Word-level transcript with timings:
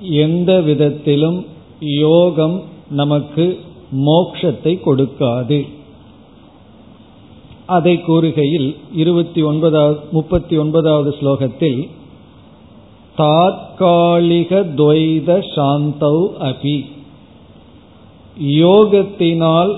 எந்த 0.00 0.60
விதத்திலும் 0.60 1.46
யோகம் 1.80 2.62
நமக்கு 2.90 3.58
மோக்ஷத்தை 3.96 4.80
கொடுக்காது. 4.86 5.66
அதை 7.66 8.02
கூறுகையில் 8.06 8.76
இருபத்தி 8.94 9.42
ஒன்பதாவது 9.42 10.00
முப்பத்தி 10.12 10.56
ஒன்பதாவது 10.56 11.14
ஸ்லோகத்தில் 11.20 11.88
தாத்காலிக 13.18 14.64
துவைத 14.74 15.44
சாந்தௌ 15.56 16.26
அபி. 16.40 16.84
யோகத்தினால் 18.42 19.74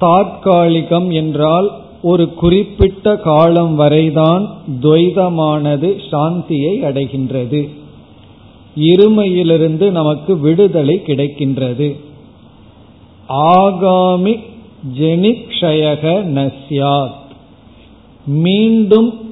தாத்காலிகம் 0.00 1.12
என்றால் 1.12 1.70
ஒரு 2.02 2.34
குறிப்பிட்ட 2.34 3.16
காலம் 3.16 3.74
வரைதான் 3.74 4.48
துவைதமானது 4.80 6.00
சாந்தியை 6.10 6.80
அடைகின்றது. 6.82 7.68
இருமையிலிருந்து 8.76 9.90
நமக்கு 9.90 10.38
விடுதலை 10.38 11.02
கிடைக்கின்றது. 11.06 11.96
ஆகாமி 13.28 14.40
ஜெனிக்ஷயக 14.98 16.22
நஸ்யாத் 16.24 17.26
மீண்டும் 18.26 19.26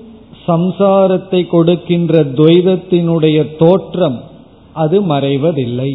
சம்சாரத்தை 0.49 1.47
கொடுக்கின்ற 1.47 2.25
துவைதத்தினுடைய 2.25 3.57
தோற்றம் 3.57 4.23
அது 4.73 5.03
மறைவதில்லை. 5.03 5.93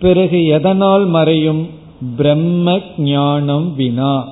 பிறகு 0.00 0.44
எதனால் 0.44 1.06
மறையும்? 1.06 1.66
பிரம்ம 2.16 2.80
ஞானம் 2.98 3.74
வினா. 3.74 4.28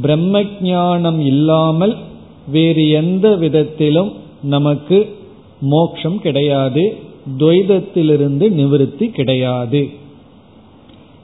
பிரம்ம 0.00 0.42
ஞானம் 0.60 1.20
இல்லாமல் 1.20 1.96
வேறு 2.48 2.90
எந்த 2.90 3.34
விதத்திலும் 3.34 4.12
நமக்கு 4.42 5.16
மோட்சம் 5.60 6.20
கிடையாது 6.20 6.98
துவைதத்திலிருந்து 7.38 8.48
நிவிருத்தி 8.48 9.10
கிடையாது. 9.10 9.90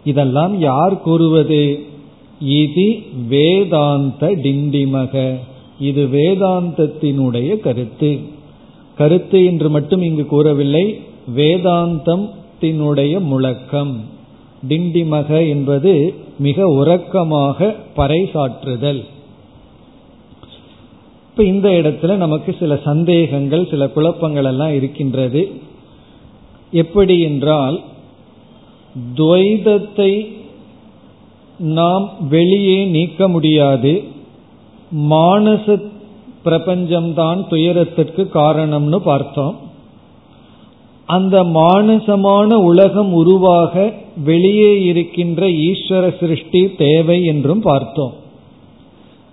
இதெல்லாம் 0.04 0.60
யார் 0.60 1.00
கூறுவது? 1.00 1.86
இது 2.42 3.02
வேதாந்த 3.28 4.30
டிண்டிமக. 4.30 5.38
இது 5.78 6.06
வேதாந்தத்தினுடைய 6.06 7.60
கருத்து. 7.60 8.18
கருத்து 8.96 9.44
என்று 9.44 9.70
மட்டும் 9.70 10.02
இங்கு 10.02 10.26
கூறவில்லை 10.26 11.00
வேதாந்தத்தினுடைய 11.36 13.20
முழக்கம். 13.20 14.00
டிண்டிமக 14.68 15.48
என்பது 15.48 16.14
மிக 16.38 16.66
உறக்கமாக 16.66 17.74
பறைசாற்றுதல். 17.96 19.04
இப்ப 21.30 21.44
இந்த 21.44 21.68
இடத்துல 21.68 22.16
நமக்கு 22.16 22.56
சில 22.58 22.76
சந்தேகங்கள் 22.84 23.68
சில 23.70 23.88
குழப்பங்கள் 23.88 24.44
எல்லாம் 24.44 24.74
இருக்கின்றது. 24.74 25.50
எப்படி 26.72 27.20
என்றால் 27.20 27.80
துவைதத்தை 29.16 30.40
நாம் 31.58 32.16
வெளியே 32.28 32.84
நீக்க 32.84 33.28
முடியாது. 33.28 34.04
மானச 35.10 35.90
பிரபஞ்சம்தான் 36.44 37.46
துயரத்திற்கு 37.48 38.30
காரணம்னு 38.34 38.96
பார்த்தோம். 38.96 39.56
அந்த 41.06 41.44
மானசமான 41.44 42.54
உலகம் 42.54 43.12
உருவாக 43.12 43.92
வெளியே 44.24 44.84
இருக்கின்ற 44.84 45.46
ஈஸ்வர 45.46 46.18
சிருஷ்டி 46.20 46.74
தேவை 46.74 47.24
என்றும் 47.24 47.60
பார்த்தோம். 47.60 48.12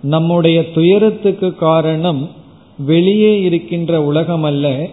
நம்முடைய 0.02 0.72
துயரத்துக்கு 0.72 1.54
காரணம் 1.54 2.30
வெளியே 2.78 3.40
இருக்கின்ற 3.40 4.02
உலகம் 4.02 4.42
அல்ல 4.42 4.88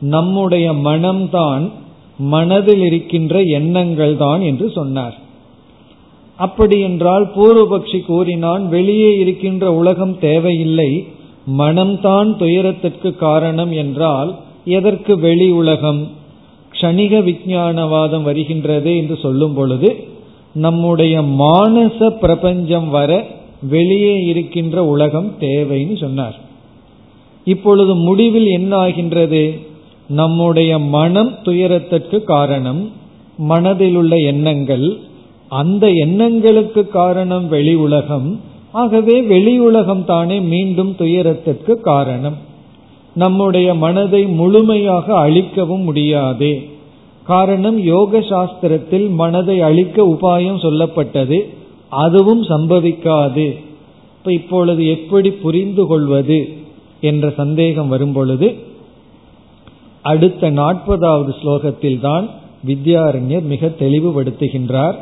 நம்முடைய 0.00 0.72
மனம்தான் 0.72 1.70
மனதில் 2.18 2.80
இருக்கின்ற 2.80 3.42
எண்ணங்கள் 3.42 4.16
தான் 4.16 4.40
என்று 4.40 4.70
சொன்னார். 4.70 5.22
அப்படி 6.38 6.80
என்றால் 6.80 7.24
பூர்வபக்ஷி 7.36 8.04
கூறினான் 8.04 8.68
வெளியே 8.68 9.16
இருக்கின்ற 9.16 9.72
உலகம் 9.72 10.18
தேவையில்லை 10.18 11.06
மனம்தான் 11.58 12.36
துயரத்திற்கு 12.36 13.16
காரணம் 13.16 13.72
என்றால் 13.72 14.30
எதற்கு 14.64 15.18
வெளி 15.18 15.50
உலகம்? 15.50 16.02
க்ஷணிக 16.72 17.14
விஞ்ஞானவாதம் 17.22 18.22
வருகின்றது 18.22 18.96
என்று 18.96 19.16
சொல்லும் 19.16 19.54
பொழுது 19.54 19.90
நம்முடைய 20.52 21.22
மானச 21.22 22.08
பிரபஞ்சம் 22.08 22.88
வர 22.88 23.10
வெளியே 23.68 24.14
இருக்கின்ற 24.24 24.84
உலகம் 24.84 25.32
தேவைன்னு 25.40 25.96
சொன்னார். 25.98 26.36
இப்பொழுது 27.46 27.94
முடிவில் 27.94 28.46
என்ன 28.46 28.76
ஆகின்றது 28.76 29.60
நம்முடைய 30.08 30.78
மனம் 30.78 31.32
துயரத்திற்கு 31.42 32.22
காரணம் 32.24 32.92
மனதில் 33.36 33.96
உள்ள 33.96 34.16
எண்ணங்கள் 34.16 34.86
அந்த 35.60 35.90
எண்ணங்களுக்கு 35.90 36.88
காரணம் 36.88 37.48
வெளி 37.48 37.74
உலகம். 37.74 38.40
ஆகவே 38.72 39.22
வெளி 39.22 39.58
உலகம் 39.58 40.04
தானே 40.04 40.40
மீண்டும் 40.40 40.94
துயரத்திற்கு 40.98 41.74
காரணம். 41.80 42.36
நம்முடைய 43.14 43.74
மனதை 43.74 44.22
முழுமையாக 44.26 45.14
அழிக்கவும் 45.16 45.80
முடியாது. 45.80 46.50
காரணம் 47.22 47.78
யோக 47.78 48.20
சாஸ்திரத்தில் 48.20 49.08
மனதை 49.10 49.60
அழிக்க 49.60 50.02
உபாயம் 50.02 50.62
சொல்லப்பட்டது. 50.64 51.38
அதுவும் 51.88 52.42
சம்பவிக்காது. 52.42 53.46
இப்ப 54.16 54.32
இப்பொழுது 54.32 54.86
எப்படி 54.86 55.30
புரிந்து 55.30 55.86
கொள்வது 55.86 56.48
என்ற 57.00 57.30
சந்தேகம் 57.30 57.88
வரும்பொழுது 57.88 58.54
அடுத்த 60.02 60.50
நாற்பதாவது 60.50 61.32
ஸ்லோகத்தில் 61.42 62.00
தான் 62.00 62.28
வித்யாரண்யர் 62.66 63.42
மிக 63.42 63.66
தெளிவுபடுத்துகின்றார். 63.78 64.94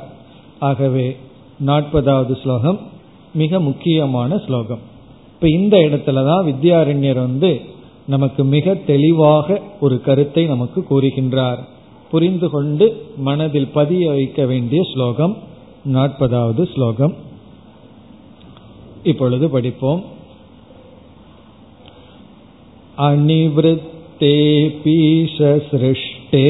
ஆகவே 0.69 1.07
நாற்பதாவது 1.67 2.35
ஸ்லோகம் 2.43 2.79
மிக 3.35 3.61
முக்கியமான 3.61 4.39
ஸ்லோகம். 4.47 4.83
இப்ப 5.35 5.49
இந்த 5.49 5.75
இடத்துல 5.77 6.21
தான் 6.29 6.47
வித்யாரண்யர் 6.47 7.21
வந்து 7.27 7.51
நமக்கு 8.07 8.43
மிக 8.45 8.75
தெளிவாக 8.75 9.59
ஒரு 9.81 9.97
கருத்தை 10.01 10.45
நமக்கு 10.47 10.81
கூறுகின்றார். 10.91 11.61
புரிந்து 12.11 12.49
கொண்டு 12.51 12.87
மனதில் 13.17 13.69
பதிய 13.77 14.11
வைக்க 14.11 14.47
வேண்டிய 14.47 14.81
ஸ்லோகம் 14.93 15.37
நாற்பதாவது 15.93 16.65
ஸ்லோகம். 16.75 17.15
இப்பொழுது 19.03 19.49
படிப்போம். 19.49 20.03
அனிவிருத்தே 22.99 24.37
பீஷ 24.85 25.39
சிருஷ்டே 25.71 26.49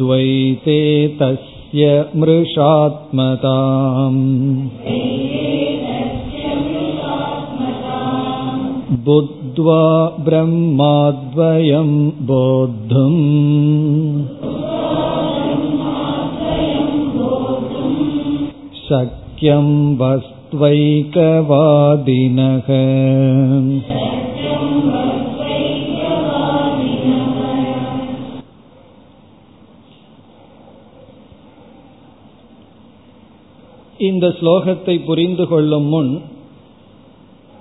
द्वैते 0.00 0.80
तस्य 1.20 1.86
मृषात्मताम् 2.22 4.18
बुद्ध्वा 9.08 9.82
ब्रह्माद्वयं 10.28 11.90
बोद्धुम् 12.30 13.20
शक्यं 18.88 19.68
वस्त्वैकवादिनः 20.00 22.68
இந்த 34.08 34.26
ஸ்லோகத்தை 34.40 34.94
புரிந்து 35.04 35.44
கொள்ளும் 35.48 35.84
முன் 35.84 36.12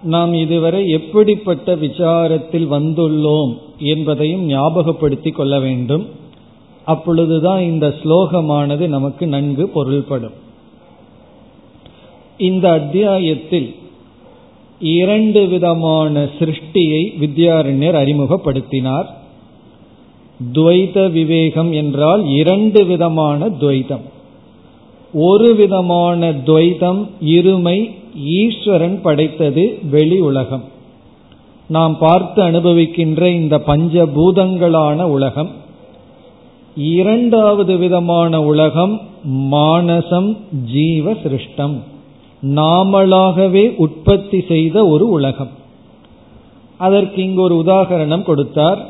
நாம் 0.04 0.34
இதுவரை 0.34 0.82
எப்படிப்பட்ட 0.90 1.76
விசாரத்தில் 1.76 2.68
வந்துள்ளோம் 2.76 3.54
என்பதையும் 3.78 4.44
ஞாபகப்படுத்திக் 4.50 5.36
கொள்ள 5.36 5.56
வேண்டும். 5.60 6.06
அப்பொழுதுதான் 6.86 7.62
இந்த 7.62 7.88
ஸ்லோகமானது 8.02 8.86
நமக்கு 8.88 9.28
நன்கு 9.28 9.66
பொருள்படும். 9.68 10.36
இந்த 12.38 12.66
அத்தியாயத்தில் 12.72 13.70
இரண்டு 14.80 15.42
விதமான 15.48 16.24
சிருஷ்டியை 16.40 17.04
வித்யாரண்யர் 17.22 17.98
அறிமுகப்படுத்தினார். 18.04 19.08
துவைத 20.54 20.98
விவேகம் 21.12 21.72
என்றால் 21.72 22.24
இரண்டு 22.42 22.82
விதமான 22.86 23.50
துவைதம் 23.62 24.06
ஒரு 25.20 25.56
விதமான 25.56 26.32
துவைதம் 26.32 27.08
இருமை 27.26 27.92
ஈஸ்வரன் 28.16 29.02
படைத்தது 29.02 29.80
வெளி 29.90 30.20
உலகம். 30.20 30.64
நாம் 31.68 31.98
பார்த்து 31.98 32.44
அனுபவிக்கின்ற 32.44 33.22
இந்த 33.26 33.58
பஞ்சபூதங்களான 33.58 35.04
உலகம் 35.04 35.50
இரண்டாவது 36.76 37.78
விதமான 37.78 38.44
உலகம் 38.44 39.02
மானசம் 39.26 40.38
ஜீவ 40.72 41.12
சிருஷ்டம் 41.12 41.76
நாமளாகவே 42.42 43.76
உற்பத்தி 43.76 44.44
செய்த 44.48 44.88
ஒரு 44.88 45.10
உலகம். 45.10 45.50
அதற்கு 46.78 47.24
இங்கு 47.24 47.42
ஒரு 47.42 47.64
உதாகரணம் 47.66 48.24
கொடுத்தார். 48.24 48.90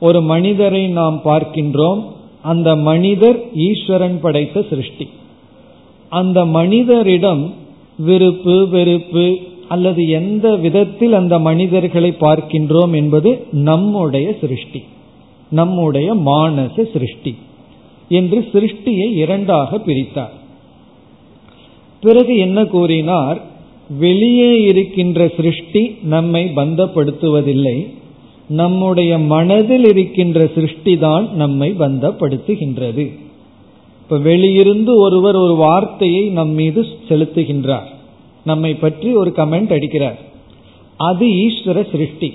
ஒரு 0.00 0.20
மனிதரை 0.20 0.86
நாம் 0.88 1.20
பார்க்கின்றோம். 1.24 2.04
அந்த 2.42 2.76
மனிதர் 2.76 3.54
ஈஸ்வரன் 3.54 4.20
படைத்த 4.20 4.64
சிருஷ்டி. 4.70 5.08
அந்த 6.08 6.44
மனிதரிடம் 6.44 7.52
விருப்பு 7.98 8.68
வெறுப்பு 8.68 9.38
அல்லது 9.68 10.08
எந்த 10.08 10.56
விதத்தில் 10.56 11.12
அந்த 11.12 11.38
மனிதர்களை 11.38 12.14
பார்க்கின்றோம் 12.20 12.94
என்பது 12.94 13.46
நம்முடைய 13.52 14.36
சிருஷ்டி. 14.40 14.82
நம்முடைய 15.50 16.14
மானச 16.14 16.92
சிருஷ்டி 16.92 17.36
என்று 18.08 18.48
சிருஷ்டியை 18.52 19.12
இரண்டாக 19.12 19.78
பிரித்தார். 19.78 20.32
பிறகு 22.00 22.36
என்ன 22.36 22.64
கூறினார்? 22.64 23.42
வெளியே 23.98 24.62
இருக்கின்ற 24.62 25.28
சிருஷ்டி 25.36 25.96
நம்மை 26.02 26.50
பந்தப்படுத்துவதில்லை. 26.56 27.88
நம்முடைய 28.48 29.18
மனதில் 29.18 29.84
இருக்கின்ற 29.84 30.50
சிருஷ்டி 30.54 30.98
தான் 30.98 31.34
நம்மை 31.34 31.74
பந்தப்படுத்துகின்றது. 31.78 33.18
இப்ப 34.04 34.18
வெளியிருந்து 34.18 34.96
ஒருவர் 34.96 35.34
ஒரு 35.34 35.54
வார்த்தையை 35.54 36.28
நம் 36.28 36.48
மீது 36.48 36.86
செலுத்துகின்றார். 37.08 37.84
நம்மை 38.44 38.74
பற்றி 38.74 39.14
ஒரு 39.14 39.32
கமெண்ட் 39.36 39.72
அடிக்கிறார். 39.76 40.18
அது 40.96 41.26
ஈஸ்வர 41.26 41.90
சிருஷ்டி. 41.90 42.34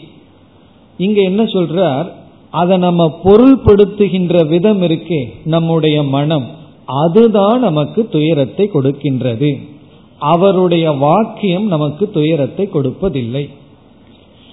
இங்க 0.98 1.22
என்ன 1.22 1.44
சொல்றார்? 1.44 2.12
அதை 2.50 2.78
நம்ம 2.78 3.20
பொருள்படுத்துகின்ற 3.24 4.48
விதம் 4.48 4.82
இருக்கே 4.82 5.26
நம்முடைய 5.46 6.04
மனம். 6.04 6.48
அதுதான் 6.86 7.60
நமக்கு 7.60 8.10
துயரத்தை 8.10 8.70
கொடுக்கின்றது. 8.74 9.68
அவருடைய 10.20 10.92
வாக்கியம் 10.92 11.68
நமக்கு 11.68 12.10
துயரத்தை 12.10 12.70
கொடுப்பதில்லை. 12.74 13.50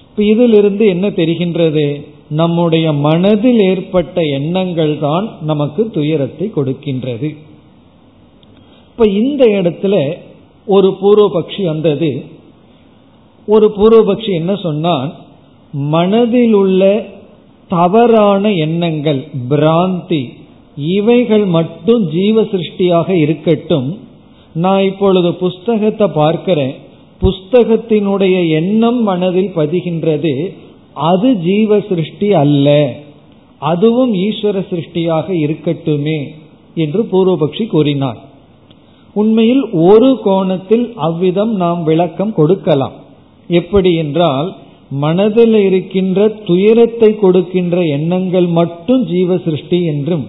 இப்ப 0.09 0.23
இதிலிருந்து 0.23 0.87
என்ன 0.87 1.09
தெரிகின்றது? 1.09 2.15
நம்முடைய 2.29 2.93
மனதில் 2.93 3.59
ஏற்பட்ட 3.59 4.21
எண்ணங்கள் 4.21 4.99
தான் 4.99 5.37
நமக்கு 5.41 5.89
துயரத்தை 5.89 6.51
கொடுக்கின்றது. 6.55 7.35
இப்ப 8.89 9.07
இந்த 9.07 9.45
இடத்துல 9.45 10.13
ஒரு 10.65 10.97
பூர்வபக்ஷி 11.01 11.65
வந்தது. 11.65 12.25
ஒரு 13.47 13.71
பூர்வபக்ஷி 13.77 14.33
என்ன 14.33 14.55
சொன்னான்? 14.55 15.13
மனதில் 15.71 16.53
உள்ள 16.53 17.05
தவறான 17.67 18.51
எண்ணங்கள் 18.53 19.25
பிராந்தி 19.49 20.33
இவைகள் 20.75 21.45
மட்டும் 21.45 22.09
ஜீவ 22.09 22.41
சிருஷ்டியாக 22.41 23.09
இருக்கட்டும். 23.09 23.99
நான் 24.53 24.83
இப்பொழுது 24.83 25.33
புஸ்தகத்தை 25.33 26.07
பார்க்கிறேன். 26.07 26.75
புஸ்தகத்தினுடைய 27.21 28.49
எண்ணம் 28.49 29.03
மனதில் 29.03 29.51
பதிகின்றது. 29.55 30.53
அது 31.09 31.29
ஜீவ 31.47 31.79
சிருஷ்டி 31.89 32.29
அல்ல. 32.43 32.67
அதுவும் 33.61 34.13
ஈஸ்வர 34.25 34.57
சிருஷ்டியாக 34.71 35.27
இருக்கட்டுமே 35.45 36.19
என்று 36.75 37.01
பூர்வபக்ஷி 37.11 37.65
கூறினார். 37.67 38.19
உண்மையில் 39.15 39.63
ஒரு 39.89 40.09
கோணத்தில் 40.25 40.85
அவ்விதம் 41.07 41.53
நாம் 41.63 41.81
விளக்கம் 41.83 42.33
கொடுக்கலாம். 42.39 42.95
எப்படி 43.49 43.91
என்றால் 44.03 44.49
மனதில் 45.03 45.57
இருக்கின்ற 45.67 46.27
துயரத்தை 46.49 47.09
கொடுக்கின்ற 47.23 47.77
எண்ணங்கள் 47.95 48.47
மட்டும் 48.59 49.01
ஜீவ 49.13 49.37
சிருஷ்டி 49.45 49.79
என்றும் 49.93 50.25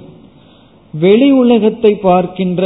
வெளி 0.94 1.28
உலகத்தை 1.42 1.92
பார்க்கின்ற 2.06 2.62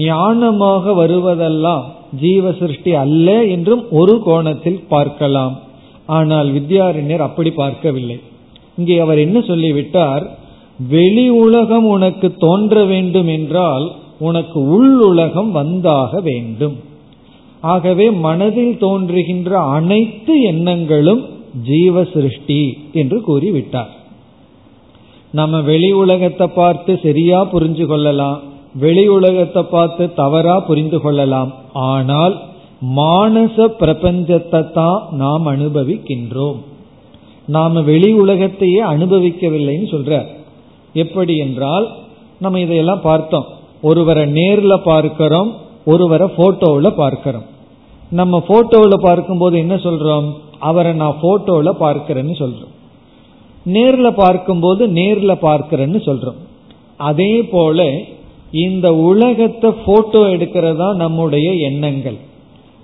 ஞானமாக 0.00 0.94
வருவதெல்லாம் 1.00 1.84
ஜீவ 2.22 2.52
சிருஷ்டி 2.60 2.92
அல்ல 3.04 3.28
என்றும் 3.54 3.82
ஒரு 4.00 4.14
கோணத்தில் 4.26 4.80
பார்க்கலாம். 4.92 5.54
ஆனால் 6.06 6.48
வித்யாரண்யர் 6.52 7.26
அப்படி 7.26 7.50
பார்க்கவில்லை. 7.50 8.16
இங்கே 8.76 8.98
அவர் 8.98 9.18
என்ன 9.18 9.38
சொல்லிவிட்டார்? 9.40 10.24
வெளி 10.88 11.26
உலகம் 11.28 11.86
உனக்கு 11.86 12.28
தோன்ற 12.36 12.84
வேண்டும் 12.84 13.28
என்றால் 13.28 13.86
உனக்கு 14.18 14.58
உள் 14.68 14.96
உலகம் 15.00 15.50
வந்தாக 15.56 16.20
வேண்டும். 16.22 16.76
ஆகவே 17.60 18.06
மனதில் 18.10 18.76
தோன்றுகின்ற 18.78 19.50
அனைத்து 19.58 20.42
எண்ணங்களும் 20.42 21.22
ஜீவ 21.62 22.04
சிருஷ்டி 22.04 22.62
என்று 22.92 23.18
கூறிவிட்டார். 23.26 23.92
நம்ம 25.32 25.60
வெளி 25.60 25.92
உலகத்தை 25.92 26.46
பார்த்து 26.46 26.92
சரியா 27.02 27.38
புரிஞ்சு 27.52 27.86
கொள்ளலாம். 27.86 28.40
வெளி 28.74 29.04
உலகத்தை 29.08 29.62
பார்த்து 29.62 30.04
தவறா 30.14 30.56
புரிந்து 30.60 31.00
கொள்ளலாம். 31.00 31.50
ஆனால் 31.72 32.34
மானச 32.92 33.56
பிரபஞ்சத்தை 33.80 34.72
தான் 34.72 35.06
நாம் 35.10 35.46
அனுபவிக்கின்றோம். 35.46 36.56
நாம் 37.46 37.84
வெளி 37.84 38.12
உலகத்தையே 38.12 38.82
அனுபவிக்கவில்லைன்னு 38.82 39.88
சொல்ற. 39.90 40.26
எப்படி 40.92 41.36
என்றால் 41.36 41.88
நம்ம 42.38 42.60
இதையெல்லாம் 42.60 43.00
பார்த்தோம். 43.00 43.46
ஒருவரை 43.82 44.32
நேர்ல 44.32 44.76
பார்க்கிறோம் 44.84 45.54
ஒருவரை 45.84 46.26
போட்டோவில் 46.36 46.90
பார்க்கிறோம். 46.90 47.44
நம்ம 48.10 48.42
போட்டோவில் 48.48 49.02
பார்க்கும்போது 49.02 49.58
என்ன 49.58 49.74
சொல்றோம்? 49.74 50.32
அவரை 50.58 50.92
நான் 50.92 51.20
போட்டோவில் 51.22 51.80
பார்க்கிறேன்னு 51.80 52.34
சொல்றோம். 52.38 52.72
நேர்ல 53.66 54.10
பார்க்கும்போது 54.10 54.88
நேர்ல 54.88 55.32
பார்க்கிறேன்னு 55.42 56.00
சொல்றோம். 56.06 56.40
அதே 56.96 57.42
போல 57.42 57.92
இந்த 58.50 58.94
உலகத்தை 58.94 59.70
போட்டோ 59.86 60.20
எடுக்கிறதா 60.20 60.94
நம்முடைய 60.94 61.52
எண்ணங்கள். 61.52 62.18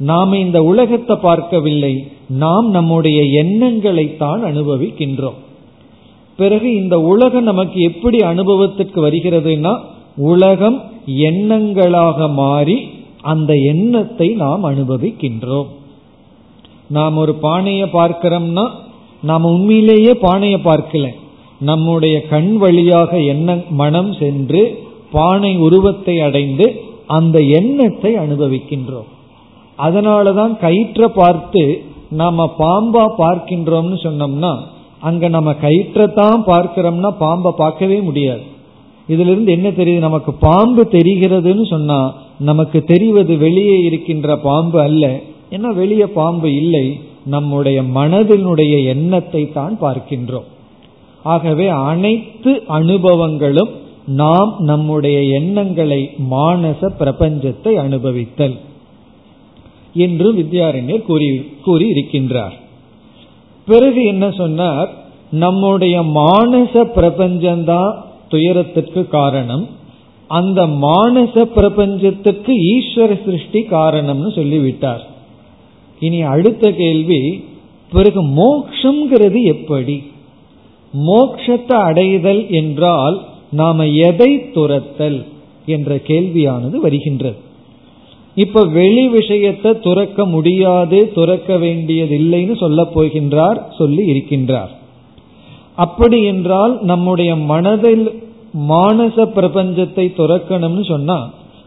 நாம் 0.01 0.33
இந்த 0.33 0.59
உலகத்தை 0.63 1.17
பார்க்கவில்லை 1.17 1.95
நாம் 2.29 2.71
நம்முடைய 2.71 3.21
எண்ணங்களை 3.43 4.17
தான் 4.17 4.43
அனுபவிக்கின்றோம். 4.45 5.39
பிறகு 6.37 6.69
இந்த 6.75 7.01
உலகம் 7.01 7.43
நமக்கு 7.43 7.81
எப்படி 7.81 8.19
அனுபவத்திற்கு 8.19 8.99
வருகிறதுனா 9.07 9.73
உலகம் 10.17 10.79
எண்ணங்களாக 11.07 12.29
மாறி 12.35 12.79
அந்த 13.23 13.55
எண்ணத்தை 13.55 14.29
நாம் 14.29 14.65
அனுபவிக்கின்றோம். 14.65 15.69
நாம் 16.89 17.17
ஒரு 17.17 17.35
பானையை 17.35 17.87
பார்க்கிறோம்னா 17.93 18.67
நாம் 19.23 19.45
உண்மையிலேயே 19.45 20.15
பானையை 20.15 20.61
பார்க்கல. 20.65 21.07
நம்முடைய 21.61 22.17
கண் 22.23 22.53
வழியாக 22.57 23.19
எண்ண 23.19 23.59
மனம் 23.71 24.13
சென்று 24.13 24.63
பானை 25.13 25.57
உருவத்தை 25.57 26.21
அடைந்து 26.21 26.67
அந்த 27.07 27.39
எண்ணத்தை 27.41 28.15
அனுபவிக்கின்றோம். 28.15 29.09
அதனாலதான் 29.87 30.53
கயிற்ற 30.61 31.07
பார்த்து 31.21 31.63
நாம 32.21 32.47
பாம்பா 32.59 33.05
பார்க்கின்றோம்னு 33.19 33.99
சொன்னோம்னா 34.07 34.53
அங்க 35.01 35.29
நம்ம 35.29 35.51
கயிற்றத்தான் 35.63 36.41
பார்க்கிறோம்னா 36.47 37.11
பாம்பை 37.19 37.51
பார்க்கவே 37.57 38.01
முடியாது. 38.01 38.43
இதுல 39.09 39.31
இருந்து 39.33 39.53
என்ன 39.53 39.69
தெரியுது? 39.69 39.99
நமக்கு 39.99 40.33
பாம்பு 40.33 40.83
தெரிகிறதுன்னு 40.91 41.65
சொன்னா 41.69 42.13
நமக்கு 42.39 42.79
தெரிவது 42.85 43.33
வெளியே 43.37 43.77
இருக்கின்ற 43.81 44.37
பாம்பு 44.39 44.81
அல்ல. 44.81 45.05
ஏன்னா 45.51 45.71
வெளியே 45.75 46.07
பாம்பு 46.07 46.49
இல்லை 46.55 46.85
நம்முடைய 47.25 47.79
மனதினுடைய 47.83 48.75
எண்ணத்தை 48.85 49.43
தான் 49.53 49.75
பார்க்கின்றோம். 49.81 50.49
ஆகவே 51.23 51.69
அனைத்து 51.69 52.53
அனுபவங்களும் 52.69 53.73
நாம் 54.07 54.53
நம்முடைய 54.59 55.19
எண்ணங்களை 55.39 56.01
மானச 56.31 56.91
பிரபஞ்சத்தை 56.99 57.73
அனுபவித்தல். 57.87 58.57
என்று 59.95 60.35
வித்யாரண்யர் 60.35 61.03
கூறி 61.03 61.39
கூறி 61.63 61.91
இருக்கின்றார் 61.91 62.53
பிறகு 63.67 64.05
என்ன 64.05 64.31
சொன்னார்? 64.31 64.91
நம்முடைய 65.31 66.03
மானச 66.03 66.73
பிரபஞ்சம்தான் 66.73 67.97
துயரத்திற்கு 68.29 69.09
காரணம். 69.09 69.69
அந்த 70.27 70.67
மானச 70.67 71.43
பிரபஞ்சத்துக்கு 71.43 72.53
ஈஸ்வர 72.53 73.25
சிருஷ்டி 73.25 73.61
காரணம்னு 73.71 74.35
சொல்லிவிட்டார். 74.35 75.07
இனி 76.01 76.23
அடுத்த 76.23 76.73
கேள்வி 76.73 77.45
பிறகு 77.93 78.23
மோக்ஷங்கிறது 78.25 79.43
எப்படி? 79.43 80.03
மோக்ஷத்தை 81.07 81.73
அடைதல் 81.73 82.51
என்றால் 82.51 83.23
நாம 83.51 83.87
எதை 83.87 84.51
துரத்தல் 84.51 85.27
என்ற 85.67 85.97
கேள்வியானது 85.97 86.77
வருகின்றது. 86.77 87.37
இப்ப 88.35 88.65
வெளி 88.65 89.09
விஷயத்தை 89.09 89.79
துறக்க 89.79 90.25
முடியாது 90.25 91.13
துறக்க 91.13 91.57
வேண்டியதில்லைன்னு 91.57 92.57
சொல்ல 92.59 92.83
போகின்றார் 92.95 93.59
சொல்லி 93.77 94.03
இருக்கின்றார். 94.13 94.71
அப்படி 95.75 96.25
என்றால் 96.25 96.79
நம்முடைய 96.83 97.37
மனதில் 97.37 98.05
மானச 98.69 99.17
பிரபஞ்சத்தை 99.37 100.07
துறக்கணும்னு 100.17 100.85
சொன்னா 100.85 101.19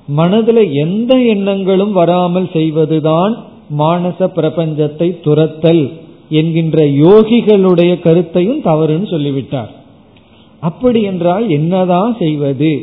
மனதில் 0.07 0.63
எந்த 0.73 1.17
எண்ணங்களும் 1.17 1.91
வராமல் 1.91 2.49
செய்வதுதான் 2.53 3.35
மானச 3.77 4.19
பிரபஞ்சத்தை 4.35 5.19
துரத்தல் 5.21 5.91
என்கின்ற 6.29 6.85
யோகிகளுடைய 6.85 7.99
கருத்தையும் 7.99 8.61
தவறுன்னு 8.61 9.09
சொல்லிவிட்டார். 9.09 9.71
அப்படி 10.59 11.01
என்றால் 11.01 11.49
என்னதான் 11.49 12.17
செய்வது 12.17 12.73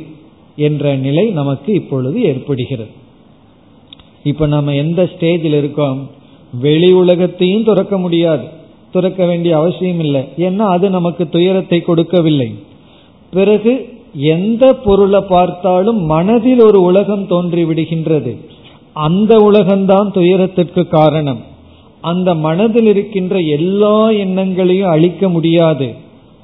என்ற 0.57 0.95
நிலை 0.97 1.31
நமக்கு 1.31 1.73
இப்பொழுது 1.73 2.23
ஏற்படுகிறது. 2.23 2.93
இப்ப 4.25 4.47
நம்ம 4.47 4.75
எந்த 4.75 5.03
ஸ்டேஜில் 5.03 5.57
இருக்கோம்? 5.57 6.11
வெளி 6.61 6.93
உலகத்தையும் 6.93 7.65
துறக்க 7.65 7.99
முடியாது. 7.99 8.45
துறக்க 8.93 9.25
வேண்டிய 9.25 9.57
அவசியம் 9.57 10.01
இல்லை. 10.01 10.29
ஏன்னா 10.39 10.59
அது 10.59 10.91
நமக்கு 10.91 11.29
துயரத்தை 11.29 11.81
கொடுக்கவில்லை. 11.81 12.55
பிறகு 13.31 13.89
எந்த 14.15 14.75
பொருளை 14.75 15.21
பார்த்தாலும் 15.21 16.05
மனதில் 16.05 16.61
ஒரு 16.61 16.83
உலகம் 16.83 17.27
தோன்றி 17.27 17.65
விடுகின்றது. 17.65 18.37
அந்த 18.93 19.37
உலகம்தான் 19.37 20.13
துயரத்திற்கு 20.13 20.89
காரணம். 20.89 21.41
அந்த 22.01 22.35
மனதில் 22.35 22.87
இருக்கின்ற 22.87 23.39
எல்லா 23.39 24.11
எண்ணங்களையும் 24.11 24.91
அழிக்க 24.91 25.29
முடியாது. 25.29 25.95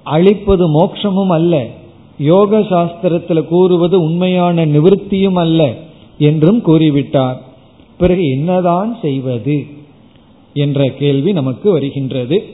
அழிப்பது 0.02 0.80
மோட்சமும் 0.80 1.28
அல்ல. 1.28 1.66
யோக 2.18 2.58
சாஸ்திரத்தில் 2.58 3.44
கூறுவது 3.44 4.00
உண்மையான 4.00 4.66
நிவர்த்தியும் 4.66 5.38
அல்ல 5.38 5.74
என்றும் 6.18 6.62
கூறிவிட்டார். 6.66 7.36
பிறகு 7.98 8.30
என்னதான் 8.30 8.98
செய்வது 9.02 9.66
என்ற 10.54 10.84
கேள்வி 10.84 11.32
நமக்கு 11.32 11.70
வருகின்றது. 11.70 12.44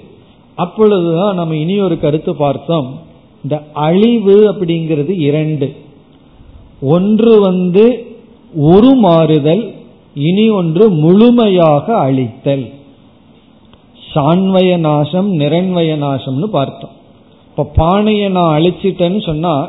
அப்பொழுதுதான் 0.55 1.35
நம்ம 1.35 1.57
இனி 1.57 1.81
ஒரு 1.81 2.01
கருத்து 2.01 2.35
பார்த்தோம். 2.35 2.99
இந்த 3.43 3.63
அழிவு 3.73 4.53
அப்படிங்கிறது 4.53 5.19
இரண்டு. 5.19 5.77
ஒன்று 6.81 7.41
வந்து 7.41 8.07
உருமாறுதல் 8.61 9.75
இனி 10.15 10.51
ஒன்று 10.51 10.91
முழுமையாக 10.91 11.97
அழித்தல். 11.97 12.71
சான்வய 14.15 14.77
நாசம் 14.77 15.39
நிரண்வய 15.39 15.97
நாசம்னு 15.97 16.45
பார்த்தோம். 16.45 16.91
இப்ப 17.51 17.71
பானையை 17.75 18.29
நான் 18.29 18.61
அழிச்சிட்டேன்னு 18.61 19.27
சொன்னா 19.27 19.69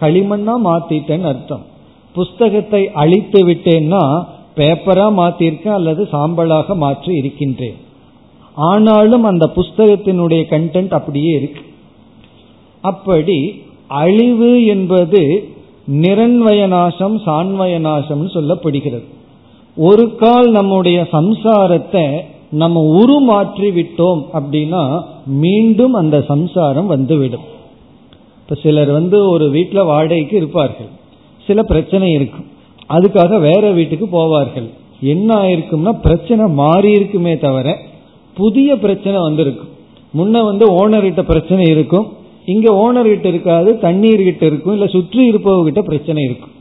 களிமண்ணா 0.00 0.52
மாத்திட்டேன்னு 0.64 1.22
அர்த்தம். 1.22 1.64
புஸ்தகத்தை 2.12 2.90
அழித்து 2.92 3.48
விட்டேன்னா 3.48 4.24
பேப்பரா 4.56 5.06
மாத்திருக்கேன் 5.20 5.78
அல்லது 5.78 6.08
சாம்பலாக 6.12 6.76
மாற்றி 6.76 7.14
இருக்கின்றேன். 7.14 7.78
ஆனாலும் 8.56 9.24
அந்த 9.24 9.52
புஸ்தகத்தினுடைய 9.56 10.42
கண்டென்ட் 10.50 10.90
அப்படியே 10.90 11.32
இருக்கு. 11.36 11.62
அப்படி 12.80 13.62
அழிவு 13.86 14.64
என்பது 14.64 15.22
நிரண்வய 16.02 16.66
நாசம் 16.66 17.16
சான்வய 17.18 17.74
நாசம்னு 17.78 18.30
சொல்லப்படுகிறது. 18.34 19.06
ஒரு 19.76 20.04
கால் 20.14 20.50
நம்முடைய 20.50 21.08
சம்சாரத்தை 21.12 22.04
நம்ம 22.50 22.80
உருமாற்றி 23.00 23.68
விட்டோம் 23.70 24.20
அப்படின்னா 24.32 24.82
மீண்டும் 25.26 25.92
அந்த 25.92 26.16
சம்சாரம் 26.20 26.86
வந்துவிடும். 26.86 27.46
இப்ப 28.40 28.54
சிலர் 28.54 28.90
வந்து 28.90 29.18
ஒரு 29.30 29.50
வீட்டில் 29.50 29.82
வாடகைக்கு 29.84 30.36
இருப்பார்கள். 30.36 30.90
சில 31.46 31.62
பிரச்சனை 31.62 32.12
இருக்கும். 32.12 32.48
அதுக்காக 32.88 33.40
வேற 33.40 33.70
வீட்டுக்கு 33.70 34.06
போவார்கள். 34.06 34.68
என்ன 35.00 35.34
ஆயிருக்கும்னா 35.34 35.92
பிரச்சனை 36.02 36.46
மாறி 36.46 36.90
இருக்குமே 36.90 37.38
தவிர 37.38 37.78
புதிய 38.34 38.78
பிரச்சனை 38.78 39.20
வந்திருக்கும். 39.20 39.68
முன்ன 40.18 40.44
வந்து 40.44 40.64
ஓனர்கிட்ட 40.72 41.22
பிரச்சனை 41.22 41.64
இருக்கும். 41.70 42.12
இங்க 42.46 42.68
ஓனர் 42.72 43.02
கிட்ட 43.02 43.28
இருக்காது 43.28 43.78
தண்ணீர் 43.78 44.22
கிட்ட 44.22 44.46
இருக்கும் 44.46 44.72
இல்ல 44.72 44.86
சுற்றி 44.86 45.30
இருப்பவர்கிட்ட 45.30 45.80
பிரச்சனை 45.80 46.24
இருக்கும். 46.24 46.52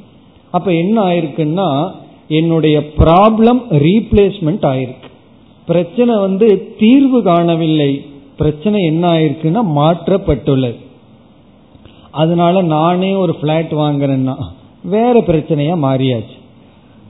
அப்ப 0.52 0.72
என்ன 0.74 1.02
ஆயிருக்குன்னா 1.02 1.92
என்னுடைய 2.28 2.80
ப்ராப்ளம் 2.80 3.62
ரீப்ளேஸ்மெண்ட் 3.70 4.66
ஆயிருக்கு. 4.72 5.10
பிரச்சனை 5.66 6.16
வந்து 6.16 6.76
தீர்வு 6.80 7.24
காணவில்லை. 7.24 8.06
பிரச்சனை 8.38 8.84
என்ன 8.84 9.08
ஆயிருக்குன்னா 9.10 9.62
மாற்றப்பட்டுள்ளது. 9.76 10.76
அதனால 12.12 12.62
நானே 12.62 13.14
ஒரு 13.14 13.36
பிளாட் 13.36 13.72
வாங்குறேன்னா 13.72 14.36
வேற 14.84 15.24
பிரச்சனையா 15.28 15.76
மாறியாச்சு. 15.88 16.38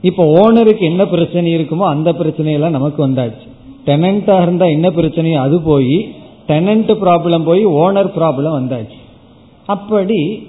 இப்ப 0.02 0.24
ஓனருக்கு 0.24 0.80
என்ன 0.80 1.06
பிரச்சனை 1.06 1.56
இருக்குமோ 1.56 1.86
அந்த 1.94 2.12
பிரச்சனையெல்லாம் 2.12 2.76
நமக்கு 2.78 3.08
வந்தாச்சு. 3.08 3.46
டெனண்டா 3.86 4.42
இருந்தா 4.42 4.66
என்ன 4.66 4.88
பிரச்சனையோ 4.88 5.34
அது 5.34 5.60
போய் 5.60 5.96
டெனண்ட் 6.48 6.92
ப்ராப்ளம் 7.04 7.44
போய் 7.44 7.66
ஓனர் 7.66 8.10
ப்ராப்ளம் 8.18 8.58
வந்தாச்சு. 8.60 8.98
அப்படி 9.66 10.48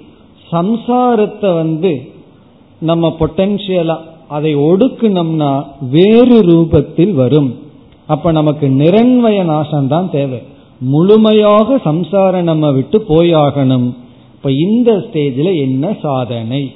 சம்சாரத்தை 0.52 1.54
வந்து 1.54 1.92
நம்ம 2.80 3.16
பொட்டன்சியலா 3.18 3.96
அதை 4.28 4.56
ஒடுக்கணும்னா 4.56 5.64
வேறு 5.90 6.38
ரூபத்தில் 6.40 7.14
வரும். 7.14 7.58
அப்ப 8.06 8.32
நமக்கு 8.32 8.66
நிரண்வய 8.66 9.38
நாசம்தான் 9.52 10.10
தேவை. 10.10 10.42
முழுமையாக 10.78 11.78
சம்சாரம் 11.78 12.44
நம்ம 12.44 12.70
விட்டு 12.70 13.04
போயாகணும் 13.08 13.86
இப்ப 14.34 14.50
இந்த 14.50 14.92
ஸ்டேஜில் 14.92 15.60
என்ன 15.60 15.96
சாதனை? 16.02 16.74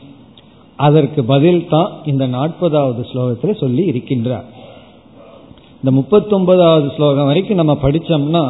அதற்கு 0.86 1.20
பதில் 1.30 1.62
தான் 1.72 1.90
இந்த 2.10 2.24
நாற்பதாவது 2.36 3.02
ஸ்லோகத்தில் 3.10 3.60
சொல்லி 3.62 3.82
இருக்கின்றார். 3.90 4.46
இந்த 5.80 5.90
முப்பத்தொன்பதாவது 5.98 6.88
ஸ்லோகம் 6.96 7.28
வரைக்கும் 7.30 7.60
நம்ம 7.60 7.74
படித்தோம்னா 7.82 8.44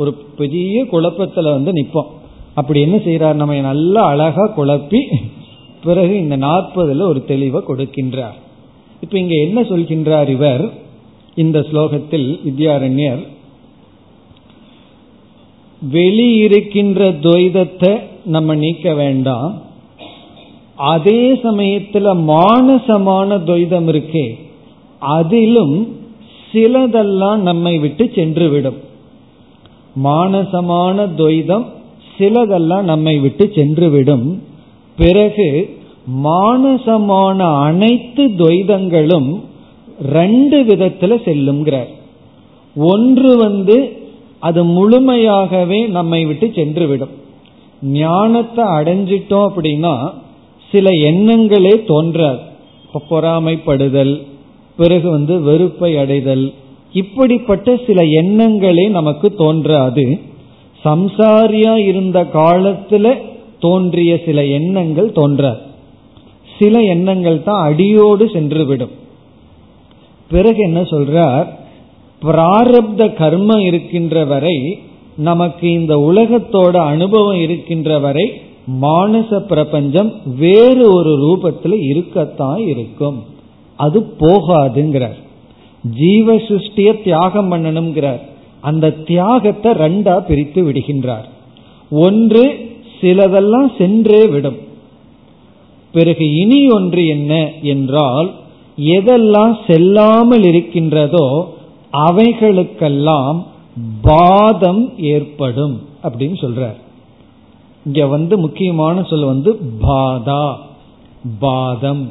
ஒரு 0.00 0.12
பெரிய 0.40 0.84
குழப்பத்தில் 0.92 1.54
வந்து 1.56 1.72
நிற்போம் 1.72 2.10
அப்படி 2.60 2.78
என்ன 2.86 2.96
செய்யறார் 2.96 3.40
நம்ம 3.40 3.60
நல்லா 3.70 4.02
அழகா 4.12 4.44
குழப்பி 4.56 5.00
பிறகு 5.86 6.14
இந்த 6.24 6.36
நாற்பதுல 6.44 7.06
ஒரு 7.12 7.20
தெளிவை 7.28 7.60
கொடுக்கின்றார். 7.68 8.36
இப்ப 9.04 9.14
இங்க 9.18 9.34
என்ன 9.46 9.58
சொல்கின்றார் 9.70 10.30
இவர்? 10.36 10.64
இந்த 11.34 11.58
ஸ்லோகத்தில் 11.68 12.28
வித்யாரண்யர் 12.46 13.22
வெளியிருக்கின்ற 15.94 17.08
துவைதத்தை 17.24 17.92
நம்ம 18.34 18.54
நீக்க 18.64 18.94
வேண்டாம். 19.02 19.50
அதே 20.78 21.20
சமயத்துல 21.42 22.06
மானசமான 22.28 23.38
துவைதம் 23.44 23.88
இருக்கே 23.88 24.26
அதிலும் 25.02 25.76
சிலதெல்லாம் 26.42 27.40
நம்மை 27.42 27.74
விட்டு 27.78 28.04
சென்று 28.14 28.46
விடும் 28.48 28.78
மானசமான 30.02 31.06
துவைதம் 31.16 31.66
சிலதெல்லாம் 32.16 32.84
நம்மை 32.84 33.16
விட்டு 33.18 33.44
சென்று 33.54 33.88
விடும் 33.90 34.26
பிறகு 34.98 35.48
மானசமான 36.26 37.38
அனைத்து 37.62 38.24
துவைதங்களும் 38.38 39.30
ரெண்டு 40.14 40.58
விதத்துல 40.64 41.14
செல்லுங்கிறார் 41.24 41.92
ஒன்று 42.76 43.30
வந்து 43.38 43.76
அது 44.42 44.60
முழுமையாகவே 44.72 45.80
நம்மை 45.90 46.20
விட்டு 46.26 46.46
சென்று 46.50 46.86
விடும் 46.86 47.14
ஞானத்தை 47.96 48.64
அடைஞ்சிட்டோம் 48.76 49.46
அப்படின்னா 49.48 49.94
சில 50.70 50.90
எண்ணங்களே 50.90 51.74
தோன்றாது 51.84 52.42
பொறாமைப்படுதல் 53.10 54.22
பிறகு 54.76 55.10
வந்து 55.10 55.40
வெறுப்பை 55.40 55.96
அடைதல் 55.96 56.52
இப்படிப்பட்ட 56.92 57.76
சில 57.86 58.02
எண்ணங்களே 58.02 58.88
நமக்கு 58.90 59.34
தோன்றாது. 59.34 60.04
சம்சாரியா 60.84 61.74
இருந்த 61.76 62.18
காலத்துல 62.32 63.06
தோன்றிய 63.60 64.20
சில 64.24 64.44
எண்ணங்கள் 64.44 65.12
தோன்றாது 65.12 65.60
சில 66.58 66.82
எண்ணங்கள் 66.82 67.42
தான் 67.42 67.62
அடியோடு 67.62 68.24
சென்றுவிடும். 68.26 68.94
பிறகு 70.30 70.58
என்ன 70.58 70.80
சொல்றார்? 70.80 71.46
பிராரப்த 72.22 73.02
கர்மம் 73.20 73.64
இருக்கின்ற 73.64 74.24
வரை 74.24 74.78
நமக்கு 75.16 75.72
இந்த 75.72 75.94
உலகத்தோட 75.96 76.76
அனுபவம் 76.76 77.40
இருக்கின்ற 77.40 77.98
வரை 77.98 78.26
மானச 78.82 79.38
பிரபஞ்சம் 79.40 80.10
வேறு 80.38 80.84
ஒரு 80.94 81.12
ரூபத்தில் 81.24 81.76
இருக்கத்தான் 81.90 82.60
இருக்கும். 82.72 83.18
அது 83.78 83.98
போகாதுங்கிறார். 84.20 85.18
ஜீவ 85.84 86.34
சிருஷ்டிய 86.34 87.02
தியாகம் 87.02 87.50
பண்ணணுங்கிறார் 87.52 88.22
அந்த 88.60 88.94
தியாகத்தை 89.08 89.72
ரெண்டா 89.72 90.14
பிரித்து 90.28 90.60
விடுகின்றார். 90.62 91.26
ஒன்று 91.90 92.44
சிலதெல்லாம் 93.00 93.70
சென்றே 93.78 94.22
விடும். 94.26 94.58
பிறகு 95.94 96.24
இனி 96.34 96.60
ஒன்று 96.68 97.02
என்ன 97.06 97.32
என்றால் 97.72 98.28
எதெல்லாம் 98.78 99.54
செல்லாமல் 99.66 100.44
இருக்கின்றதோ 100.44 101.26
அவைகளுக்கெல்லாம் 101.92 103.38
பாதம் 104.02 104.82
ஏற்படும் 105.12 105.76
அப்படின்னு 106.02 106.36
சொல்றார். 106.44 106.78
இங்க 107.86 108.06
வந்து 108.06 108.38
முக்கியமான 108.38 109.02
சொல் 109.02 109.24
வந்து 109.24 109.58
பாதா. 109.82 110.54
பாதம். 111.38 112.08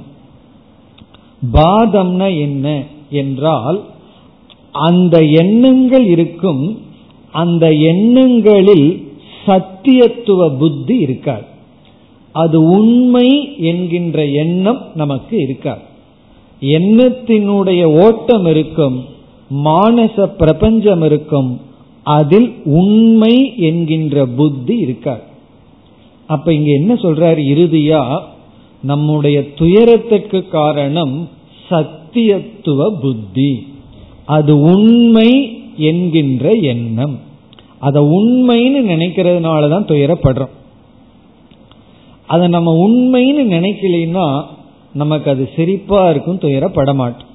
பாதம்னா 1.53 2.39
என்ன 2.39 2.83
என்றால் 3.09 3.83
அந்த 4.71 5.23
எண்ணங்கள் 5.23 6.05
இருக்கும் 6.05 6.81
அந்த 7.31 7.73
எண்ணங்களில் 7.73 9.11
சத்தியத்துவ 9.45 10.57
புத்தி 10.57 10.97
இருக்காது. 10.97 11.45
அது 12.31 12.63
உண்மை 12.63 13.57
என்கின்ற 13.57 14.25
எண்ணம் 14.25 14.81
நமக்கு 14.95 15.37
இருக்காது. 15.37 15.81
எண்ணத்தினுடைய 16.59 17.83
ஓட்டம் 17.83 18.45
இருக்கும் 18.45 19.05
மானச 19.49 20.25
பிரபஞ்சம் 20.25 21.01
இருக்கும் 21.01 21.61
அதில் 22.03 22.53
உண்மை 22.65 23.53
என்கின்ற 23.57 24.25
புத்தி 24.25 24.77
இருக்காது. 24.77 25.33
அப்ப 26.27 26.53
இங்க 26.53 26.71
என்ன 26.71 26.93
சொல்றாரு 26.93 27.41
இறுதியா? 27.53 28.19
நம்முடைய 28.81 29.53
துயரத்துக்கு 29.53 30.47
காரணம் 30.47 31.29
சத்தியத்துவ 31.69 32.89
புத்தி. 33.01 33.67
அது 34.25 34.59
உண்மை 34.59 35.57
என்கின்ற 35.77 36.51
எண்ணம். 36.51 37.19
அதை 37.79 38.03
உண்மைன்னு 38.03 38.81
நினைக்கிறதுனால 38.91 39.69
தான் 39.69 39.85
துயரப்படுறோம். 39.85 40.53
அதை 42.27 42.47
நம்ம 42.47 42.87
உண்மைன்னு 42.87 43.43
நினைக்கலைன்னா 43.45 44.43
நமக்கு 44.93 45.31
அது 45.31 45.49
சிரிப்பா 45.55 46.09
இருக்கும் 46.09 46.39
துயரப்பட 46.39 46.93
மாட்டோம். 46.95 47.33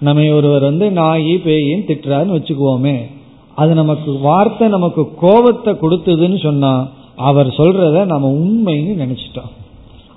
நம்ம 0.00 0.34
ஒருவர் 0.34 0.62
வந்து 0.62 0.90
நாயி 0.90 1.36
பேயின்னு 1.36 1.88
திட்டுறாருன்னு 1.88 2.38
வச்சுக்குவோமே 2.38 3.14
அது 3.54 3.74
நமக்கு 3.74 4.18
வார்த்தை 4.18 4.68
நமக்கு 4.68 5.14
கோபத்தை 5.14 5.74
கொடுத்ததுன்னு 5.74 6.42
சொன்னா 6.42 6.88
அவர் 7.16 7.46
சொல்றத 7.46 8.04
நம்ம 8.04 8.32
உண்மைன்னு 8.32 8.98
நினைச்சிட்டோம். 9.04 9.52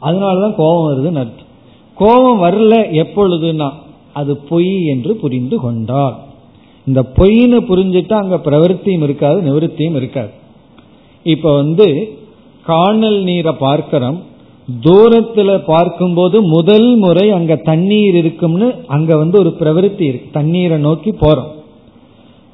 அதனாலதான் 0.01 0.56
கோபம் 0.56 0.91
வருதுன்னு 0.91 1.18
அர்த்தம். 1.18 1.48
கோபம் 1.96 2.44
வரல 2.44 2.74
எப்பொழுதுனா 2.74 3.72
அது 4.13 4.38
பொய் 4.38 4.86
என்று 4.86 5.15
புரிந்து 5.15 5.60
கொண்டார். 5.60 6.27
இந்த 6.86 7.01
பொய்னு 7.15 7.62
புரிஞ்சுட்டா 7.70 8.13
அங்க 8.13 8.36
பிரவருத்தியும் 8.36 9.03
இருக்காது 9.03 9.41
நிவர்த்தியும் 9.41 9.96
இருக்காது. 9.96 10.29
இப்ப 11.24 11.56
வந்து 11.56 12.18
காணல் 12.65 13.24
நீரை 13.24 13.53
பார்க்கிறோம். 13.53 14.24
தூரத்துல 14.82 15.63
பார்க்கும்போது 15.65 16.41
முதல் 16.41 16.96
முறை 16.96 17.32
அங்க 17.32 17.56
தண்ணீர் 17.56 18.15
இருக்கும்னு 18.15 18.74
அங்க 18.88 19.18
வந்து 19.18 19.39
ஒரு 19.39 19.56
பிரவருத்தி 19.60 20.01
இருக்கு. 20.01 20.29
தண்ணீரை 20.32 20.77
நோக்கி 20.77 21.12
போறோம். 21.12 21.51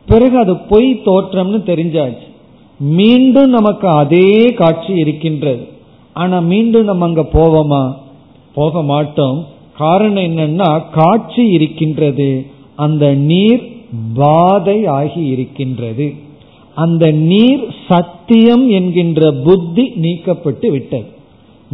பிறகு 0.08 0.38
அது 0.38 0.58
பொய் 0.58 1.02
தோற்றம்னு 1.06 1.64
தெரிஞ்சாச்சு. 1.64 2.34
மீண்டும் 2.80 3.50
நமக்கு 3.50 3.88
அதே 3.88 4.54
காட்சி 4.54 4.94
இருக்கின்றது. 4.94 5.68
ஆனா 6.14 6.40
மீண்டும் 6.40 6.84
நம்ம 6.84 7.06
அங்க 7.06 7.22
போவோமா? 7.22 7.94
போக 8.54 8.84
மாட்டோம். 8.84 9.46
காரணம் 9.78 10.24
என்னன்னா 10.24 10.82
காட்சி 10.92 11.48
இருக்கின்றது. 11.48 12.46
அந்த 12.76 13.14
நீர் 13.14 13.78
பாதை 14.16 14.86
ஆகி 14.86 15.26
இருக்கின்றது. 15.26 16.14
அந்த 16.76 17.12
நீர் 17.12 17.76
சத்தியம் 17.88 18.70
என்கின்ற 18.70 19.32
புத்தி 19.32 19.94
நீக்கப்பட்டு 20.02 20.68
விட்டது. 20.68 21.06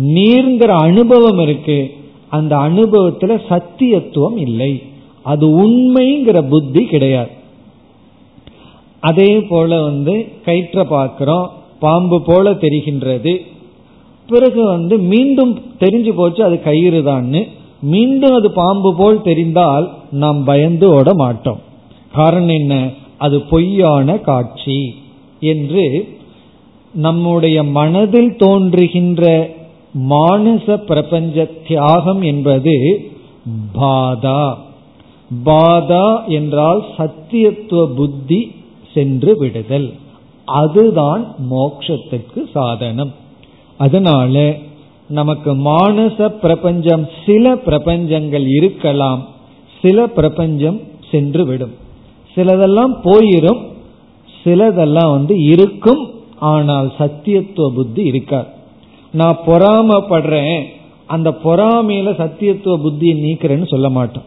நீர்ங்கிற 0.01 0.65
அனுபவம் 0.65 1.39
இருக்கு. 1.39 1.91
அந்த 2.29 2.55
அனுபவத்துல 2.55 3.41
சத்தியத்துவம் 3.49 4.37
இல்லை. 4.37 4.81
அது 5.23 5.47
உண்மைங்கிற 5.47 6.47
புத்தி 6.49 6.85
கிடையாது. 6.85 7.39
அதே 9.01 9.41
போல 9.41 9.81
வந்து 9.81 10.27
கயிற்ற 10.45 10.83
பார்க்கிறோம் 10.87 11.49
பாம்பு 11.79 12.21
போல 12.21 12.51
தெரிகின்றது. 12.51 13.33
பிறகு 14.29 14.65
வந்து 14.65 14.97
மீண்டும் 14.97 15.61
தெரிஞ்சு 15.79 16.11
போச்சு 16.11 16.43
அது 16.43 16.61
கயிறு 16.61 17.01
தான்னு 17.01 17.47
மீண்டும் 17.81 18.33
அது 18.33 18.51
பாம்பு 18.51 18.95
போல் 18.95 19.21
தெரிந்தால் 19.21 19.91
நாம் 20.11 20.43
பயந்து 20.43 20.93
ஓட 20.93 21.13
மாட்டோம். 21.13 21.59
காரணம் 22.13 22.55
என்ன? 22.59 22.89
அது 23.17 23.41
பொய்யான 23.41 24.17
காட்சி 24.17 24.95
என்று 25.39 26.07
நம்முடைய 26.93 27.63
மனதில் 27.63 28.35
தோன்றுகின்ற 28.35 29.49
மானச 30.09 30.75
பிரபஞ்ச 30.75 31.45
தியாகம் 31.67 32.21
என்பது 32.21 32.75
பாதா. 33.81 34.53
பாதா 35.45 36.27
என்றால் 36.27 36.85
சத்தியத்துவ 36.97 37.85
புத்தி 37.85 38.51
சென்று 38.93 39.37
விடுதல். 39.37 39.93
அதுதான் 40.45 41.35
மோக்ஷத்துக்கு 41.51 42.51
சாதனம். 42.53 43.11
அதனால 43.77 44.55
நமக்கு 45.07 45.53
மானச 45.53 46.27
பிரபஞ்சம் 46.29 47.07
சில 47.25 47.55
பிரபஞ்சங்கள் 47.55 48.45
இருக்கலாம் 48.47 49.27
சில 49.81 50.07
பிரபஞ்சம் 50.07 50.79
சென்று 51.11 51.45
விடும். 51.45 51.73
சிலதெல்லாம் 52.35 52.93
போயிரும் 53.03 53.69
சிலதெல்லாம் 54.43 55.11
வந்து 55.11 55.43
இருக்கும் 55.43 56.09
ஆனால் 56.39 56.91
சத்தியத்துவ 56.99 57.69
புத்தி 57.75 58.03
இருக்காது. 58.03 58.47
நான் 59.11 59.37
பொறாமப்படுறேன் 59.45 60.63
அந்த 61.05 61.29
பொறாமையில 61.29 62.09
சத்தியத்துவ 62.21 62.75
புத்தியை 62.85 63.15
நீக்கிறேன்னு 63.23 63.67
சொல்ல 63.67 63.89
மாட்டோம் 63.89 64.23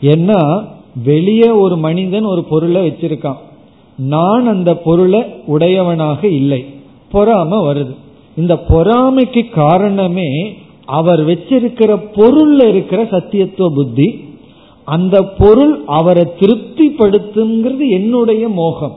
ஏன்னா 0.00 0.68
வெளியே 1.04 1.50
ஒரு 1.50 1.76
மனிதன் 1.76 2.24
ஒரு 2.24 2.44
பொருளை 2.44 2.88
வச்சிருக்கான். 2.88 3.36
நான் 3.96 4.46
அந்த 4.46 4.76
பொருளை 4.76 5.22
உடையவனாக 5.46 6.26
இல்லை. 6.26 6.64
பொறாம 7.12 7.52
வருது. 7.52 7.94
இந்த 8.36 8.64
பொறாமைக்கு 8.68 9.48
காரணமே 9.48 10.56
அவர் 10.84 11.26
வச்சிருக்கிற 11.26 12.00
பொருள்ல 12.14 12.68
இருக்கிற 12.68 13.02
சத்தியத்துவ 13.02 13.74
புத்தி 13.74 14.24
அந்த 14.84 15.22
பொருள் 15.22 15.80
அவரை 15.86 16.22
திருப்திப்படுத்துங்கிறது 16.38 17.88
என்னுடைய 17.88 18.48
மோகம். 18.48 18.96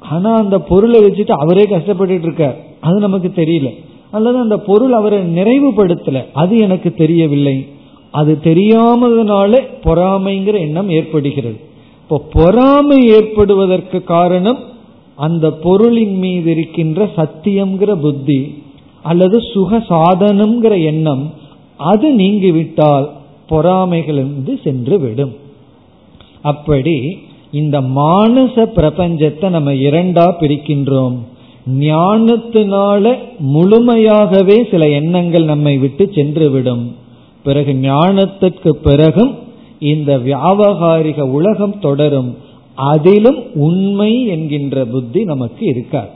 ஆனா 0.00 0.34
அந்த 0.34 0.58
பொருளை 0.58 1.00
வச்சுட்டு 1.00 1.30
அவரே 1.30 1.62
கஷ்டப்பட்டு 1.62 2.14
இருக்கார். 2.14 2.56
அது 2.80 3.00
நமக்கு 3.00 3.32
தெரியல. 3.34 3.70
அல்லது 4.10 4.38
அந்த 4.38 4.58
பொருள் 4.58 4.92
அவரை 4.92 5.18
நிறைவுபடுத்தல. 5.18 6.24
அது 6.32 6.56
எனக்கு 6.56 6.92
தெரியவில்லை. 6.92 7.66
அது 8.10 8.38
தெரியாமதுனால 8.44 9.60
பொறாமைங்கிற 9.84 10.58
எண்ணம் 10.58 10.90
ஏற்படுகிறது. 10.90 11.60
இப்போ 12.04 12.16
பொறாமை 12.32 12.96
ஏற்படுவதற்கு 13.16 13.98
காரணம் 14.04 14.58
அந்த 15.18 15.46
பொருளின் 15.64 16.16
மீது 16.16 16.48
இருக்கின்ற 16.50 17.04
சத்தியம்ங்கிற 17.16 17.92
புத்தி 18.00 18.40
அல்லது 19.02 19.36
சுக 19.52 19.78
சாதனம்ங்கிற 19.88 20.74
எண்ணம். 20.90 21.22
அது 21.90 22.08
நீங்கிவிட்டால் 22.14 23.06
பொறாமைகளிலிருந்து 23.50 24.52
சென்று 24.64 24.96
விடும் 24.98 25.32
அப்படி 26.50 26.96
இந்த 27.60 27.76
மானச 27.98 28.56
பிரபஞ்சத்தை 28.78 29.48
நம்ம 29.48 29.72
இரண்டா 29.86 30.26
பிரிக்கின்றோம். 30.40 31.16
ஞானத்தினால 31.86 33.04
முழுமையாகவே 33.54 34.58
சில 34.70 34.88
எண்ணங்கள் 35.00 35.44
நம்மை 35.44 35.74
விட்டு 35.78 36.06
சென்று 36.18 36.48
விடும் 36.50 36.84
பிறகு 37.42 37.72
ஞானத்திற்கு 37.88 38.72
பிறகும் 38.88 39.32
இந்த 39.92 40.10
வியாபகாரிக 40.26 41.20
உலகம் 41.38 41.78
தொடரும் 41.78 42.30
அதிலும் 42.74 43.40
உண்மை 43.66 44.12
என்கின்ற 44.26 44.84
புத்தி 44.84 45.20
நமக்கு 45.24 45.64
இருக்காது. 45.66 46.12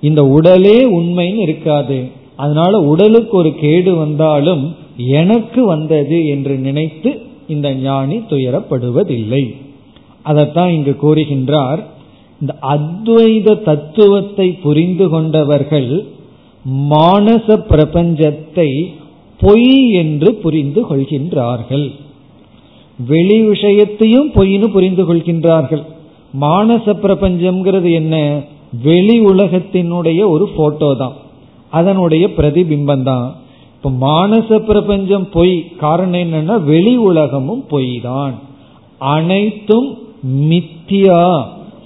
இந்த 0.00 0.20
உடலே 0.36 0.78
உண்மைன்னு 0.98 1.42
இருக்காது. 1.46 1.98
அதனால 2.36 2.80
உடலுக்கு 2.92 3.34
ஒரு 3.36 3.50
கேடு 3.54 3.92
வந்தாலும் 3.94 4.64
எனக்கு 4.96 5.60
வந்தது 5.64 6.18
என்று 6.26 6.54
நினைத்து 6.56 7.10
இந்த 7.48 7.68
ஞானி 7.74 8.16
துயரப்படுவதில்லை. 8.30 9.44
அதைத்தான் 10.22 10.72
இங்கு 10.72 10.94
கூறுகின்றார் 11.02 11.80
இந்த 12.40 12.52
அத்வைத 12.74 13.54
தத்துவத்தை 13.62 14.48
புரிந்து 14.64 15.06
கொண்டவர்கள் 15.08 15.90
மானச 16.90 17.46
பிரபஞ்சத்தை 17.70 18.70
பொய் 19.40 19.90
என்று 19.92 20.30
புரிந்து 20.34 20.80
கொள்கின்றார்கள். 20.88 21.86
வெளி 23.08 23.36
விஷயத்தையும் 23.42 24.28
பொய்னு 24.34 24.66
புரிந்து 24.66 25.02
கொள்கின்றார்கள். 25.08 25.82
மானச 26.40 26.86
பிரபஞ்சம்ங்கிறது 27.02 27.90
என்ன? 27.92 28.14
வெளி 28.82 29.16
உலகத்தினுடைய 29.20 30.20
ஒரு 30.28 30.48
போட்டோ 30.56 30.90
தான். 30.94 31.14
அதனுடைய 31.70 32.24
பிரதிபிம்பம் 32.36 33.02
தான். 33.02 33.28
இப்ப 33.76 33.90
மானச 34.06 34.58
பிரபஞ்சம் 34.58 35.26
பொய் 35.32 35.54
காரணம் 35.76 36.20
என்னன்னா 36.20 36.56
வெளி 36.64 36.96
உலகமும் 36.96 37.64
பொய் 37.68 38.00
தான் 38.00 38.34
அனைத்தும் 38.98 39.88
மித்தியா 40.50 41.22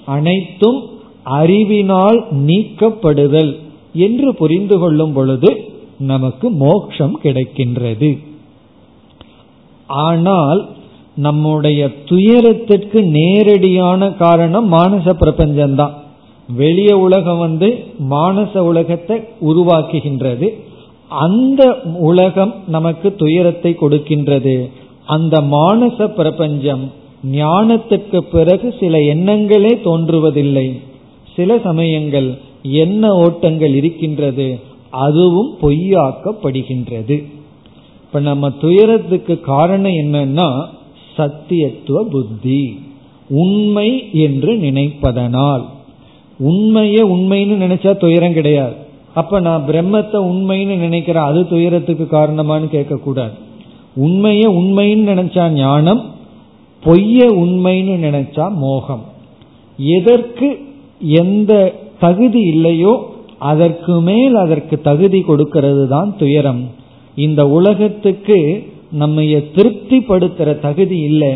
அனைத்தும் 0.05 0.79
அறிவினால் 1.23 2.19
நீக்கப்படுதல் 2.47 3.51
என்று 3.93 4.29
புரிந்து 4.35 4.79
கொள்ளும் 4.79 5.13
பொழுது 5.13 5.51
நமக்கு 5.97 6.47
மோட்சம் 6.63 7.15
கிடைக்கின்றது. 7.23 8.09
ஆனால் 9.87 10.61
நம்முடைய 11.15 11.89
துயரத்திற்கு 12.05 13.03
நேரடியான 13.03 14.11
காரணம் 14.11 14.71
மானச 14.71 15.13
பிரபஞ்சம்தான். 15.13 15.91
வெளிய 16.55 16.97
உலகம் 16.97 17.37
வந்து 17.37 17.83
மானச 18.09 18.57
உலகத்தை 18.57 19.19
உருவாக்குகின்றது. 19.41 20.49
அந்த 21.07 21.81
உலகம் 21.83 22.55
நமக்கு 22.67 23.15
துயரத்தை 23.15 23.75
கொடுக்கின்றது. 23.81 24.69
அந்த 25.05 25.41
மானச 25.41 26.07
பிரபஞ்சம் 26.07 26.91
ஞானத்துக்கு 27.31 28.19
பிறகு 28.19 28.73
சில 28.79 28.97
எண்ணங்களே 28.97 29.73
தோன்றுவதில்லை. 29.83 30.81
சில 31.35 31.57
சமயங்கள் 31.57 32.37
என்ன 32.63 33.13
ஓட்டங்கள் 33.13 33.75
இருக்கின்றது. 33.75 34.59
அதுவும் 34.89 35.55
பொய்யாக்கப்படுகின்றது. 35.61 37.23
இப்ப 38.01 38.19
நம்ம 38.19 38.49
துயரத்துக்கு 38.49 39.39
காரணம் 39.39 39.91
என்னன்னா 39.91 40.65
சத்தியத்துவ 41.17 42.03
புத்தி. 42.03 42.79
உண்மை 43.29 44.09
என்று 44.13 44.53
நினைப்பதனால். 44.53 45.63
உண்மையே 46.39 47.01
உண்மைன்னு 47.01 47.55
நினைச்சா 47.65 47.97
துயரம் 47.97 48.33
கிடையாது. 48.33 48.75
அப்ப 49.13 49.39
நான் 49.39 49.63
பிரம்மத்தை 49.67 50.19
உண்மைன்னு 50.31 50.75
நினைக்கிறேன் 50.77 51.23
அது 51.23 51.47
துயரத்துக்கு 51.47 52.07
காரணமான்னு 52.11 52.67
கேட்கக்கூடாது. 52.71 53.35
உண்மையை 53.95 54.47
உண்மைன்னு 54.53 55.07
நினைச்சா 55.11 55.49
ஞானம் 55.49 56.01
பொய்ய 56.83 57.19
உண்மைன்னு 57.43 57.95
நினைச்சா 58.07 58.55
மோகம். 58.55 59.03
எதற்கு 59.77 60.57
எந்த 60.99 61.73
தகுதி 61.99 62.39
இல்லையோ 62.39 63.13
அதற்கு 63.37 64.01
மேல் 64.01 64.35
அதற்கு 64.35 64.81
தகுதி 64.81 65.21
கொடுக்கிறது 65.21 65.87
தான் 65.87 66.15
துயரம். 66.17 66.69
இந்த 67.15 67.47
உலகத்துக்கு 67.47 68.37
நம்ம 68.95 69.21
திருப்திப்படுத்துற 69.21 70.59
தகுதி 70.59 70.97
இல்லை. 70.99 71.33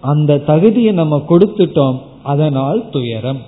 அந்த 0.00 0.38
தகுதியை 0.38 0.92
நம்ம 0.92 1.24
கொடுத்துட்டோம் 1.28 1.98
அதனால் 2.22 2.90
துயரம். 2.90 3.40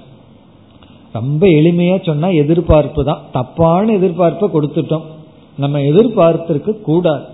ரொம்ப 1.12 1.46
எளிமையா 1.46 2.06
சொன்னா 2.06 2.28
எதிர்பார்ப்பு 2.28 3.04
தான். 3.04 3.24
தப்பான 3.32 3.96
எதிர்பார்ப்பை 3.96 4.46
கொடுத்துட்டோம். 4.54 5.06
நம்ம 5.56 5.80
எதிர்பார்த்திருக்க 5.82 6.72
கூடாது. 6.72 7.24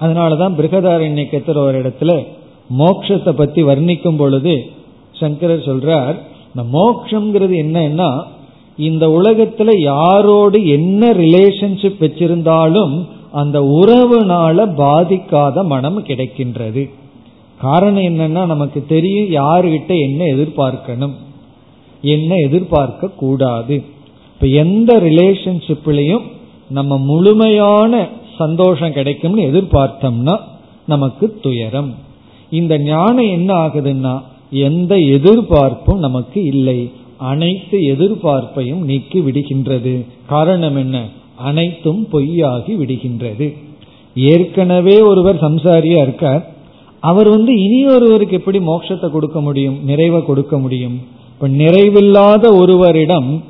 அதனாலதான் 0.00 0.56
பிருகதாரண்யக்கத்தில் 0.58 1.56
ஒரு 1.56 1.82
இடத்துல 1.82 2.26
மோக்ஷத்தை 2.78 3.32
பத்தி 3.32 3.62
வர்ணிக்கும் 3.62 4.16
பொழுது 4.16 4.54
சங்கரர் 5.12 5.68
சொல்றார் 5.70 6.14
இந்த 6.54 6.62
மோக்ஷங்கிறது 6.72 7.56
என்னன்னா 7.64 8.10
இந்த 8.76 9.08
உலகத்துல 9.08 9.70
யாரோடு 9.84 10.66
என்ன 10.66 11.10
ரிலேஷன்ஷிப் 11.12 12.00
வச்சிருந்தாலும் 12.00 12.94
அந்த 13.34 13.60
உறவுனால 13.60 14.56
பாதிக்காத 14.76 15.64
மனம் 15.64 16.04
கிடைக்கின்றது. 16.04 16.90
காரணம் 17.58 18.02
என்னன்னா 18.02 18.46
நமக்கு 18.46 18.84
தெரியும் 18.88 19.30
யாருகிட்ட 19.30 19.92
என்ன 20.00 20.24
எதிர்பார்க்கணும். 20.24 21.14
என்ன 22.02 22.34
எதிர்பார்க்க 22.34 23.08
கூடாது. 23.08 23.82
இப்ப 24.34 24.46
எந்த 24.46 25.00
ரிலேஷன்ஷிப்லயும் 25.00 26.22
நம்ம 26.68 26.98
முழுமையான 26.98 28.08
சந்தோஷம் 28.38 28.92
கிடைக்கும்னு 28.92 29.42
எதிர்பார்த்தோம்னா 29.42 30.36
நமக்கு 30.86 31.38
துயரம். 31.42 31.94
இந்த 32.50 32.78
ஞானம் 32.78 33.30
என்ன 33.30 33.54
ஆகுதுன்னா 33.54 34.22
எந்த 34.50 34.98
எதிர்பார்ப்பும் 34.98 35.98
நமக்கு 35.98 36.44
இல்லை. 36.44 36.90
அனைத்து 37.16 37.78
எதிர்பார்ப்பையும் 37.78 38.84
நீக்கி 38.84 39.20
விடுகின்றது. 39.20 40.06
காரணம் 40.26 40.76
என்ன? 40.76 41.04
அனைத்தும் 41.36 42.08
பொய்யாகி 42.12 42.76
விடுகின்றது. 42.76 43.54
ஏற்கனவே 44.14 45.00
ஒருவர் 45.00 45.40
சம்சாரியா 45.40 46.00
இருக்கார். 46.02 46.52
அவர் 47.00 47.28
வந்து 47.28 47.62
இனி 47.62 47.86
ஒருவருக்கு 47.86 48.36
எப்படி 48.36 48.58
மோட்சத்தை 48.58 49.10
கொடுக்க 49.10 49.40
முடியும் 49.40 49.84
நிறைவை 49.84 50.24
கொடுக்க 50.24 50.58
முடியும்? 50.58 51.02
இப்ப 51.32 51.48
நிறைவில்லாத 51.48 52.56
ஒருவரிடம் 52.56 53.44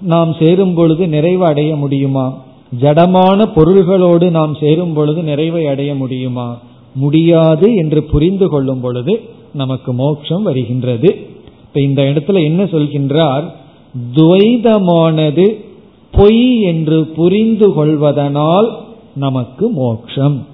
நாம் 0.00 0.34
சேரும் 0.38 0.74
பொழுது 0.74 1.08
நிறைவு 1.08 1.44
அடைய 1.44 1.76
முடியுமா? 1.76 2.42
ஜடமான 2.80 3.44
பொருள்களோடு 3.54 4.30
நாம் 4.30 4.54
சேரும் 4.54 4.92
பொழுது 4.92 5.22
நிறைவை 5.22 5.66
அடைய 5.66 5.94
முடியுமா? 5.94 6.58
முடியாது 6.94 7.74
என்று 7.74 8.02
புரிந்து 8.02 8.48
கொள்ளும் 8.48 8.80
பொழுது 8.80 9.20
நமக்கு 9.52 9.92
மோட்சம் 9.92 10.42
வருகின்றது. 10.42 11.26
இப்ப 11.66 11.80
இந்த 11.80 12.02
இடத்துல 12.02 12.44
என்ன 12.44 12.64
சொல்கின்றார்? 12.64 13.44
துவைதமானது 14.14 15.54
பொய் 16.16 16.60
என்று 16.60 16.98
புரிந்து 17.06 17.72
கொள்வதனால் 17.72 18.68
நமக்கு 19.14 19.68
மோட்சம். 19.68 20.46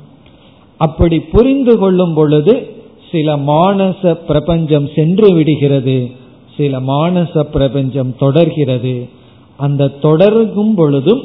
அப்படி 0.76 1.20
புரிந்து 1.20 1.78
கொள்ளும் 1.78 2.14
பொழுது 2.14 2.54
சில 3.12 3.36
மானச 3.36 4.14
பிரபஞ்சம் 4.26 4.88
சென்று 4.94 5.34
விடுகிறது 5.34 6.10
சில 6.56 6.80
மானச 6.80 7.40
பிரபஞ்சம் 7.40 8.16
தொடர்கிறது. 8.18 9.08
அந்த 9.56 9.90
தொடர்கும் 10.02 10.74
பொழுதும் 10.74 11.22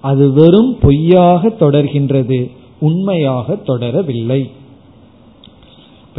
அது 0.00 0.32
வெறும் 0.32 0.78
பொய்யாக 0.80 1.48
தொடர்கின்றது 1.48 2.50
உண்மையாக 2.80 3.56
தொடரவில்லை. 3.66 4.40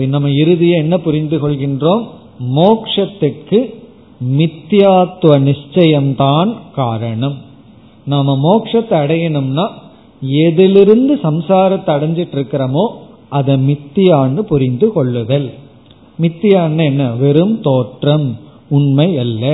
நம்ம 0.07 0.27
இறுதிய 0.29 0.75
என்ன 0.75 0.97
புரிந்து 0.97 1.37
கொள்கின்றோம்? 1.37 2.03
மோக்ஷத்துக்கு 2.55 3.59
மித்தியாத்துவ 4.37 5.35
நிச்சயம்தான் 5.49 6.51
காரணம். 6.75 7.37
நாம 8.11 8.35
மோட்சத்தை 8.43 8.95
அடையணும்னா 9.03 9.65
எதிலிருந்து 10.45 11.13
சம்சாரத்தை 11.23 11.91
அடைஞ்சிட்டு 11.95 12.35
இருக்கிறோமோ 12.37 12.85
அதை 13.37 13.55
மித்தியான்னு 13.69 14.41
புரிந்து 14.51 14.87
கொள்ளுதல். 14.91 15.49
மித்தியான்னு 16.21 16.83
என்ன? 16.83 17.03
வெறும் 17.23 17.55
தோற்றம் 17.61 18.27
உண்மை 18.69 19.09
அல்ல 19.17 19.45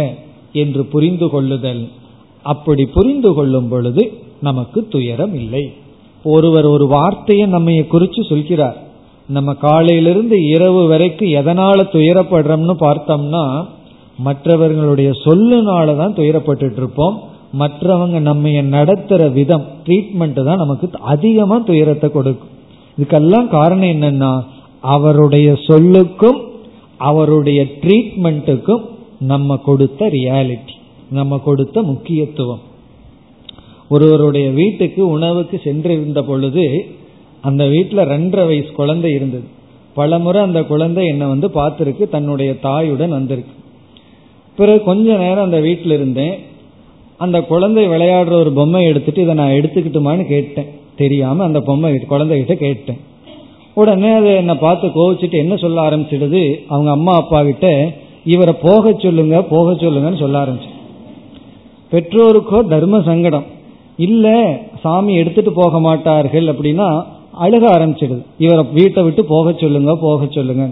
என்று 0.54 0.82
புரிந்து 0.86 1.28
கொள்ளுதல். 1.30 1.84
அப்படி 2.46 2.84
புரிந்து 2.86 3.34
கொள்ளும் 3.34 3.70
பொழுது 3.70 4.04
நமக்கு 4.40 4.80
துயரம் 4.88 5.36
இல்லை. 5.36 5.64
ஒருவர் 6.24 6.66
ஒரு 6.66 6.86
வார்த்தையை 6.88 7.46
நம்ம 7.48 7.72
குறிச்சு 7.72 8.22
சொல்கிறார். 8.30 8.78
நம்ம 9.30 9.54
காலையிலிருந்து 9.66 10.38
இரவு 10.56 10.82
வரைக்கும் 10.88 11.36
எதனால 11.40 11.78
துயரப்படுறோம்னு 11.94 12.76
பார்த்தோம்னா 12.80 13.44
மற்றவர்களுடைய 14.18 15.10
சொல்லுனால 15.24 15.88
தான் 15.98 16.18
துயரப்பட்டு 16.18 16.78
இருப்போம். 16.78 17.16
மற்றவங்க 17.62 18.18
நம்ம 18.30 18.50
நடத்துற 18.76 19.22
விதம் 19.38 19.66
ட்ரீட்மெண்ட் 19.86 20.40
தான் 20.48 20.62
நமக்கு 20.64 20.88
அதிகமா 21.14 21.58
துயரத்தை 21.70 22.08
கொடுக்கும். 22.12 22.52
இதுக்கெல்லாம் 22.98 23.48
காரணம் 23.58 23.94
என்னன்னா 23.96 24.32
அவருடைய 24.96 25.48
சொல்லுக்கும் 25.68 26.40
அவருடைய 27.10 27.62
ட்ரீட்மெண்ட்டுக்கும் 27.82 28.84
நம்ம 29.32 29.58
கொடுத்த 29.68 30.08
ரியாலிட்டி 30.18 30.76
நம்ம 31.10 31.38
கொடுத்த 31.48 31.82
முக்கியத்துவம். 31.92 32.64
ஒருவருடைய 33.90 34.48
வீட்டுக்கு 34.60 35.02
உணவுக்கு 35.16 35.58
சென்றிருந்த 35.66 36.22
பொழுது 36.24 36.64
அந்த 37.42 37.64
வீட்டில் 37.74 38.10
ரெண்டரை 38.14 38.46
வயசு 38.52 38.72
குழந்தை 38.80 39.12
இருந்தது. 39.14 39.48
பலமுறை 39.98 40.40
அந்த 40.44 40.62
குழந்தை 40.64 41.04
என்னை 41.08 41.26
வந்து 41.28 41.48
பார்த்துருக்கு 41.60 42.06
தன்னுடைய 42.16 42.52
தாயுடன் 42.64 43.14
வந்திருக்கு. 43.18 43.54
பிறகு 44.58 44.82
கொஞ்ச 44.84 45.06
நேரம் 45.18 45.48
அந்த 45.48 45.60
வீட்டில் 45.60 45.92
இருந்தேன். 45.92 46.36
அந்த 47.20 47.38
குழந்தை 47.42 47.88
விளையாடுற 47.88 48.34
ஒரு 48.40 48.52
பொம்மை 48.52 48.86
எடுத்துட்டு 48.86 49.22
இதை 49.22 49.34
நான் 49.34 49.58
எடுத்துக்கிட்டுமான்னு 49.58 50.24
கேட்டேன். 50.32 50.70
தெரியாம 51.02 51.44
அந்த 51.44 51.60
பொம்மை 51.62 51.92
குழந்தைகிட்ட 52.10 52.54
கேட்டேன். 52.54 53.00
உடனே 53.74 54.12
அதை 54.14 54.32
என்னை 54.36 54.56
பார்த்து 54.56 54.88
கோவிச்சுட்டு 54.88 55.38
என்ன 55.44 55.56
சொல்ல 55.56 55.78
ஆரம்பிச்சிடுது? 55.90 56.42
அவங்க 56.68 56.92
அம்மா 56.92 57.14
அப்பா 57.22 57.44
கிட்ட 57.44 57.68
இவரை 58.34 58.54
போக 58.62 58.94
சொல்லுங்க 59.04 59.42
போக 59.42 59.72
சொல்லுங்கன்னு 59.72 60.22
சொல்ல 60.24 60.38
ஆரம்பிச்சு 60.44 60.72
பெற்றோருக்கோ 61.92 62.60
தர்ம 62.68 63.02
சங்கடம். 63.02 63.46
இல்ல 64.08 64.26
சாமி 64.84 65.14
எடுத்துட்டு 65.16 65.52
போக 65.54 65.80
மாட்டார்கள் 65.80 66.48
அப்படின்னா 66.54 66.88
அழுக 67.46 67.64
ஆரம்பிச்சிடுது. 67.76 68.24
இவரை 68.38 68.64
வீட்டை 68.72 69.04
விட்டு 69.04 69.26
போக 69.26 69.54
சொல்லுங்க 69.62 69.96
போக 69.96 70.28
சொல்லுங்க 70.38 70.66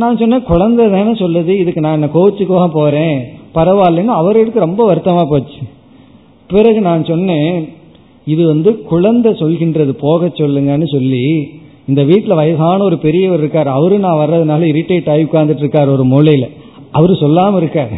நான் 0.00 0.18
சொன்னேன் 0.20 0.48
குழந்தை 0.52 0.86
தானே 0.90 1.12
சொல்லுது. 1.24 1.52
இதுக்கு 1.62 1.80
நான் 1.80 1.96
என்ன 1.98 2.10
கோவிச்சுக்கோக 2.14 2.66
போறேன். 2.72 3.18
பரவாயில்லைன்னு 3.54 4.16
அவர்களுக்கு 4.20 4.58
ரொம்ப 4.60 4.94
வருத்தமா 4.94 5.24
போச்சு. 5.28 5.60
பிறகு 6.48 6.80
நான் 6.80 7.04
சொன்னேன் 7.04 7.68
இது 8.26 8.46
வந்து 8.46 8.82
குழந்தை 8.82 9.32
சொல்கின்றது 9.32 9.88
போக 9.88 10.26
சொல்லுங்கன்னு 10.26 10.84
சொல்லி 10.84 11.50
இந்த 11.86 12.04
வீட்டில் 12.04 12.34
வயசான 12.34 12.82
ஒரு 12.82 12.98
பெரியவர் 12.98 13.38
இருக்கார் 13.38 13.68
அவரு 13.68 13.98
நான் 13.98 14.28
வர்றதுனால 14.28 14.64
இரிட்டேட் 14.64 15.10
ஆகி 15.10 15.22
உட்கார்ந்துட்டு 15.22 15.58
இருக்கார் 15.58 15.88
ஒரு 15.88 16.04
மூலையில. 16.04 16.50
அவரு 16.90 17.12
சொல்லாம 17.12 17.62
இருக்காரு. 17.62 17.96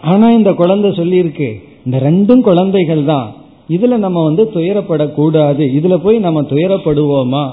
ஆனா 0.00 0.30
இந்த 0.30 0.52
குழந்தை 0.52 0.90
சொல்லியிருக்கு 0.90 1.54
இந்த 1.84 1.98
ரெண்டும் 1.98 2.40
குழந்தைகள் 2.40 3.04
தான். 3.04 3.34
இதுல 3.68 3.96
நம்ம 3.96 4.24
வந்து 4.24 4.50
துயரப்படக்கூடாது 4.54 5.64
இதுல 5.78 5.96
போய் 5.96 6.18
நம்ம 6.18 6.42
துயரப்படுவோமா? 6.42 7.50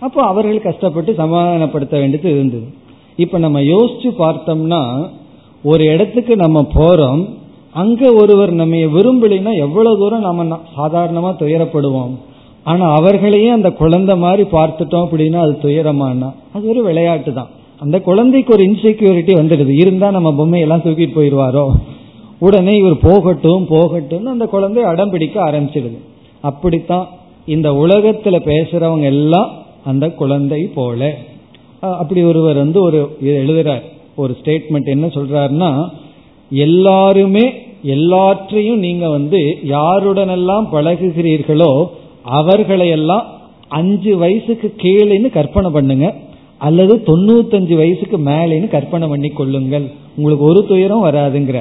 அப்போ 0.00 0.22
அவர்கள் 0.22 0.60
கஷ்டப்பட்டு 0.60 1.12
சமாதானப்படுத்த 1.12 1.90
வேண்டியது 1.90 2.30
இருந்தது. 2.30 2.66
இப்ப 3.16 3.38
நம்ம 3.38 3.60
யோசிச்சு 3.60 4.10
பார்த்தோம்னா 4.18 5.08
ஒரு 5.64 5.84
இடத்துக்கு 5.92 6.34
நம்ம 6.36 6.58
போறோம் 6.74 7.22
அங்க 7.82 8.12
ஒருவர் 8.12 8.52
நம்ம 8.60 8.76
விரும்பலைன்னா 8.96 9.52
எவ்வளவு 9.56 9.98
தூரம் 9.98 10.26
நம்ம 10.28 10.58
சாதாரணமா 10.78 11.30
துயரப்படுவோம். 11.42 12.14
ஆனா 12.70 12.84
அவர்களையே 12.98 13.48
அந்த 13.48 13.70
குழந்தை 13.80 14.14
மாதிரி 14.16 14.44
பார்த்துட்டோம் 14.52 15.04
அப்படின்னா 15.06 15.40
அது 15.46 15.54
துயரமானா? 15.62 16.28
அது 16.52 16.64
ஒரு 16.68 16.82
விளையாட்டு 16.82 17.32
தான் 17.32 17.50
அந்த 17.80 17.96
குழந்தைக்கு 18.00 18.54
ஒரு 18.54 18.64
இன்செக்யூரிட்டி 18.64 19.32
வந்துடுது. 19.40 19.72
இருந்தா 19.82 20.10
நம்ம 20.10 20.30
பொம்மையெல்லாம் 20.38 20.84
தூக்கிட்டு 20.84 21.16
போயிடுவாரோ? 21.16 21.64
உடனே 22.38 22.74
இவர் 22.76 22.98
போகட்டும் 23.02 23.66
போகட்டும் 23.68 24.26
அந்த 24.26 24.46
குழந்தை 24.54 24.82
அடம் 24.92 25.10
பிடிக்க 25.10 25.36
ஆரம்பிச்சிடுது. 25.48 25.98
அப்படித்தான் 26.40 27.06
இந்த 27.46 27.68
உலகத்துல 27.84 28.36
பேசுறவங்க 28.50 29.06
எல்லாம் 29.14 29.50
அந்த 29.84 30.06
குழந்தை 30.20 30.60
போல. 30.74 31.10
அப்படி 31.80 32.22
ஒருவர் 32.22 32.56
வந்து 32.56 32.80
ஒரு 32.82 33.00
எழுதுறார். 33.22 33.84
ஒரு 34.16 34.36
ஸ்டேட்மெண்ட் 34.40 34.88
என்ன 34.94 35.06
சொல்றாருன்னா 35.06 35.70
எல்லாருமே 36.50 37.44
எல்லாற்றையும் 37.82 38.78
நீங்க 38.78 39.08
வந்து 39.08 39.40
யாருடனெல்லாம் 39.68 40.66
பழகுகிறீர்களோ 40.72 41.72
அவர்களையெல்லாம் 42.22 43.24
அஞ்சு 43.68 44.12
வயசுக்கு 44.16 44.68
கீழேன்னு 44.82 45.30
கற்பனை 45.30 45.70
பண்ணுங்க. 45.70 46.06
அல்லது 46.58 46.94
தொண்ணூத்தஞ்சு 47.06 47.74
வயசுக்கு 47.76 48.18
மேலேன்னு 48.18 48.68
கற்பனை 48.68 49.08
பண்ணி 49.08 49.28
கொள்ளுங்கள். 49.28 49.86
உங்களுக்கு 50.16 50.44
ஒரு 50.44 50.66
துயரம் 50.66 51.04
வராதுங்கிற. 51.04 51.60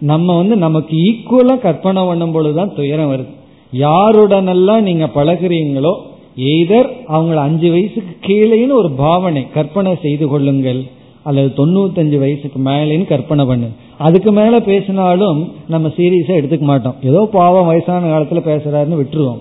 நம்ம 0.00 0.36
வந்து 0.36 0.56
நமக்கு 0.56 0.96
ஈக்குவலா 0.96 1.56
கற்பனை 1.58 2.02
பண்ணும் 2.06 2.32
பொழுதுதான் 2.32 2.74
துயரம் 2.74 3.12
வருது. 3.12 3.32
யாருடனெல்லாம் 3.72 4.80
நீங்க 4.80 5.06
பழகிறீங்களோ 5.14 5.94
எய்தர் 6.36 6.90
அவங்கள 7.08 7.38
அஞ்சு 7.48 7.70
வயசுக்கு 7.70 8.14
கீழேன்னு 8.26 8.74
ஒரு 8.82 8.90
பாவனை 8.90 9.50
கற்பனை 9.50 9.92
செய்து 10.02 10.28
கொள்ளுங்கள். 10.28 10.82
அல்லது 11.24 11.52
தொண்ணூத்தஞ்சு 11.56 12.18
வயசுக்கு 12.18 12.60
மேலேன்னு 12.60 13.04
கற்பனை 13.04 13.44
பண்ணு. 13.44 13.68
அதுக்கு 13.98 14.32
மேல 14.32 14.60
பேசினாலும் 14.60 15.52
நம்ம 15.68 15.88
சீரியஸா 15.88 16.28
எடுத்துக்க 16.28 16.60
மாட்டோம். 16.60 16.94
ஏதோ 17.02 17.28
பாவம் 17.32 17.66
வயசான 17.66 18.18
காலத்துல 18.18 18.48
பேசுறாருன்னு 18.48 19.04
விட்டுருவோம். 19.04 19.38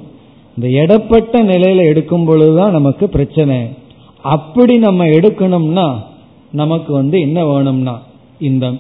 இந்த 0.58 0.82
இடப்பட்ட 0.82 1.44
நிலையில 1.44 1.78
எடுக்கும் 1.78 2.26
பொழுதுதான் 2.26 2.72
நமக்கு 2.72 3.10
பிரச்சனை. 3.10 3.62
அப்படி 4.22 4.78
நம்ம 4.78 5.06
எடுக்கணும்னா 5.06 5.96
நமக்கு 6.52 6.94
வந்து 6.94 7.20
என்ன 7.20 7.46
வேணும்னா 7.46 8.02
இந்த 8.40 8.72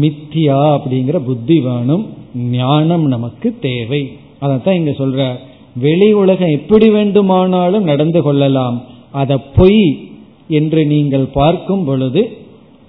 மித்தியா 0.00 0.78
அப்படிங்கிற 0.78 1.18
புத்தி 1.18 1.60
வேணும். 1.60 2.06
ஞானம் 2.50 3.06
நமக்கு 3.06 3.56
தேவை. 3.60 4.12
அதைத்தான் 4.38 4.74
இங்க 4.74 4.90
சொல்ற. 4.90 5.34
வெளி 5.76 6.12
உலகம் 6.12 6.48
எப்படி 6.48 6.90
வேண்டுமானாலும் 6.90 7.84
நடந்து 7.84 8.22
கொள்ளலாம். 8.22 8.82
அதை 9.10 9.38
பொய் 9.56 10.11
என்று 10.48 10.86
நீங்கள் 10.86 11.24
பார்க்கும் 11.24 11.84
பொழுது 11.84 12.36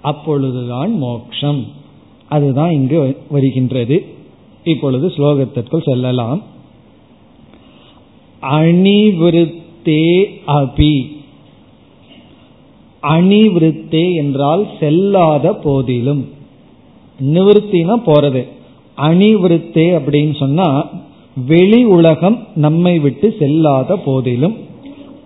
அப்பொழுதுதான் 0.01 0.97
மோக்ஷம். 0.97 1.67
அதுதான் 2.29 2.71
இங்கு 2.71 3.17
வருகின்றது. 3.29 4.05
இப்பொழுது 4.63 5.07
ஸ்லோகத்திற்குள் 5.07 5.83
செல்லலாம். 5.83 6.41
அணிவிருத்தே 8.41 10.23
அபி. 10.47 11.05
அணிவிருத்தே 13.03 14.13
என்றால் 14.13 14.67
செல்லாத 14.79 15.53
போதிலும். 15.63 16.29
நிவர்த்தினா 17.23 17.95
போறது. 18.05 18.47
அணிவிருத்தே 18.97 19.97
அப்படின்னு 19.97 20.37
சொன்னா 20.37 20.89
வெளி 21.45 21.83
உலகம் 21.83 22.47
நம்மை 22.55 22.99
விட்டு 22.99 23.35
செல்லாத 23.39 23.95
போதிலும். 24.05 24.57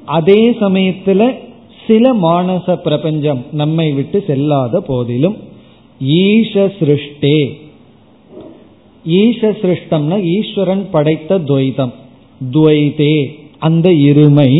அதே 0.06 0.50
சமயத்துல 0.50 1.46
சில 1.88 2.14
மானச 2.22 2.76
பிரபஞ்சம் 2.86 3.42
நம்மை 3.52 3.88
விட்டு 3.98 4.18
செல்லாத 4.28 4.78
போதிலும் 4.88 5.38
ஈஷ 6.22 6.54
சிருஷ்டே. 6.80 7.38
ஈஷ 9.06 9.50
சிருஷ்டம்னா 9.62 10.18
ஈஸ்வரன் 10.36 10.84
படைத்த 10.92 11.40
துவைதம் 11.50 11.94
துவைதே 12.54 13.16
அந்த 13.68 13.88
இருமை. 14.10 14.52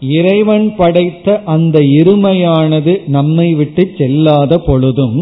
இறைவன் 0.00 0.66
படைத்த 0.76 1.34
அந்த 1.54 1.76
இருமையானது 1.98 2.92
நம்மை 3.16 3.48
விட்டு 3.54 3.82
செல்லாத 3.98 4.58
பொழுதும் 4.68 5.18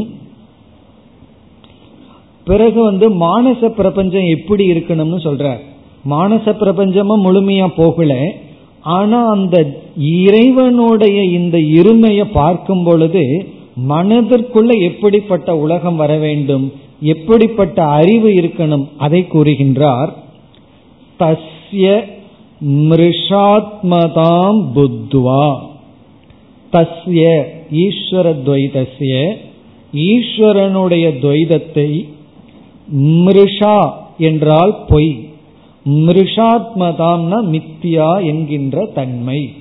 பிறகு 2.47 2.81
வந்து 2.83 3.07
மானச 3.25 3.69
பிரபஞ்சம் 3.81 4.29
எப்படி 4.37 4.65
இருக்கணும்னு 4.73 5.19
சொல்ற 5.27 5.49
மானச 6.11 6.55
பிரபஞ்சமும் 6.63 7.25
முழுமையா 7.27 7.67
போகல. 7.77 8.13
ஆனா 8.83 9.31
அந்த 9.31 9.83
இறைவனுடைய 9.99 11.25
இந்த 11.25 11.59
இருமையை 11.59 12.25
பார்க்கும் 12.33 12.85
பொழுது 12.85 13.49
மனதிற்குள்ள 13.89 14.81
எப்படிப்பட்ட 14.81 15.57
உலகம் 15.57 15.97
வர 15.97 16.17
வேண்டும் 16.17 16.73
எப்படிப்பட்ட 17.01 17.85
அறிவு 17.85 18.29
இருக்கணும் 18.29 18.89
அதை 18.99 19.27
கூறுகின்றார். 19.33 20.09
தஸ்ய 21.19 22.05
மிருஷாத்மதாம் 22.67 24.63
புத்வா. 24.75 25.61
தஸ்ய 26.73 27.43
ஈஸ்வர 27.73 28.35
துவைதஸ்ய. 28.47 29.35
ஈஸ்வரனுடைய 29.95 31.11
துவைதத்தை 31.23 32.09
மிருஷா 33.03 33.91
என்றால் 34.19 34.85
பொய். 34.89 35.30
மிருஷாத்மதாம்னா 35.89 37.43
மித்தியா 37.53 38.25
என்கின்ற 38.25 38.87
தன்மை. 38.87 39.53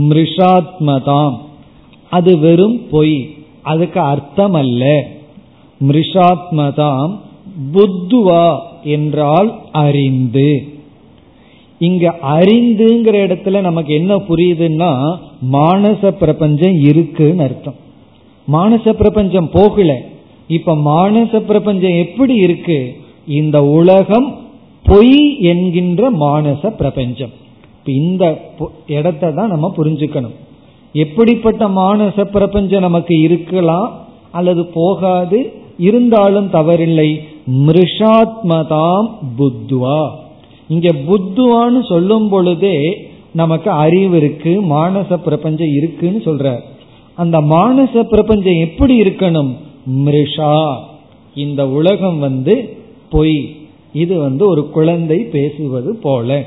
மிருஷாத்மதாம். 0.00 1.36
அது 2.10 2.38
வெறும் 2.38 2.88
பொய். 2.90 3.34
அதுக்கு 3.62 4.00
அர்த்தம் 4.00 4.54
அல்ல 4.54 5.06
மிருஷாத்மதாம் 5.88 7.18
புத்துவா 7.72 8.58
என்றால் 8.82 9.60
அறிந்து. 9.72 10.68
இங்க 11.78 12.14
அறிந்துங்கிற 12.22 13.16
இடத்துல 13.28 13.60
நமக்கு 13.60 13.94
என்ன 13.94 14.16
புரியுதுன்னா 14.16 15.18
மானச 15.52 16.10
பிரபஞ்சம் 16.10 16.80
இருக்குன்னு 16.80 17.42
அர்த்தம். 17.42 17.74
மானச 18.52 18.92
பிரபஞ்சம் 18.92 19.50
போகல. 19.50 20.00
இப்ப 20.48 20.74
மானச 20.74 21.40
பிரபஞ்சம் 21.40 21.92
எப்படி 21.92 22.34
இருக்கு? 22.34 22.96
இந்த 23.26 23.64
உலகம் 23.64 24.43
பொய் 24.88 25.40
என்கின்ற 25.40 26.10
மானச 26.10 26.70
பிரபஞ்சம். 26.70 27.32
இந்த 27.84 28.24
இடத்தை 28.86 29.32
தான் 29.32 29.48
நம்ம 29.48 29.72
புரிஞ்சுக்கணும். 29.76 30.34
எப்படிப்பட்ட 30.92 31.68
மானச 31.68 32.24
பிரபஞ்சம் 32.24 32.80
நமக்கு 32.80 33.20
இருக்கலாம் 33.20 33.88
அல்லது 34.30 34.66
போகாது 34.74 35.52
இருந்தாலும் 35.78 36.50
தவறில்லை. 36.50 37.08
மிருஷாத்மதாம் 37.66 39.08
புத்துவா 39.38 40.10
இங்க 40.68 40.90
புத்துவான்னு 41.08 41.80
சொல்லும் 41.88 42.28
பொழுதே 42.28 42.76
நமக்கு 43.32 43.70
அறிவு 43.70 44.16
இருக்கு 44.16 44.62
மானச 44.62 45.16
பிரபஞ்சம் 45.16 45.74
இருக்குன்னு 45.74 46.22
சொல்ற 46.24 46.60
அந்த 47.14 47.40
மானச 47.40 48.02
பிரபஞ்சம் 48.02 48.60
எப்படி 48.60 49.00
இருக்கணும்? 49.00 49.52
மிருஷா. 50.04 50.76
இந்த 51.34 51.68
உலகம் 51.68 52.18
வந்து 52.18 52.76
பொய். 53.10 53.63
இது 53.94 54.18
வந்து 54.18 54.48
ஒரு 54.48 54.70
குழந்தை 54.70 55.18
பேசுவது 55.18 55.96
போல. 55.96 56.44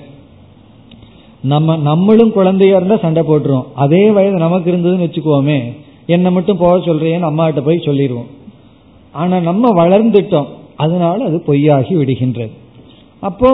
நம்ம 1.42 1.78
நம்மளும் 1.78 2.32
குழந்தையா 2.32 2.76
இருந்தா 2.76 2.98
சண்டை 2.98 3.24
போட்டுருவோம். 3.24 3.68
அதே 3.76 4.12
வயது 4.12 4.38
நமக்கு 4.38 4.72
இருந்ததுன்னு 4.72 5.08
வச்சுக்கோமே 5.08 5.60
என்னை 6.06 6.32
மட்டும் 6.32 6.58
போக 6.58 6.78
சொல்றேன்னு 6.78 7.30
அம்மாட்ட 7.30 7.62
போய் 7.62 7.86
சொல்லிடுவோம். 7.86 8.30
ஆனா 9.12 9.40
நம்ம 9.40 9.86
வளர்ந்துட்டோம். 9.86 10.46
அதனால 10.76 11.26
அது 11.26 11.44
பொய்யாகி 11.48 11.94
விடுகின்றது. 11.94 12.52
அப்போ 13.20 13.50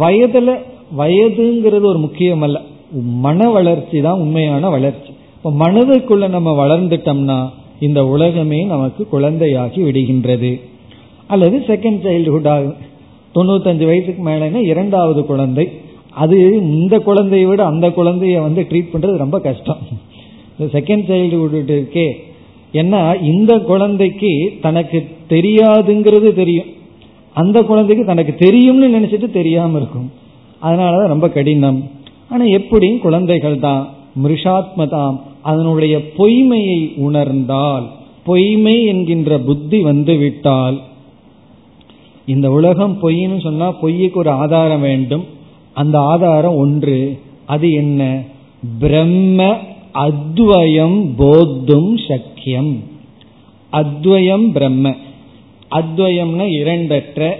வயதுல 0.00 0.50
வயதுங்கிறது 0.98 1.86
ஒரு 1.92 1.98
முக்கியம் 1.98 2.42
அல்ல 2.42 2.60
மன 3.26 3.50
வளர்ச்சி 3.50 4.00
தான் 4.00 4.18
உண்மையான 4.18 4.68
வளர்ச்சி. 4.68 5.12
இப்போ 5.36 5.50
மனதுக்குள்ள 5.58 6.28
நம்ம 6.28 6.66
வளர்ந்துட்டோம்னா 6.66 7.38
இந்த 7.80 8.06
உலகமே 8.06 8.64
நமக்கு 8.64 9.06
குழந்தையாகி 9.12 9.80
விடுகின்றது. 9.80 10.60
அல்லது 11.26 11.58
செகண்ட் 11.58 12.00
சைல்டுஹுட் 12.04 12.48
ஆகும். 12.48 12.76
தொண்ணூத்தஞ்சு 13.34 13.86
வயசுக்கு 13.86 14.26
மேலேனா 14.26 14.56
இரண்டாவது 14.56 15.24
குழந்தை. 15.24 15.68
அது 16.10 16.38
இந்த 16.56 16.98
குழந்தைய 16.98 17.46
விட 17.46 17.66
அந்த 17.66 17.88
குழந்தைய 17.88 18.40
வந்து 18.40 18.66
ட்ரீட் 18.70 18.88
பண்றது 18.92 19.16
ரொம்ப 19.16 19.40
கஷ்டம். 19.40 19.78
இந்த 20.58 20.80
செகண்ட் 20.80 21.08
சைல்டுஹுட் 21.10 21.70
இருக்கே 21.76 22.12
ஏன்னா 22.72 23.22
இந்த 23.22 23.58
குழந்தைக்கு 23.58 24.52
தனக்கு 24.60 25.08
தெரியாதுங்கிறது 25.28 26.32
தெரியும். 26.32 26.66
அந்த 27.34 27.62
குழந்தைக்கு 27.62 28.04
தனக்கு 28.06 28.34
தெரியும்னு 28.34 28.98
நினைச்சிட்டு 28.98 29.30
தெரியாம 29.30 29.76
இருக்கும். 29.76 30.12
அதனாலதான் 30.62 31.06
ரொம்ப 31.06 31.28
கடினம். 31.28 31.90
ஆனா 32.28 32.44
எப்படியும் 32.44 33.00
குழந்தைகள் 33.00 33.58
தான் 33.58 33.88
மிருஷாத்மதாம் 34.24 35.20
அதனுடைய 35.42 36.00
பொய்மையை 36.16 36.94
உணர்ந்தால் 36.96 37.86
பொய்மை 38.24 38.84
என்கின்ற 38.84 39.38
புத்தி 39.38 39.80
வந்துவிட்டால் 39.80 40.80
இந்த 42.30 42.50
உலகம் 42.50 42.98
பொய்ன்னு 43.02 43.40
சொன்னா 43.40 43.80
பொய்யுக்கு 43.80 44.14
ஒரு 44.14 44.30
ஆதாரம் 44.30 44.80
வேண்டும். 44.80 45.24
அந்த 45.72 45.98
ஆதாரம் 45.98 46.54
ஒன்று. 46.54 47.20
அது 47.46 47.72
என்ன? 47.72 48.22
பிரம்ம 48.78 49.56
அத்வயம் 49.94 50.98
போத்தும் 51.18 51.98
சக்கியம். 52.08 52.84
அத்வயம் 53.72 54.50
பிரம்ம. 54.52 54.94
அத்வயம்னா 55.70 56.46
இரண்டற்ற 56.60 57.34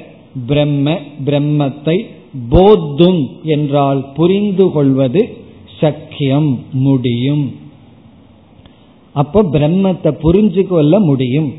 பிரம்ம 0.46 0.98
பிரம்மத்தை 1.24 2.04
போத்தும் 2.50 3.26
என்றால் 3.42 4.12
புரிந்து 4.14 4.70
கொள்வது 4.70 5.36
சக்கியம் 5.80 6.58
முடியும். 6.72 7.54
அப்ப 9.12 9.42
பிரம்மத்தை 9.42 10.16
புரிஞ்சு 10.22 10.66
கொள்ள 10.66 11.00
முடியும். 11.00 11.52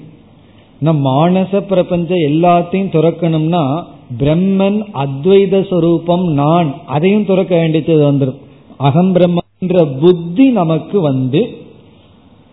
நம் 0.82 1.06
மானச 1.06 1.62
பிரபஞ்சம் 1.62 2.18
எல்லாத்தையும் 2.18 2.94
துறக்கணும்னா 2.94 3.84
பிரம்மன் 4.20 4.86
அத்வைத 4.94 5.68
சொரூபம் 5.68 6.24
நான் 6.24 6.76
அதையும் 6.86 7.26
துறக்க 7.26 7.56
வேண்டியது 7.56 8.12
வந்துடும் 8.12 8.38
அகம் 8.78 9.16
பிரம்மன்ற 9.16 10.00
புத்தி 10.00 10.50
நமக்கு 10.50 11.02
வந்து 11.02 11.58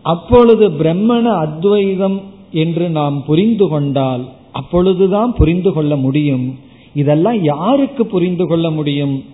அப்பொழுது 0.02 0.70
பிரம்மன 0.70 1.22
அத்வைதம் 1.22 2.20
என்று 2.52 2.88
நாம் 2.88 3.24
புரிந்து 3.24 3.68
கொண்டால் 3.68 4.24
அப்பொழுதுதான் 4.52 5.34
புரிந்து 5.34 5.72
கொள்ள 5.72 5.96
முடியும். 5.96 6.58
இதெல்லாம் 6.94 7.42
யாருக்கு 7.42 8.06
புரிந்து 8.06 8.46
கொள்ள 8.46 8.70
முடியும்? 8.70 9.24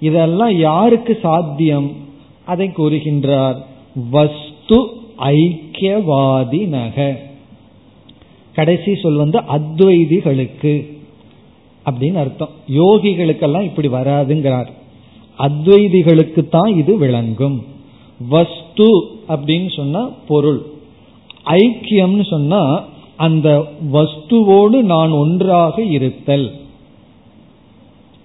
இதெல்லாம் 0.00 0.58
யாருக்கு 0.58 1.18
சாத்தியம்? 1.22 1.90
அதை 2.44 2.68
கூறுகின்றார். 2.68 3.56
வஸ்து 4.10 4.78
ஐக்கியவாதி 5.18 6.66
நக 6.66 7.24
கடைசி 8.56 8.94
சொல் 8.94 9.16
வந்து 9.16 9.38
அத்வைதிகளுக்கு 9.38 10.72
அப்படின்னு 11.86 12.14
அர்த்தம். 12.14 12.48
யோகிகளுக்கெல்லாம் 12.74 13.62
இப்படி 13.62 13.88
வராதுங்கிறார். 13.88 14.70
அத்வைதிகளுக்கு 15.38 16.48
தான் 16.48 16.76
இது 16.78 16.98
விளங்கும். 16.98 17.64
வஸ்து 18.28 18.88
அப்படின்னு 19.28 19.76
சொன்னா 19.76 20.10
பொருள். 20.28 20.60
ஐக்கியம்னு 21.46 22.26
சொன்னா 22.30 22.84
அந்த 23.16 23.64
வஸ்துவோடு 23.92 24.82
நான் 24.82 25.10
ஒன்றாக 25.10 25.82
இருத்தல். 25.82 26.46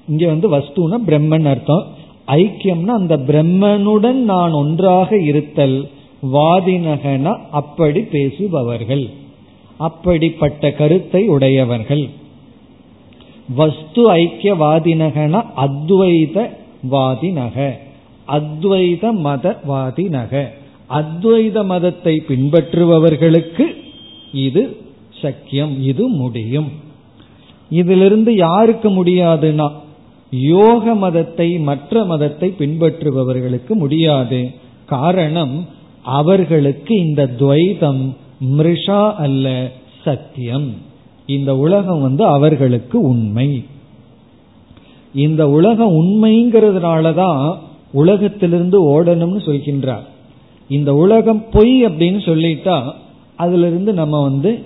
இங்க 0.10 0.28
வந்து 0.28 0.48
வஸ்துனா 0.58 0.98
பிரம்மன் 1.08 1.46
அர்த்தம். 1.46 1.86
ஐக்கியம்னா 2.28 2.94
அந்த 3.02 3.18
பிரம்மனுடன் 3.18 4.20
நான் 4.32 4.52
ஒன்றாக 4.52 5.20
இருத்தல். 5.20 5.90
வாதினகன 6.34 7.38
அப்படி 7.52 8.02
பேசுபவர்கள். 8.02 9.06
அப்படிப்பட்ட 9.88 10.72
கருத்தை 10.72 11.22
உடையவர்கள். 11.28 12.04
வஸ்து 13.56 14.02
ஐக்கியவாதினகன 14.16 15.44
அத்வைத 15.66 16.38
வாதினக. 16.92 17.58
அத்வைத 18.28 19.04
மதவாதினக 19.28 20.44
அத்வைத 21.00 21.58
மதத்தை 21.66 22.14
பின்பற்றுபவர்களுக்கு 22.30 23.66
இது 24.46 24.64
சக்கியம் 25.22 25.74
இது 25.82 26.04
முடியும். 26.22 26.70
இதிலிருந்து 27.70 28.32
யாருக்கு 28.36 28.90
முடியாதுன்னா 28.90 29.68
யோக 30.32 30.94
மதத்தை 30.96 31.48
மற்ற 31.70 32.04
மதத்தை 32.06 32.50
பின்பற்றுபவர்களுக்கு 32.60 33.74
முடியாது. 33.84 34.42
காரணம் 34.86 35.56
அவர்களுக்கு 36.18 36.94
இந்த 37.06 37.24
துவைதம் 37.40 38.04
மிருஷா 38.42 39.14
அல்ல 39.14 39.72
சத்தியம். 40.04 40.74
இந்த 41.26 41.58
உலகம் 41.58 42.02
வந்து 42.02 42.26
அவர்களுக்கு 42.26 43.02
உண்மை. 43.02 43.64
இந்த 45.16 45.50
உலகம் 45.50 45.92
உண்மைங்கிறதுனால 45.92 47.14
தான் 47.14 47.60
உலகத்திலிருந்து 47.92 49.04
ஓடணும்னு 49.04 49.40
சொல்கின்றார். 49.40 50.04
இந்த 50.70 50.94
உலகம் 50.94 51.46
பொய் 51.52 51.86
அப்படின்னு 51.86 52.20
சொல்லிட்டா 52.26 52.92
அதுல 53.36 53.68
இருந்து 53.68 53.94
நம்ம 53.94 54.22
வந்து 54.22 54.66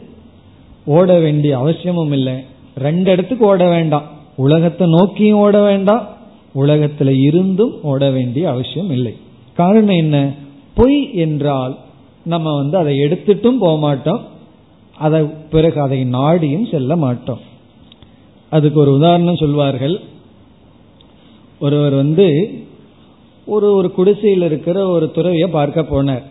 ஓட 0.86 1.20
வேண்டிய 1.20 1.58
அவசியமும் 1.58 2.12
இல்லை. 2.12 2.34
ரெண்டு 2.78 3.12
இடத்துக்கு 3.12 3.46
ஓட 3.46 3.70
வேண்டாம். 3.70 4.04
உலகத்தை 4.36 4.88
நோக்கியும் 4.88 5.38
ஓட 5.38 5.62
வேண்டாம். 5.62 6.08
உலகத்துல 6.56 7.22
இருந்தும் 7.22 7.84
ஓட 7.84 8.10
வேண்டிய 8.10 8.50
அவசியம் 8.50 8.92
இல்லை. 8.92 9.16
காரணம் 9.54 9.96
என்ன? 9.96 10.34
பொய் 10.74 11.14
என்றால் 11.14 11.78
நம்ம 12.26 12.56
வந்து 12.56 12.78
அதை 12.78 12.94
எடுத்துட்டும் 12.98 13.62
போக 13.64 13.78
மாட்டோம். 13.78 14.22
அதை 14.98 15.20
பிறகு 15.24 15.82
அதை 15.82 16.00
நாடியும் 16.04 16.70
செல்ல 16.72 16.96
மாட்டோம். 16.96 17.42
அதுக்கு 18.50 18.80
ஒரு 18.80 18.92
உதாரணம் 18.94 19.42
சொல்வார்கள். 19.44 20.00
ஒருவர் 21.60 21.94
வந்து 21.94 22.28
ஒரு 23.46 23.74
ஒரு 23.74 23.92
குடிசையில் 23.92 24.42
இருக்கிற 24.42 24.88
ஒரு 24.88 25.12
துறவியை 25.12 25.48
பார்க்க 25.50 25.82
போனார். 25.82 26.24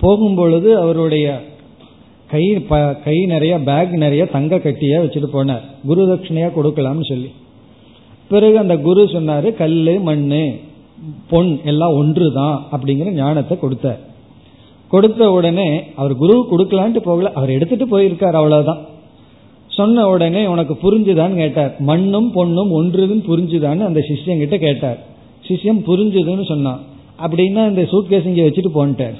போகும்பொழுது 0.00 0.72
அவருடைய 0.74 1.26
கை 2.30 2.66
கை 3.04 3.24
நிறைய 3.24 3.60
பேக் 3.60 3.92
நிறைய 4.04 4.26
தங்க 4.26 4.56
கட்டியா 4.56 4.98
வச்சுட்டு 5.04 5.28
போனார். 5.32 5.64
குரு 5.86 6.14
தட்சிணையா 6.14 6.48
கொடுக்கலாம்னு 6.56 7.08
சொல்லி. 7.08 7.30
பிறகு 8.28 8.58
அந்த 8.58 8.76
குரு 8.76 9.04
சொன்னாரு 9.04 9.54
கல் 9.54 10.00
மண் 10.00 10.58
பொன் 11.28 11.60
எல்லாம் 11.64 11.94
ஒன்று 11.94 12.32
தான் 12.32 12.66
அப்படிங்கிற 12.72 13.10
ஞானத்தை 13.10 13.58
கொடுத்தார். 13.58 14.14
கொடுத்த 14.88 15.30
உடனே 15.30 15.68
அவர் 15.96 16.12
குரு 16.16 16.34
கொடுக்கலான்ட்டு 16.50 17.00
போகல 17.08 17.32
அவர் 17.32 17.54
எடுத்துட்டு 17.56 17.86
போயிருக்கார் 17.92 18.38
அவ்வளவுதான். 18.40 18.82
சொன்ன 19.68 20.04
உடனே 20.08 20.42
உனக்கு 20.46 20.74
புரிஞ்சுதான்னு 20.82 21.34
கேட்டார். 21.34 21.72
மண்ணும் 21.78 22.28
பொண்ணும் 22.34 22.70
ஒன்றுதுன்னு 22.78 23.24
புரிஞ்சுதான்னு 23.30 23.88
அந்த 23.88 24.00
சிஷ்யன் 24.08 24.42
கிட்ட 24.42 24.58
கேட்டார். 24.58 24.98
சிஷ்யம் 25.48 25.80
புரிஞ்சுதுன்னு 25.88 26.44
சொன்னான். 26.44 26.80
அப்படின்னா 27.24 27.62
இந்த 27.68 27.82
சூட்கேஸ் 27.92 28.28
இங்க 28.30 28.42
வச்சுட்டு 28.42 28.72
போன்ட்டார். 28.78 29.18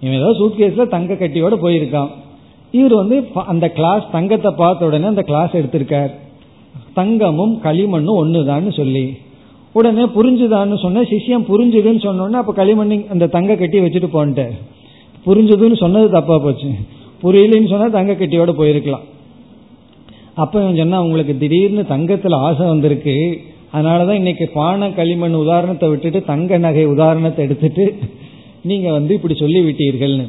இவன் 0.00 0.18
ஏதோ 0.20 0.30
சூட்கேஸ்ல 0.40 0.86
தங்க 0.88 1.14
கட்டியோட 1.14 1.56
போயிருக்கான். 1.64 2.10
இவர் 2.70 2.94
வந்து 2.94 3.16
அந்த 3.52 3.66
கிளாஸ் 3.78 4.04
தங்கத்தை 4.12 4.50
பார்த்த 4.56 4.86
உடனே 4.86 5.06
அந்த 5.06 5.22
கிளாஸ் 5.22 5.52
எடுத்திருக்கார். 5.60 6.12
தங்கமும் 6.94 7.54
களிமண்ணும் 7.64 8.20
ஒண்ணுதான்னு 8.22 8.72
சொல்லி. 8.72 9.04
உடனே 9.76 10.04
புரிஞ்சுதான்னு 10.16 10.76
சொன்ன 10.82 11.04
சிஷ்யம் 11.12 11.46
புரிஞ்சுதுன்னு 11.50 12.02
சொன்னோன்னே 12.08 12.38
அப்ப 12.42 12.52
களிமண்ணி 12.58 12.96
அந்த 13.12 13.26
தங்க 13.26 13.56
கட்டி 13.56 13.78
வச்சுட்டு 13.80 14.10
போன்ட்டார். 14.16 14.56
புரிஞ்சுதுன்னு 15.26 15.78
சொன்னது 15.84 16.08
தப்பா 16.10 16.36
போச்சு. 16.38 16.70
புரியலன்னு 17.22 17.72
சொன்னா 17.72 17.88
தங்க 17.98 18.12
கட்டியோட 18.12 18.52
போயிருக்கலாம். 18.60 19.06
அப்ப 20.34 20.60
இவன் 20.62 20.80
சொன்னா 20.82 21.02
உங்களுக்கு 21.02 21.34
திடீர்னு 21.38 21.82
தங்கத்துல 21.94 22.38
ஆசை 22.48 22.66
வந்திருக்கு. 22.66 23.16
அதனாலதான் 23.74 24.20
இன்னைக்கு 24.20 24.46
பானை 24.54 24.86
களிமண் 24.94 25.34
உதாரணத்தை 25.34 25.86
விட்டுட்டு 25.88 26.20
தங்க 26.24 26.58
நகை 26.58 26.84
உதாரணத்தை 26.84 27.44
எடுத்துட்டு 27.46 27.84
நீங்க 28.70 28.88
வந்து 28.92 29.12
இப்படி 29.14 29.34
சொல்லி 29.34 29.60
விட்டீர்கள்னு 29.60 30.26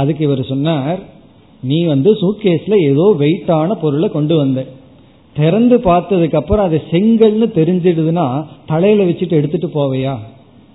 அதுக்கு 0.00 0.22
இவர் 0.24 0.42
சொன்னார் 0.50 1.00
நீ 1.62 1.78
வந்து 1.84 2.10
சூட்கேஸ்ல 2.20 2.76
ஏதோ 2.90 3.06
வெயிட்டான 3.22 3.74
பொருளை 3.80 4.08
கொண்டு 4.10 4.36
வந்த. 4.36 4.60
திறந்து 5.34 5.78
பார்த்ததுக்கு 5.78 6.34
அப்புறம் 6.34 6.64
அது 6.64 6.82
செங்கல்னு 6.90 7.58
தெரிஞ்சிடுதுன்னா 7.58 8.44
தலையில 8.66 9.04
வச்சுட்டு 9.04 9.30
எடுத்துட்டு 9.30 9.66
போவையா? 9.66 10.16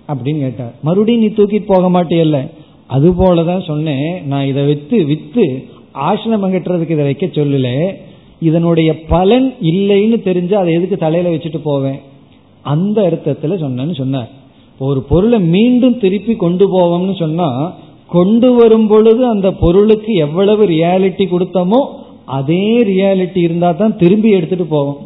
அப்படின்னு 0.08 0.38
கேட்டார். 0.38 0.74
மறுபடியும் 0.82 1.20
நீ 1.20 1.28
தூக்கிட்டு 1.28 1.64
போக 1.66 2.02
மாட்டேயல்ல. 2.02 2.50
அது 2.86 3.10
போலதான் 3.12 3.66
சொன்னேன். 3.66 4.26
நான் 4.26 4.46
இதை 4.46 4.64
வித்து 4.64 5.04
வித்து 5.04 5.64
ஆசிரமம் 5.94 6.54
கட்டுறதுக்கு 6.54 6.90
இதை 6.90 7.04
வைக்க 7.04 7.26
சொல்லல. 7.26 7.92
இதனுடைய 8.40 9.04
பலன் 9.06 9.54
இல்லைன்னு 9.62 10.20
தெரிஞ்சு 10.24 10.52
அதை 10.52 10.72
எதுக்கு 10.72 10.96
தலையில 10.96 11.36
வச்சுட்டு 11.36 11.58
போவேன்? 11.62 11.98
அந்த 12.62 13.02
அர்த்தத்துல 13.02 13.62
சொன்னேன்னு 13.62 13.94
சொன்னார். 13.94 14.30
ஒரு 14.78 15.02
பொருளை 15.02 15.40
மீண்டும் 15.40 15.98
திருப்பி 15.98 16.34
கொண்டு 16.34 16.78
போவோம்னு 16.78 17.16
சொன்னா 17.16 17.74
கொண்டு 18.08 18.54
வரும் 18.54 18.86
பொழுது 18.86 19.26
அந்த 19.26 19.52
பொருளுக்கு 19.52 20.12
எவ்வளவு 20.12 20.66
ரியாலிட்டி 20.66 21.26
கொடுத்தோமோ 21.26 22.04
அதே 22.26 22.82
ரியாலிட்டி 22.82 23.36
இருந்தா 23.36 23.72
தான் 23.72 23.96
திரும்பி 23.96 24.30
எடுத்துட்டு 24.30 24.64
போவோம். 24.64 24.96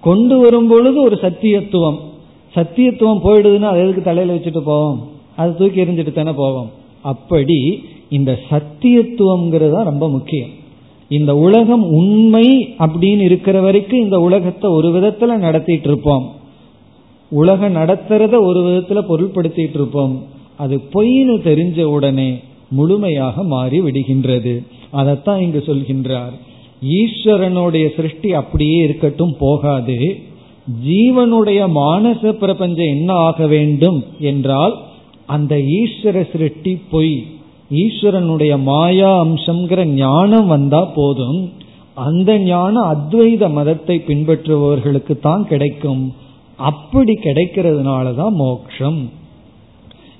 கொண்டு 0.00 0.38
வரும் 0.38 0.68
பொழுது 0.68 1.02
ஒரு 1.02 1.18
சத்தியத்துவம். 1.22 1.98
சத்தியத்துவம் 2.54 3.22
போயிடுதுன்னா 3.24 3.60
அது 3.60 3.80
எதுக்கு 3.80 4.02
தலையில 4.02 4.36
வச்சுட்டு 4.36 4.60
போவோம்? 4.60 5.08
அது 5.36 5.56
தூக்கி 5.56 5.82
எரிஞ்சிட்டு 5.82 6.12
தானே 6.12 6.32
போவோம். 6.32 6.70
அப்படி 7.00 7.84
இந்த 8.08 8.38
சத்தியத்துவம்ங்கிறது 8.50 9.70
தான் 9.70 9.84
ரொம்ப 9.84 10.08
முக்கியம். 10.08 10.48
இந்த 11.08 11.36
உலகம் 11.36 11.82
உண்மை 11.82 12.74
அப்படின்னு 12.78 13.20
இருக்கிற 13.20 13.60
வரைக்கும் 13.60 14.00
இந்த 14.00 14.20
உலகத்தை 14.20 14.70
ஒரு 14.70 14.88
விதத்துல 14.88 15.36
நடத்திட்டு 15.36 15.88
இருப்போம். 15.88 16.32
உலகம் 17.28 17.76
நடத்துறத 17.76 18.42
ஒரு 18.42 18.60
விதத்துல 18.60 19.00
பொருள்படுத்திட்டு 19.08 19.74
இருப்போம். 19.74 20.22
அது 20.56 20.80
பொய்னு 20.94 21.36
தெரிஞ்ச 21.44 21.82
உடனே 21.82 22.38
முழுமையாக 22.68 23.42
மாறி 23.42 23.80
விடுகின்றது. 23.80 24.66
அதைத்தான் 24.90 25.40
இங்கு 25.40 25.62
சொல்கின்றார். 25.66 26.32
ஈஸ்வரனுடைய 26.82 27.94
சிருஷ்டி 27.96 28.32
அப்படியே 28.32 28.78
இருக்கட்டும் 28.82 29.36
போகாது. 29.38 30.16
ஜீவனுடைய 30.86 31.68
மானச 31.68 32.32
பிரபஞ்சம் 32.32 32.86
என்ன 32.86 33.14
ஆக 33.14 33.46
வேண்டும் 33.46 34.04
என்றால் 34.18 34.78
அந்த 35.26 35.56
ஈஸ்வர 35.56 36.30
சிருஷ்டி 36.30 36.76
பொய். 36.90 37.26
ஈஸ்வரனுடைய 37.70 38.62
மாயா 38.62 39.24
அம்சம்ங்கிற 39.24 39.84
ஞானம் 39.84 40.46
வந்தா 40.46 40.84
போதும். 40.84 41.52
அந்த 41.94 42.38
ஞானம் 42.38 42.96
அத்வைத 42.96 43.50
மதத்தை 43.50 44.02
பின்பற்றுபவர்களுக்கு 44.06 45.18
தான் 45.20 45.46
கிடைக்கும். 45.46 46.14
அப்படி 46.56 47.12
கிடைக்கிறதுனால 47.12 48.14
தான் 48.14 48.34
மோக்ஷம். 48.34 49.10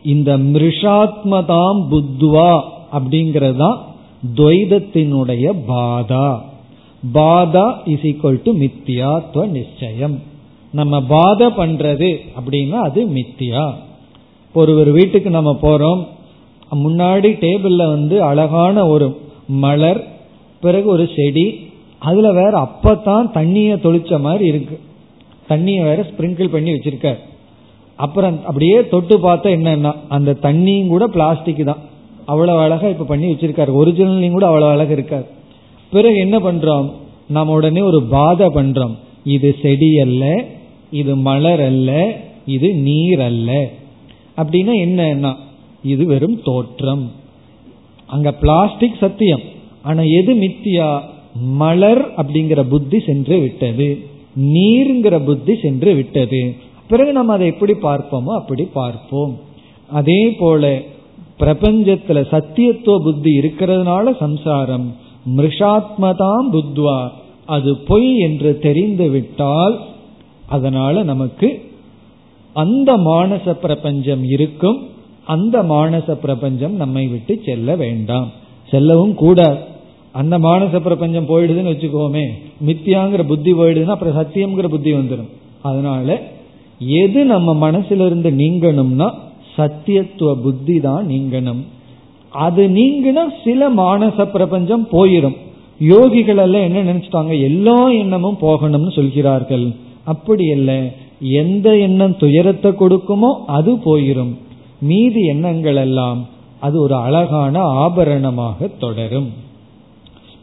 இந்த 0.03 0.39
மிருஷாத்மதாம் 0.39 1.81
புத்வா 1.91 2.61
அப்படிங்கறதா 2.93 3.79
துவைதத்தினுடைய 4.37 5.53
பாதா. 5.69 6.49
பாதா 7.15 7.65
இஸ் 7.85 8.03
ஈக்வல் 8.03 8.41
டு 8.45 8.53
மித்தியாத்வ 8.53 9.49
நிச்சயம். 9.49 10.17
நம்ம 10.73 11.01
பாதை 11.03 11.47
பண்றது 11.47 12.11
அப்படின்னா 12.39 12.79
அது 12.89 13.01
மித்தியா. 13.09 13.73
ஒரு 14.55 14.73
ஒரு 14.79 14.93
வீட்டுக்கு 14.93 15.31
நம்ம 15.31 15.59
போறோம். 15.63 16.03
முன்னாடி 16.85 17.31
டேபிள்ல 17.45 17.89
வந்து 17.89 18.23
அழகான 18.23 18.87
ஒரு 18.87 19.07
மலர் 19.49 20.01
பிறகு 20.61 20.87
ஒரு 20.89 21.09
செடி 21.17 21.47
அதுல 21.99 22.33
வேற 22.33 22.53
அப்பதான் 22.67 23.31
தண்ணிய 23.31 23.75
தொளிச்ச 23.75 24.21
மாதிரி 24.21 24.45
இருக்கு. 24.47 24.81
தண்ணிய 25.47 25.83
வேற 25.83 26.07
ஸ்பிரிங்கிள் 26.11 26.49
பண்ணி 26.49 26.71
வச்சிருக்க 26.73 27.17
அப்புறம் 27.97 28.45
அப்படியே 28.45 28.89
தொட்டு 28.89 29.19
பார்த்தா 29.19 29.49
என்னன்னா 29.57 29.93
அந்த 30.09 30.37
தண்ணியும் 30.43 30.89
கூட 30.89 31.07
பிளாஸ்டிக் 31.07 31.65
தான். 31.65 31.83
அவ்வளவு 32.27 32.59
அழகா 32.59 32.89
இப்ப 32.89 33.05
பண்ணி 33.05 33.33
வச்சிருக்காரு. 33.33 33.71
ஒரிஜினல்லையும் 33.83 34.31
கூட 34.31 34.47
அவ்வளவு 34.47 34.71
அழகு 34.71 34.95
இருக்காரு 34.97 35.27
பிறகு 35.93 36.16
என்ன 36.16 36.38
பண்றோம்? 36.38 36.91
நம்ம 37.28 37.53
உடனே 37.53 37.80
ஒரு 37.80 38.03
பாதை 38.03 38.47
பண்றோம். 38.47 38.95
இது 39.24 39.57
செடி 39.62 39.99
அல்ல 39.99 40.45
இது 40.91 41.16
மலர் 41.16 41.61
அல்ல 41.61 42.16
இது 42.47 42.74
நீர் 42.74 43.20
அல்ல 43.20 43.68
அப்படின்னா 44.36 44.72
என்னன்னா 44.84 45.34
இது 45.82 46.07
வெறும் 46.07 46.41
தோற்றம். 46.45 47.11
அங்க 48.07 48.32
பிளாஸ்டிக் 48.32 49.01
சத்தியம். 49.01 49.41
ஆனா 49.82 50.03
எது 50.03 50.34
மித்தியா? 50.34 51.01
மலர் 51.34 52.11
அப்படிங்கிற 52.11 52.62
புத்தி 52.62 53.01
சென்று 53.01 53.38
விட்டது. 53.38 54.05
நீருங்கிற 54.41 55.24
புத்தி 55.24 55.55
சென்று 55.62 55.95
விட்டது. 55.95 56.55
பிறகு 56.88 57.12
நம்ம 57.12 57.32
அதை 57.32 57.47
எப்படி 57.47 57.72
பார்ப்போமோ 57.72 58.34
அப்படி 58.38 58.64
பார்ப்போம். 58.64 59.38
அதே 59.91 60.30
போல 60.30 60.80
பிரபஞ்சத்துல 61.38 62.24
சத்தியத்துவ 62.30 62.97
புத்தி 62.97 63.38
இருக்கிறதுனால 63.38 64.16
சம்சாரம் 64.18 64.97
மிருஷாத்மதாம் 65.27 66.49
புத்வா. 66.53 67.09
அது 67.47 67.77
பொய் 67.77 68.18
என்று 68.18 68.59
தெரிந்து 68.59 69.09
விட்டால் 69.09 69.81
அதனால 70.49 71.03
நமக்கு 71.03 71.71
அந்த 72.53 72.97
மானச 72.97 73.53
பிரபஞ்சம் 73.53 74.25
இருக்கும். 74.25 74.89
அந்த 75.25 75.62
மானச 75.62 76.12
பிரபஞ்சம் 76.12 76.75
நம்மை 76.75 77.07
விட்டு 77.07 77.41
செல்ல 77.45 77.77
வேண்டாம். 77.77 78.31
செல்லவும் 78.71 79.14
கூட. 79.14 79.68
அந்த 80.12 80.39
மானச 80.39 80.81
பிரபஞ்சம் 80.81 81.29
போயிடுதுன்னு 81.29 81.73
வச்சுக்கோமே. 81.73 82.29
மித்தியாங்கிற 82.66 83.27
புத்தி 83.27 83.55
போயிடுதுன்னா 83.55 83.87
அப்புறம் 83.87 84.16
சத்தியம்ங்கிற 84.16 84.68
புத்தி 84.68 84.93
வந்துடும் 84.93 85.29
அதனால 85.62 86.23
எது 86.79 87.25
நம்ம 87.25 87.71
மனசிலிருந்து 87.71 88.31
நீங்கணும்னா 88.31 89.14
சத்தியத்துவ 89.57 90.35
புத்தி 90.43 90.81
தான் 90.81 91.07
நீங்கணும். 91.07 91.64
அது 92.33 92.68
நீங்கினா 92.68 93.24
சில 93.45 93.70
மானச 93.70 94.24
பிரபஞ்சம் 94.24 94.89
போயிடும் 94.93 95.37
யோகிகள் 95.81 96.37
எல்லாம் 96.37 96.62
என்ன 96.62 96.93
நினைச்சிட்டாங்க? 96.93 97.41
எல்லா 97.41 97.91
எண்ணமும் 97.91 98.39
போகணும்னு 98.41 98.93
சொல்கிறார்கள். 98.93 99.72
அப்படி 100.05 100.45
இல்லை. 100.45 100.91
எந்த 101.20 101.76
எண்ணம் 101.76 102.16
துயரத்தை 102.16 102.70
கொடுக்குமோ 102.70 103.31
அது 103.47 103.72
போயிரும். 103.76 104.33
மீதி 104.81 105.26
எண்ணங்கள் 105.26 105.76
எல்லாம் 105.76 106.28
அது 106.61 106.81
ஒரு 106.81 106.95
அழகான 106.95 107.61
ஆபரணமாக 107.61 108.68
தொடரும். 108.78 109.31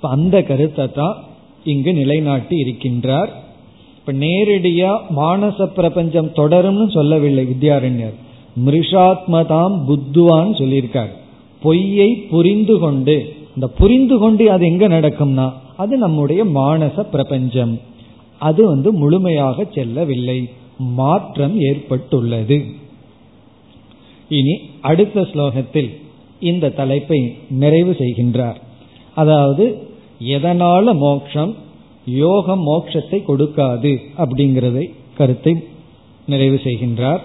அந்த 0.02 0.44
கருத்தை 0.44 0.92
தான் 0.92 1.16
இங்கு 1.64 1.94
நிலைநாட்டி 1.94 2.56
இருக்கின்றார். 2.64 3.30
இப்ப 3.98 4.14
நேரடியா 4.14 5.00
மானச 5.16 5.66
பிரபஞ்சம் 5.66 6.30
தொடரும்னு 6.36 6.88
சொல்லவில்லை 6.90 7.46
வித்யாரண்யர். 7.46 8.14
மிருஷாத்மதாம் 8.66 9.78
புத்துவான்னு 9.88 10.56
சொல்லியிருக்கார். 10.62 11.14
பொய்யை 11.62 12.16
புரிந்து 12.16 12.80
கொண்டு 12.80 13.36
இந்த 13.56 13.68
புரிந்து 13.68 14.18
கொண்டு 14.18 14.52
அது 14.52 14.66
எங்க 14.66 14.88
நடக்கும்னா 14.88 15.54
அது 15.78 15.98
நம்முடைய 15.98 16.46
மானச 16.46 17.02
பிரபஞ்சம். 17.02 17.80
அது 18.40 18.66
வந்து 18.68 18.92
முழுமையாக 18.92 19.66
செல்லவில்லை. 19.74 20.50
மாற்றம் 20.78 21.60
ஏற்பட்டுள்ளது. 21.60 22.66
இனி 24.30 24.60
அடுத்த 24.82 25.22
ஸ்லோகத்தில் 25.22 25.90
இந்த 26.40 26.70
தலைப்பை 26.70 27.36
நிறைவு 27.50 27.92
செய்கின்றார். 27.92 28.56
அதாவது 29.16 29.88
எதனால 30.24 30.96
மோக்ஷம் 30.98 31.56
யோகம் 32.06 32.68
மோட்சத்தை 32.68 33.24
கொடுக்காது 33.28 33.98
அப்படிங்கிறதை 34.18 34.90
கருத்தை 35.18 35.64
நிறைவு 36.26 36.60
செய்கின்றார். 36.64 37.20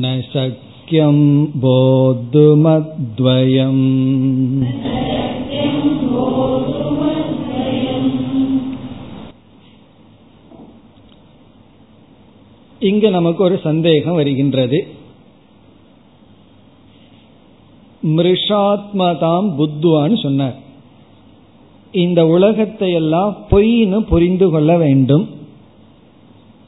न 0.04 0.14
शक्यं 0.88 1.16
बोद्धुमद्वयम् 1.62 2.64
இங்கு 12.80 13.08
நமக்கு 13.10 13.40
ஒரு 13.42 13.56
சந்தேகம் 13.60 14.16
வருகின்றது 14.16 14.78
மிருஷாத்மதாம் 18.16 19.48
புத்துவான்னு 19.58 20.18
சொன்னார் 20.22 20.56
இந்த 21.94 22.20
உலகத்தை 22.26 22.90
எல்லாம் 22.92 23.32
பொய்னு 23.50 23.98
புரிந்து 24.04 24.46
கொள்ள 24.50 24.72
வேண்டும் 24.76 25.24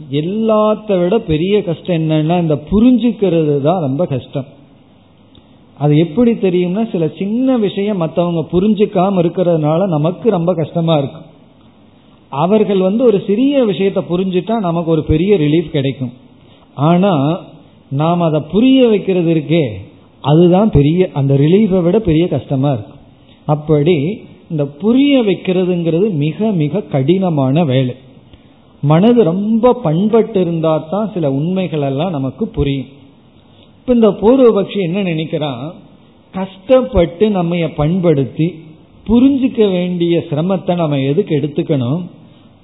எல்லாத்த 0.10 1.00
விட 1.00 1.20
பெரிய 1.20 1.64
கஷ்டம் 1.64 1.96
என்னன்னா 1.96 2.42
இந்த 2.42 2.62
புரிஞ்சுக்கிறது 2.72 3.62
தான் 3.62 3.82
ரொம்ப 3.82 4.06
கஷ்டம். 4.06 4.46
அது 5.78 5.98
எப்படி 5.98 6.32
தெரியும்னா 6.32 6.92
சில 6.92 7.08
சின்ன 7.08 7.58
விஷயம் 7.58 8.02
மற்றவங்க 8.02 8.42
புரிஞ்சுக்காம 8.52 9.22
இருக்கிறதுனால 9.22 9.88
நமக்கு 9.88 10.30
ரொம்ப 10.30 10.54
கஷ்டமா 10.54 10.98
இருக்கும். 10.98 11.28
அவர்கள் 12.30 12.80
வந்து 12.80 13.04
ஒரு 13.04 13.24
சிறிய 13.28 13.64
விஷயத்தை 13.64 14.04
புரிஞ்சுட்டா 14.10 14.60
நமக்கு 14.60 14.92
ஒரு 14.92 15.04
பெரிய 15.04 15.38
ரிலீஃப் 15.38 15.70
கிடைக்கும். 15.70 16.14
ஆனா 16.76 17.40
நாம் 17.90 18.22
அதை 18.22 18.40
புரிய 18.52 18.88
வைக்கிறது 18.88 19.34
இருக்கே 19.34 19.72
அதுதான் 20.22 20.70
பெரிய 20.70 21.10
அந்த 21.14 21.34
ரிலீஃபை 21.34 21.82
விட 21.82 22.00
பெரிய 22.00 22.28
கஷ்டமா 22.28 22.72
இருக்கும். 22.72 23.00
அப்படி 23.46 24.22
இந்த 24.50 24.66
புரிய 24.66 25.22
வைக்கிறதுங்கிறது 25.22 26.12
மிக 26.12 26.52
மிக 26.52 26.82
கடினமான 26.82 27.64
வேலை. 27.64 27.96
மனது 28.82 29.24
ரொம்ப 29.24 29.74
பண்பட்டு 29.74 30.42
இருந்தா 30.42 30.78
தான் 30.78 31.12
சில 31.14 31.32
உண்மைகள் 31.32 31.82
எல்லாம் 31.82 32.12
நமக்கு 32.12 32.48
புரியும். 32.48 32.86
இப்ப 33.80 33.94
இந்த 33.94 34.08
பூர்வபக்ஷி 34.08 34.82
என்ன 34.82 35.04
நினைக்கிறான் 35.04 35.72
கஷ்டப்பட்டு 36.32 37.30
நம்ம 37.30 37.68
பண்படுத்தி 37.76 38.64
புரிஞ்சுக்க 39.08 39.72
வேண்டிய 39.72 40.24
சிரமத்தை 40.30 40.76
நம்ம 40.76 41.00
எதுக்கு 41.00 41.36
எடுத்துக்கணும்? 41.36 42.02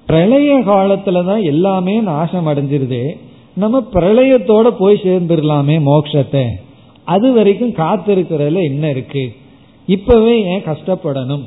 பிரளய 0.05 0.59
காலத்துல 0.59 1.25
தான் 1.25 1.41
எல்லாமே 1.41 1.99
நாசம் 1.99 2.47
அடைஞ்சிருது. 2.47 3.17
நம்ம 3.53 3.83
பிரளயத்தோட 3.93 4.69
போய் 4.69 4.99
சேர்ந்துடலாமே 5.03 5.81
மோட்சத்தை. 5.85 6.45
அது 7.03 7.33
வரைக்கும் 7.33 7.73
காத்திருக்கிறதுல 7.73 8.63
என்ன 8.63 8.89
இருக்கு? 8.89 9.33
இப்பவே 9.85 10.43
ஏன் 10.43 10.63
கஷ்டப்படணும்? 10.63 11.43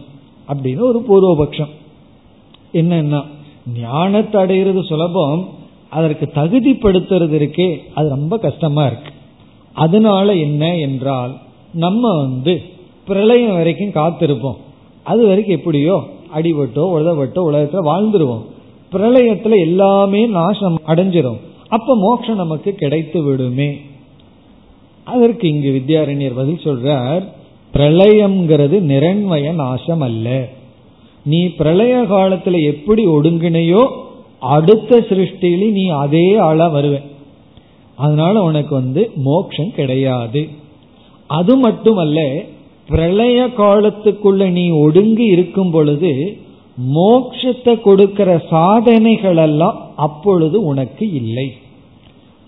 அப்படின்னு 0.48 0.78
ஒரு 0.78 1.04
பூர்வபக்ஷம். 1.08 1.70
என்னன்னா 2.72 3.24
ஞானத்தை 3.78 4.40
அடைகிறது 4.40 4.82
சுலபம் 4.84 5.48
அதற்கு 5.88 6.30
தகுதிப்படுத்துறது 6.34 7.36
இருக்கே 7.40 7.76
அது 7.94 8.08
ரொம்ப 8.08 8.38
கஷ்டமா 8.38 8.86
இருக்கு. 8.86 9.12
அதனால 9.72 10.34
என்ன 10.34 10.76
என்றால் 10.76 11.32
நம்ம 11.72 12.16
வந்து 12.16 12.60
பிரளயம் 13.06 13.56
வரைக்கும் 13.56 14.04
காத்திருப்போம். 14.04 14.56
அது 15.02 15.26
வரைக்கும் 15.26 15.56
எப்படியோ 15.56 16.02
அடிபட்டோ 16.36 16.82
உதவட்டோ 16.96 17.40
உலகத்துல 17.50 17.84
வாழ்ந்துருவோம். 17.90 18.44
பிரளயத்துல 18.92 19.58
எல்லாமே 19.58 20.26
நாசம் 20.26 20.80
அடைஞ்சிரும். 20.86 21.40
அப்ப 21.68 21.96
மோட்சம் 21.96 22.36
நமக்கு 22.36 22.74
கிடைத்து 22.74 23.22
விடுமே. 23.22 23.80
அதற்கு 25.04 25.48
இங்கு 25.48 25.70
வித்யாரண்யர் 25.70 26.34
பதில் 26.34 26.64
சொல்றார் 26.64 27.22
பிரளயம்ங்கிறது 27.74 28.76
நிரண்மய 28.92 29.54
நாசம் 29.54 30.00
அல்ல. 30.00 30.48
நீ 31.24 31.46
பிரளய 31.46 31.96
காலத்துல 31.96 32.62
எப்படி 32.62 33.06
ஒடுங்கினையோ 33.06 33.90
அடுத்த 34.40 35.00
சிருஷ்டியில 35.00 35.70
நீ 35.70 35.88
அதே 35.88 36.36
ஆளா 36.36 36.68
வருவேன். 36.68 37.02
அதனால 37.96 38.42
உனக்கு 38.42 38.74
வந்து 38.74 39.10
மோட்சம் 39.14 39.74
கிடையாது. 39.74 40.48
அது 41.26 41.56
மட்டுமல்ல 41.56 42.44
பிரளய 42.88 43.46
காலத்துக்குள்ள 43.46 44.50
நீ 44.50 44.70
ஒடுங்கி 44.70 45.24
இருக்கும் 45.24 45.70
பொழுது 45.70 46.38
மோட்சத்தை 46.94 47.80
கொடுக்கிற 47.80 48.42
சாதனைகள் 48.50 49.36
எல்லாம் 49.36 49.90
அப்பொழுது 49.96 50.64
உனக்கு 50.64 51.12
இல்லை. 51.12 51.52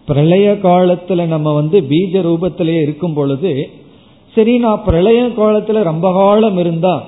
பிரளய 0.07 0.53
காலத்துல 0.53 1.27
நம்ம 1.27 1.53
வந்து 1.53 1.81
பீஜ 1.81 2.13
ரூபத்திலேயே 2.13 2.81
இருக்கும் 2.83 3.15
பொழுது 3.15 3.71
சரி 4.35 4.59
நான் 4.59 4.83
பிரளய 4.85 5.23
காலத்துல 5.23 5.83
ரொம்ப 5.83 6.13
காலம் 6.13 6.59
இருந்தா 6.59 7.05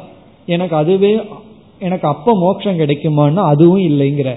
எனக்கு 0.46 0.76
அதுவே 0.76 1.20
எனக்கு 1.86 2.06
அப்ப 2.08 2.34
மோட்சம் 2.42 2.80
கிடைக்குமான்னா 2.80 3.42
அதுவும் 3.52 3.84
இல்லைங்கிற. 3.90 4.30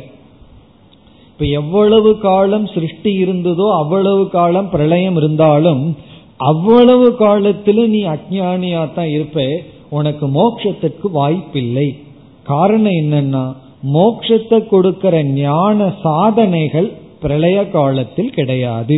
இப்ப 1.32 1.46
எவ்வளவு 1.60 2.12
காலம் 2.18 2.68
சிருஷ்டி 2.74 3.12
இருந்ததோ 3.24 3.66
அவ்வளவு 3.82 4.24
காலம் 4.30 4.70
பிரளயம் 4.70 5.18
இருந்தாலும் 5.22 5.84
அவ்வளவு 6.52 7.08
காலத்திலும் 7.16 7.90
நீ 7.90 8.02
அஜானியா 8.14 8.82
தான் 8.94 9.10
இருப்ப 9.10 9.46
உனக்கு 9.90 10.26
மோட்சத்திற்கு 10.38 11.08
வாய்ப்பில்லை. 11.12 11.88
காரணம் 12.44 12.98
என்னன்னா 13.04 13.44
மோட்சத்தை 13.96 14.58
கொடுக்கிற 14.68 15.16
ஞான 15.40 15.88
சாதனைகள் 16.04 16.90
பிரளய 17.22 17.58
காலத்தில் 17.76 18.36
கிடையாது. 18.38 18.98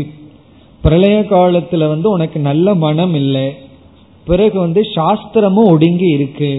பிரளய 0.82 1.18
காலத்துல 1.34 1.88
வந்து 1.88 2.08
உனக்கு 2.10 2.40
நல்ல 2.50 2.74
மனம் 2.86 3.16
இல்லை. 3.22 3.48
பிறகு 4.28 4.58
வந்து 4.60 4.82
சாஸ்திரமும் 4.96 5.72
ஒடுங்கி 5.74 6.10
இருக்கு. 6.18 6.52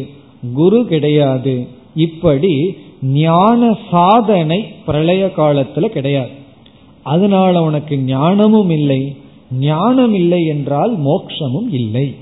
குரு 0.55 0.79
கிடையாது. 0.93 1.55
இப்படி 1.95 2.77
ஞான 3.03 3.79
சாதனை 3.91 4.65
பிரளய 4.87 5.33
காலத்துல 5.37 5.85
கிடையாது. 5.85 6.31
அதனால 7.03 7.63
உனக்கு 7.63 7.99
ஞானமும் 7.99 8.71
இல்லை. 8.71 9.17
ஞானம் 9.53 10.15
இல்லை 10.15 10.47
என்றால் 10.47 10.99
மோக்ஷமும் 11.01 11.73
இல்லை. 11.73 12.15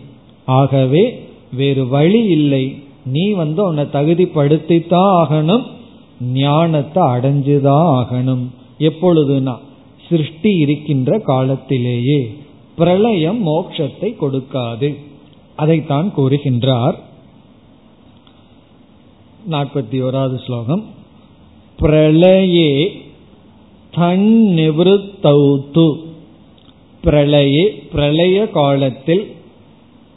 ஆகவே 0.44 1.26
வேறு 1.52 1.88
வழி 1.88 2.24
இல்லை. 2.24 2.82
நீ 3.04 3.30
வந்து 3.30 3.64
உன்னை 3.64 3.84
தகுதிப்படுத்தித்தான் 3.84 5.24
ஆகணும். 5.24 5.62
ஞானத்தை 6.32 7.02
அடைஞ்சுதான் 7.02 8.04
ஆகணும். 8.04 8.46
எப்பொழுதுனா 8.78 9.56
சிருஷ்டி 10.08 10.50
இருக்கின்ற 10.50 11.18
காலத்திலேயே 11.18 12.34
பிரளயம் 12.76 13.46
மோட்சத்தை 13.46 14.14
கொடுக்காது. 14.16 14.96
அதைத்தான் 15.56 16.12
கூறுகின்றார் 16.16 16.94
நாற்பத்தி 19.50 20.02
ஓராவது 20.02 20.44
ஸ்லோகம். 20.44 20.84
பிரளயே 21.80 22.88
தன் 23.90 24.54
பிரளயே 27.04 27.82
பிரளய 27.92 28.48
காலத்தில் 28.48 29.26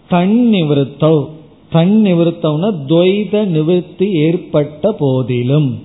தன் 0.09 0.49
நிவத்தௌ 0.51 1.25
தன் 1.71 2.05
துவைத 2.87 3.45
நிவர்த்தி 3.45 4.11
ஏற்பட்ட 4.11 4.91
போதிலும். 4.91 5.79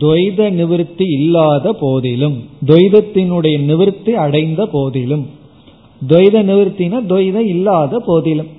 துவைத 0.00 0.50
நிவர்த்தி 0.50 1.04
இல்லாத 1.04 1.72
போதிலும். 1.72 2.44
துவைதத்தினுடைய 2.66 3.60
நிவர்த்தி 3.60 4.12
அடைந்த 4.12 4.66
போதிலும். 4.66 5.26
துவைத 6.08 6.42
நிவர்த்தினா 6.42 7.00
துவைதம் 7.08 7.46
இல்லாத 7.46 7.98
போதிலும். 7.98 8.53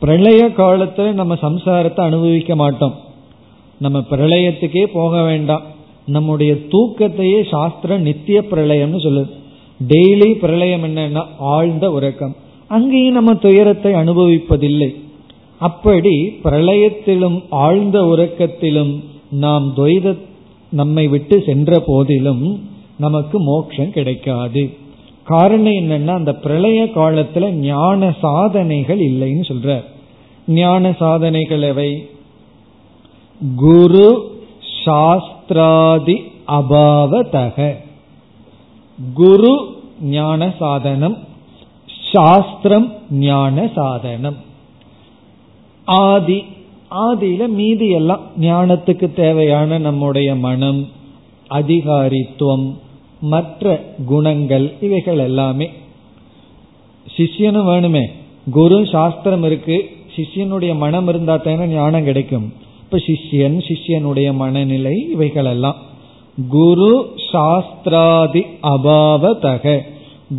பிரளய 0.00 0.48
காலத்துல 0.48 1.12
நம்ம 1.12 1.34
சம்சாரத்தை 1.34 2.00
அனுபவிக்க 2.00 2.56
மாட்டோம். 2.56 2.94
நம்ம 3.78 3.98
பிரளயத்துக்கே 4.10 4.84
போக 4.92 5.22
வேண்டாம். 5.22 5.62
நம்முடைய 6.06 6.52
தூக்கத்தையே 6.52 7.48
சாஸ்திரம் 7.48 8.00
நித்திய 8.00 8.44
பிரளயம்னு 8.50 9.00
சொல்லுது. 9.06 9.30
டெய்லி 9.88 10.32
பிரளயம் 10.32 10.84
என்னன்னா 10.84 11.24
ஆழ்ந்த 11.38 11.92
உறக்கம். 11.92 12.36
அங்கேயும் 12.68 13.14
நம்ம 13.14 13.34
துயரத்தை 13.34 13.92
அனுபவிப்பதில்லை. 13.92 14.94
அப்படி 15.58 16.38
பிரளயத்திலும் 16.44 17.42
ஆழ்ந்த 17.50 18.00
உறக்கத்திலும் 18.02 19.04
நாம் 19.30 19.72
துவைத 19.76 20.16
நம்மை 20.70 21.08
விட்டு 21.08 21.42
சென்ற 21.46 21.82
போதிலும் 21.86 22.68
நமக்கு 22.98 23.40
மோட்சம் 23.40 23.90
கிடைக்காது. 23.90 24.70
காரணம் 25.28 25.78
என்னன்னா 25.80 26.12
அந்த 26.14 26.32
பிரளய 26.34 26.84
காலத்துல 26.84 27.50
ஞான 27.50 28.14
சாதனைகள் 28.20 28.98
இல்லைன்னு 28.98 29.44
சொல்ற 29.48 29.84
ஞான 30.46 30.92
சாதனைகள் 30.92 31.62
எவை? 31.62 31.90
குரு 33.56 34.06
சாஸ்திராதி 34.84 36.16
அபாவதக. 36.48 37.74
குரு 39.14 39.54
ஞான 40.02 40.54
சாதனம் 40.58 41.16
சாஸ்திரம் 42.12 42.92
ஞான 43.10 43.70
சாதனம். 43.74 44.36
ஆதி 45.84 46.38
ஆதியில 46.90 47.48
மீதி 47.48 47.88
எல்லாம் 47.88 48.20
ஞானத்துக்கு 48.40 49.12
தேவையான 49.14 49.78
நம்முடைய 49.78 50.34
மனம் 50.34 50.88
அதிகாரித்துவம் 51.50 52.66
மற்ற 53.20 53.84
குணங்கள் 54.06 54.72
இவைகள் 54.80 55.18
எல்லாமே. 55.18 55.70
சிஷ்யனும் 57.16 57.66
வேணுமே. 57.66 58.06
குரு 58.50 58.86
சாஸ்திரம் 58.86 59.42
இருக்கு. 59.42 59.90
சிஷ்யனுடைய 60.16 60.76
மனம் 60.76 61.08
இருந்தா 61.08 61.36
தானே 61.36 61.66
ஞானம் 61.66 62.04
கிடைக்கும். 62.04 62.52
இப்ப 62.80 62.96
சிஷ்யன் 62.96 63.62
சிஷ்யனுடைய 63.62 64.34
மனநிலை 64.34 65.08
இவைகள் 65.10 65.44
எல்லாம். 65.44 65.76
குரு 66.48 67.14
சாஸ்திராதி 67.32 68.44
அபாவதக. 68.62 69.80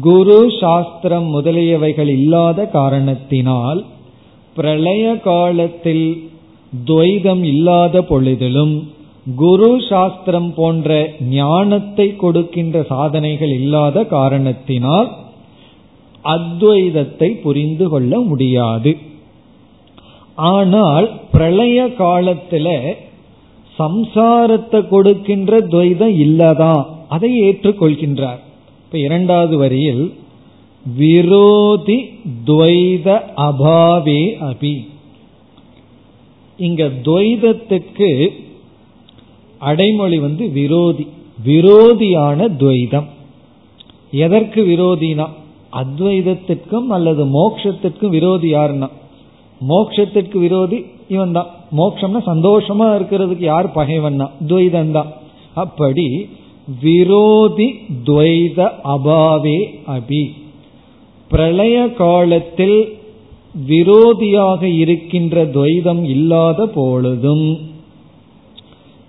குரு 0.01 0.51
சாஸ்திரம் 0.59 1.35
முதலியவைகள் 1.35 2.07
இல்லாத 2.07 2.65
காரணத்தினால் 2.65 3.85
பிரளய 4.55 5.19
காலத்தில் 5.19 6.29
துவைதம் 6.85 7.43
இல்லாத 7.43 8.01
பொழுதிலும் 8.01 8.87
குரு 9.35 9.81
சாஸ்திரம் 9.89 10.53
போன்ற 10.53 11.13
ஞானத்தை 11.19 12.15
கொடுக்கின்ற 12.15 12.85
சாதனைகள் 12.89 13.49
இல்லாத 13.49 14.03
காரணத்தினால் 14.03 15.09
அத்வைதத்தை 16.23 17.41
புரிந்து 17.41 17.89
கொள்ள 17.89 18.19
முடியாது. 18.19 18.97
ஆனால் 20.35 21.19
பிரளய 21.31 21.85
காலத்துல 21.85 22.95
சம்சாரத்தை 23.79 24.87
கொடுக்கின்ற 24.87 25.57
துவைதம் 25.57 26.15
இல்லதா? 26.19 26.85
அதை 27.07 27.41
ஏற்றுக்கொள்கின்றார். 27.43 28.39
இப்ப 28.85 28.97
இரண்டாவது 28.97 29.57
வரியில் 29.57 30.13
விரோதி 30.97 32.09
துவைத 32.45 33.21
அபாவே 33.35 34.21
அபி. 34.39 34.87
இங்க 36.57 36.91
துவைதத்துக்கு 37.03 38.31
அடைமொழி 39.59 40.19
வந்து 40.19 40.49
விரோதி. 40.49 41.07
விரோதியான 41.45 42.47
துவைதம். 42.59 43.05
எதற்கு 44.11 44.65
விரோதினா 44.65 45.25
அத்வைதத்திற்கும் 45.71 46.87
அல்லது 46.89 47.25
மோக்ஷத்திற்கும் 47.25 48.09
விரோதி 48.09 48.53
யாருன்னா? 48.53 48.87
மோக்ஷத்திற்கு 49.69 50.37
விரோதி 50.37 50.85
இவன் 51.07 51.31
தான் 51.31 51.47
மோக்ஷம்னா 51.77 52.21
சந்தோஷமா 52.25 52.87
இருக்கிறதுக்கு 52.97 53.39
யார் 53.39 53.71
பகைவன்னா? 53.75 54.29
துவைதம் 54.47 54.91
தான் 54.91 55.07
அப்படி 55.53 56.29
விரோதி 56.81 57.73
துவைத 58.05 58.69
அபாவே 58.83 59.59
அபி. 59.87 60.31
பிரளய 61.27 61.93
காலத்தில் 61.93 62.97
விரோதியாக 63.67 64.63
இருக்கின்ற 64.63 65.45
துவைதம் 65.45 66.03
இல்லாத 66.03 66.67
பொழுதும் 66.67 67.68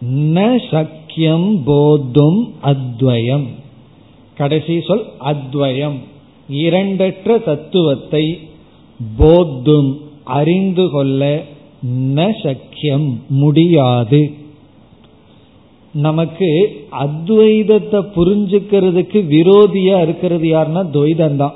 ந 0.08 0.60
சக்கியம் 0.70 1.62
போதும் 1.64 2.54
அத்வயம். 2.62 3.46
கடைசி 4.36 4.80
சொல் 4.80 5.04
அத்வயம். 5.20 5.98
இரண்டற்ற 6.52 7.44
தத்துவத்தை 7.44 8.38
போத்தும் 9.18 9.96
அறிந்து 10.24 10.90
கொள்ள 10.90 11.44
ந 12.14 12.34
சக்கியம் 12.42 13.08
முடியாது. 13.28 14.34
நமக்கு 15.92 16.48
அத்வைதத்தை 17.00 18.06
புரிஞ்சுக்கிறதுக்கு 18.16 19.18
விரோதியா 19.26 20.02
இருக்கிறது 20.02 20.48
யாருன்னா 20.48 20.82
துவைதம் 20.92 21.36
தான் 21.36 21.54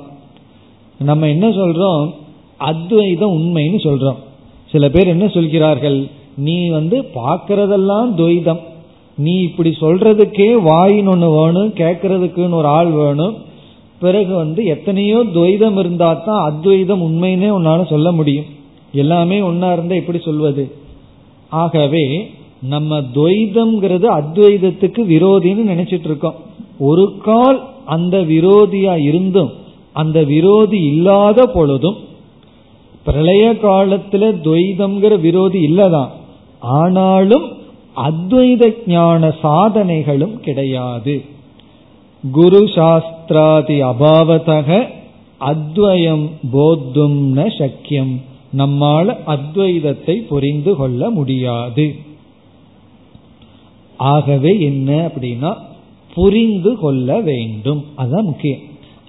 நம்ம 0.98 1.28
என்ன 1.28 1.48
சொல்றோம்? 1.48 2.14
அத்வைதம் 2.56 3.36
உண்மைன்னு 3.38 3.78
சொல்றோம். 3.86 4.16
சில 4.70 4.88
பேர் 4.88 5.06
என்ன 5.06 5.28
சொல்கிறார்கள்? 5.28 6.08
நீ 6.36 6.68
வந்து 6.68 7.02
பார்க்கறதெல்லாம் 7.14 8.08
துவைதம். 8.16 8.60
நீ 9.16 9.40
இப்படி 9.40 9.70
சொல்றதுக்கே 9.80 10.48
வாயின்னு 10.68 11.08
ஒன்று 11.08 11.30
வேணும் 11.30 11.72
கேட்கறதுக்குன்னு 11.74 12.50
ஒரு 12.50 12.66
ஆள் 12.66 12.90
வேணும். 12.90 13.34
பிறகு 14.00 14.34
வந்து 14.34 14.64
எத்தனையோ 14.64 15.24
துவைதம் 15.34 15.78
இருந்தா 15.78 16.14
தான் 16.14 16.44
அத்வைதம் 16.44 17.02
உண்மைன்னே 17.02 17.50
உன்னால 17.58 17.88
சொல்ல 17.88 18.12
முடியும். 18.12 18.44
எல்லாமே 18.92 19.40
ஒன்னா 19.40 19.72
இருந்தா 19.72 19.94
எப்படி 19.94 20.18
சொல்வது? 20.18 20.74
ஆகவே 21.48 22.30
நம்ம 22.60 23.00
துவைதம்ங்கிறது 23.00 24.06
அத்வைதத்துக்கு 24.20 25.02
விரோதின்னு 25.08 25.70
நினைச்சிட்டு 25.72 26.04
இருக்கோம். 26.04 26.34
ஒரு 26.78 27.14
கால் 27.22 27.68
அந்த 27.84 28.18
விரோதியா 28.18 28.96
இருந்தும் 28.96 29.52
அந்த 29.92 30.22
விரோதி 30.22 30.82
இல்லாத 30.82 31.46
பொழுதும் 31.46 31.96
பிரளய 33.04 33.52
காலத்துல 33.52 34.40
துவைதம்ங்கிற 34.44 35.20
விரோதி 35.20 35.66
இல்லதான். 35.66 36.08
ஆனாலும் 36.64 37.46
அத்வைத 37.96 38.74
ஞான 38.86 39.28
சாதனைகளும் 39.42 40.40
கிடையாது. 40.40 41.24
குரு 42.32 42.68
சாஸ்திராதி 42.74 43.82
அபாவதக 43.82 44.86
அத்வயம் 45.40 46.30
போத்தும் 46.52 47.18
ந 47.36 47.46
சக்கியம். 47.58 48.20
நம்மால் 48.52 49.16
அத்வைதத்தை 49.26 50.14
புரிந்து 50.26 50.76
கொள்ள 50.76 51.10
முடியாது. 51.10 51.94
ஆகவே 53.96 54.60
என்ன 54.60 55.06
அப்படின்னா 55.06 55.56
புரிந்து 56.14 56.78
கொள்ள 56.78 57.20
வேண்டும். 57.20 57.84
அதுதான் 57.94 58.24
முக்கியம். 58.24 58.60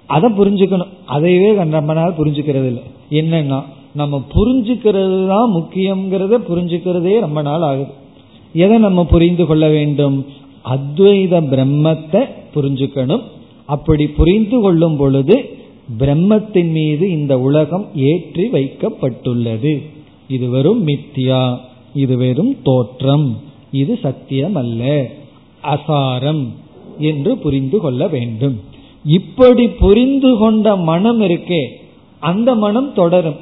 அதை 0.06 0.32
புரிஞ்சுக்கணும். 0.32 0.94
அதையவே 1.08 1.64
நம்ம 1.64 1.92
நாள் 1.92 2.14
புரிஞ்சுக்கிறது 2.18 2.66
இல்லை 2.66 2.82
என்னன்னா 3.10 3.62
நம்ம 3.98 4.20
புரிஞ்சுக்கிறது 4.34 5.18
தான் 5.32 5.52
முக்கியங்கிறத 5.56 6.38
புரிஞ்சுக்கிறதே 6.48 7.14
ரொம்ப 7.26 7.40
நாள் 7.48 7.64
ஆகுது. 7.68 7.92
எதை 8.62 8.76
நம்ம 8.86 9.00
புரிந்து 9.12 9.44
கொள்ள 9.46 9.64
வேண்டும்? 9.76 10.16
அத்வைத 10.74 11.34
பிரம்மத்தை 11.52 12.22
புரிஞ்சுக்கணும். 12.54 13.24
அப்படி 13.74 14.04
புரிந்து 14.18 14.58
கொள்ளும் 14.64 14.96
பொழுது 14.96 15.36
பிரம்மத்தின் 16.00 16.72
மீது 16.78 17.04
இந்த 17.16 17.34
உலகம் 17.48 17.86
ஏற்றி 18.10 18.44
வைக்கப்பட்டுள்ளது. 18.56 19.74
இது 20.34 20.46
வெறும் 20.54 20.82
மித்தியா 20.88 21.42
இது 22.02 22.14
வெறும் 22.22 22.54
தோற்றம் 22.68 23.26
இது 23.80 23.92
சத்தியம் 24.02 24.56
அல்ல 24.62 24.82
அசாரம் 25.74 26.42
என்று 27.10 27.30
புரிந்து 27.44 27.78
கொள்ள 27.84 28.02
வேண்டும். 28.14 28.56
இப்படி 29.18 29.64
புரிந்து 29.82 30.30
கொண்ட 30.42 30.76
மனம் 30.90 31.20
இருக்கே 31.28 31.62
அந்த 32.30 32.48
மனம் 32.64 32.90
தொடரும். 33.00 33.40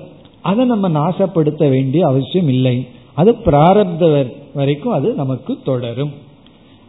அதை 0.50 0.62
நம்ம 0.72 0.86
நாசப்படுத்த 0.98 1.64
வேண்டிய 1.74 2.02
அவசியம் 2.10 2.50
இல்லை. 2.54 2.76
அது 3.20 3.30
பிராரப்த 3.46 4.04
வரைக்கும் 4.58 4.96
அது 4.98 5.08
நமக்கு 5.20 5.52
தொடரும். 5.68 6.12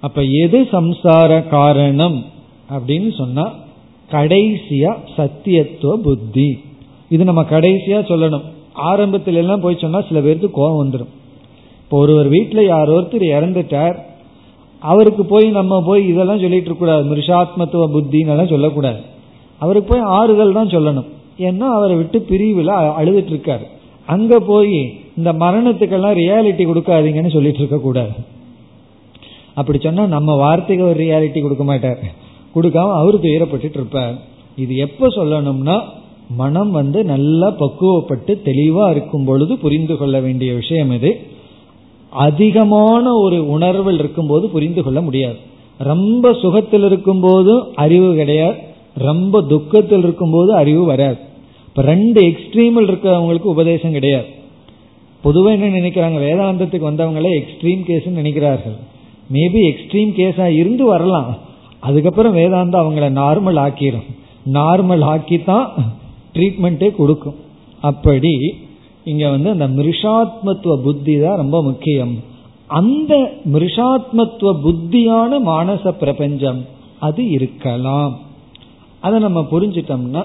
அப்ப 0.04 0.24
எது 0.44 0.60
சம்சார 0.72 1.38
காரணம் 1.54 2.18
அப்படின்னு 2.76 3.10
சொன்னா 3.22 3.46
கடைசியா 4.16 4.92
சத்தியத்துவ 5.18 5.94
புத்தி. 6.08 6.50
இது 7.14 7.24
நம்ம 7.30 7.44
கடைசியா 7.54 8.00
சொல்லணும். 8.12 8.46
ஆரம்பத்துல 8.92 9.42
எல்லாம் 9.44 9.64
போய் 9.66 9.82
சொன்னா 9.84 10.00
சில 10.10 10.20
பேருக்கு 10.26 10.50
கோபம் 10.58 10.82
வந்துடும் 10.82 11.12
இப்போ 11.84 11.98
ஒருவர் 12.04 12.30
வீட்டில் 12.36 12.70
யார் 12.74 12.96
ஒருத்தர் 12.98 13.26
இறந்துட்டார். 13.38 13.98
அவருக்கு 14.92 15.24
போய் 15.34 15.46
நம்ம 15.58 15.74
போய் 15.90 16.02
இதெல்லாம் 16.12 16.42
சொல்லிட்டு 16.44 16.70
இருக்கக்கூடாது 16.70 17.04
மிருஷாத்மத்துவ 17.12 17.86
புத்தின்னு 17.96 18.50
சொல்லக்கூடாது. 18.54 19.00
அவருக்கு 19.64 19.90
போய் 19.92 20.10
ஆறுதல் 20.18 20.58
தான் 20.58 20.74
சொல்லணும். 20.76 21.10
ஏன்னா 21.38 21.68
அவரை 21.78 21.96
விட்டு 21.96 22.22
பிரிவில் 22.22 22.68
அழுதுட்டு 22.68 23.34
இருக்காரு 23.34 23.66
அங்க 24.06 24.40
போய் 24.40 24.98
இந்த 25.18 25.34
மரணத்துக்கெல்லாம் 25.34 26.18
ரியாலிட்டி 26.22 26.64
கொடுக்காதீங்கன்னு 26.68 27.32
சொல்லிட்டு 27.32 27.58
இருக்க 27.58 27.78
கூடாது. 27.78 28.16
அப்படி 29.54 29.80
சொன்னா 29.80 30.06
நம்ம 30.06 30.36
வார்த்தைக்கு 30.36 30.86
ஒரு 30.86 31.04
ரியாலிட்டி 31.04 31.42
கொடுக்க 31.42 31.64
மாட்டார். 31.64 32.00
கொடுக்காம 32.56 32.94
அவரு 32.94 33.20
துயரப்பட்டு 33.22 33.70
இருப்பார். 33.74 34.16
இது 34.56 34.76
எப்ப 34.76 35.08
சொல்லணும்னா 35.08 35.82
மனம் 36.30 36.72
வந்து 36.72 37.04
நல்லா 37.04 37.54
பக்குவப்பட்டு 37.60 38.34
தெளிவா 38.46 38.90
இருக்கும் 38.90 39.26
பொழுது 39.26 39.58
புரிந்து 39.58 39.98
கொள்ள 39.98 40.20
வேண்டிய 40.20 40.54
விஷயம் 40.54 40.92
இது. 40.92 41.20
அதிகமான 42.10 43.14
ஒரு 43.14 43.50
உணர்வில் 43.50 44.00
இருக்கும்போது 44.00 44.50
புரிந்து 44.50 44.84
கொள்ள 44.84 45.02
முடியாது. 45.02 45.36
ரொம்ப 45.78 46.34
சுகத்தில் 46.34 46.84
இருக்கும் 46.84 47.20
போதும் 47.20 47.68
அறிவு 47.76 48.16
கிடையாது. 48.16 48.74
ரொம்ப 48.96 49.42
துக்கத்தில் 49.42 50.04
இருக்கும்போது 50.04 50.54
அறிவு 50.56 50.86
வராது. 50.86 51.18
இப்ப 51.68 51.82
ரெண்டு 51.82 52.22
எக்ஸ்ட்ரீமில் 52.22 52.90
இருக்கிறவங்களுக்கு 52.90 53.44
உபதேசம் 53.44 53.92
கிடையாது. 53.92 54.26
பொதுவாக 55.22 55.56
என்ன 55.56 55.80
நினைக்கிறாங்க? 55.80 56.18
வேதாந்தத்துக்கு 56.28 56.90
வந்தவங்களே 56.92 57.42
எக்ஸ்ட்ரீம் 57.42 57.84
கேஸ் 57.84 58.10
நினைக்கிறார்கள். 58.10 58.78
மேபி 59.34 59.62
எக்ஸ்ட்ரீம் 59.72 60.12
கேஸா 60.18 60.46
இருந்து 60.48 60.86
வரலாம். 60.86 61.38
அதுக்கப்புறம் 61.80 62.36
வேதாந்தம் 62.36 62.84
அவங்கள 62.84 63.08
நார்மல் 63.22 63.60
ஆக்கிரும். 63.60 64.08
நார்மல் 64.54 65.04
ஆக்கி 65.04 65.44
தான் 65.44 65.74
ட்ரீட்மெண்ட்டே 66.34 66.96
கொடுக்கும். 66.96 67.36
அப்படி 67.82 68.56
இங்க 69.04 69.30
வந்து 69.30 69.50
அந்த 69.50 69.68
மிருஷாத்மத்துவ 69.68 70.76
புத்தி 70.84 71.20
தான் 71.20 71.36
ரொம்ப 71.36 71.64
முக்கியம். 71.64 72.24
அந்த 72.68 73.32
மிருஷாத்மத்துவ 73.54 74.62
புத்தியான 74.62 75.40
மானச 75.40 75.92
பிரபஞ்சம் 75.92 76.66
அது 77.00 77.30
இருக்கலாம். 77.30 78.20
அதை 79.05 79.19
நம்ம 79.21 79.41
புரிஞ்சிட்டோம்னா 79.51 80.23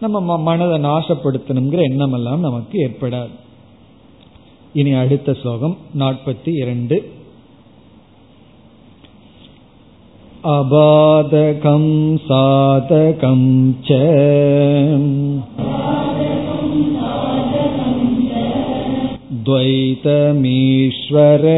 நம்ம 0.00 0.38
மனதை 0.38 0.78
நாசப்படுத்தணுங்கிற 0.80 1.82
எண்ணம் 1.82 2.12
எல்லாம் 2.12 2.40
நமக்கு 2.40 2.76
ஏற்படாது 2.86 3.34
இனி 4.72 4.92
அடுத்த 4.94 5.34
ஸ்லோகம் 5.34 5.76
நாற்பத்தி 5.98 6.52
இரண்டு 6.62 6.96
अबाधकं 10.46 11.84
साधकं 12.18 13.40
च 13.86 14.00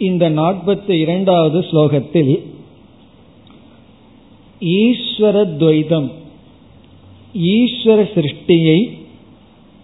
இந்த 0.00 0.24
நாற்பத்தி 0.30 0.94
இரண்டாவது 0.98 1.58
ஸ்லோகத்தில் 1.60 2.32
ஈஸ்வர 4.74 5.36
துவைதம் 5.60 6.08
ஈஸ்வர 7.39 8.07
சிருஷ்டியை 8.15 8.89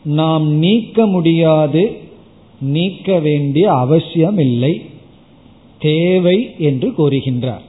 நாம் 0.03 0.47
நீக்க 0.47 1.05
முடியாது 1.05 1.97
நீக்க 2.61 3.19
வேண்டிய 3.19 3.73
அவசியம் 3.73 4.37
இல்லை 4.37 4.81
தேவை 5.79 6.55
என்று 6.57 6.89
கூறுகின்றார். 6.89 7.61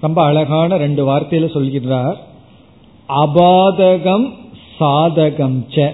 ரொம்ப 0.00 0.22
அழகான 0.22 0.76
ரெண்டு 0.76 1.06
வார்த்தையில 1.06 1.46
சொல்கின்றார். 1.54 2.16
அபாதகம் 3.08 4.32
சாதகம் 4.80 5.64
ச. 5.74 5.92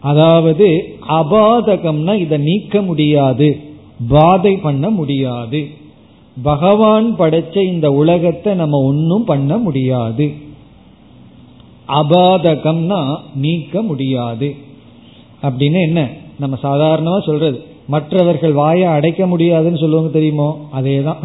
அதாவது 0.00 0.98
அபாதகம்னா 1.08 2.14
இதை 2.14 2.38
நீக்க 2.38 2.82
முடியாது 2.82 3.58
பாதை 4.08 4.56
பண்ண 4.56 4.90
முடியாது. 4.90 5.66
பகவான் 6.42 7.18
படைச்ச 7.18 7.62
இந்த 7.62 7.90
உலகத்தை 7.90 8.54
நம்ம 8.54 8.84
ஒன்னும் 8.84 9.24
பண்ண 9.24 9.56
முடியாது. 9.56 10.50
அபாதகம்னா 11.92 13.16
நீக்க 13.34 13.82
முடியாது. 13.82 14.54
அப்படின்னு 15.42 15.80
என்ன? 15.82 16.08
நம்ம 16.38 16.58
சாதாரணமா 16.62 17.22
சொல்றது. 17.22 17.64
மற்றவர்கள் 17.86 18.52
வாயை 18.52 18.84
அடைக்க 18.84 19.26
முடியாதுன்னு 19.26 19.78
சொல்லுவாங்க 19.78 20.10
தெரியுமோ? 20.10 20.68
அதே 20.70 21.02
தான் 21.02 21.18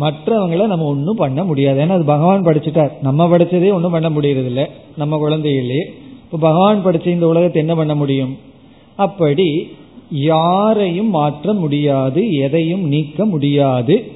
மற்றவங்களை 0.00 0.66
நம்ம 0.66 0.84
ஒன்றும் 0.84 1.16
பண்ண 1.16 1.44
முடியாது. 1.44 1.84
ஏன்னா 1.84 1.88
அது 1.88 2.04
பகவான் 2.04 2.44
படிச்சுட்டார். 2.44 2.90
நம்ம 3.02 3.26
படிச்சதே 3.26 3.72
ஒன்றும் 3.72 3.90
பண்ண 3.90 4.10
முடியறது 4.10 4.44
இல்லை 4.44 4.66
நம்ம 4.96 5.16
குழந்தைகளே 5.16 5.82
இப்போ 6.24 6.38
பகவான் 6.38 6.84
படிச்ச 6.84 7.06
இந்த 7.06 7.26
உலகத்தை 7.26 7.62
என்ன 7.62 7.74
பண்ண 7.74 7.94
முடியும்? 7.94 8.38
அப்படி 8.96 9.68
யாரையும் 10.10 11.10
மாற்ற 11.10 11.52
முடியாது 11.52 12.32
எதையும் 12.32 12.88
நீக்க 12.88 13.24
முடியாது. 13.24 14.12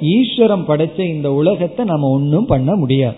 ஈஸ்வரம் 0.00 0.64
படைச்ச 0.68 1.00
இந்த 1.00 1.32
உலகத்தை 1.32 1.84
நம்ம 1.84 2.08
ஒன்றும் 2.08 2.46
பண்ண 2.46 2.74
முடியாது. 2.74 3.16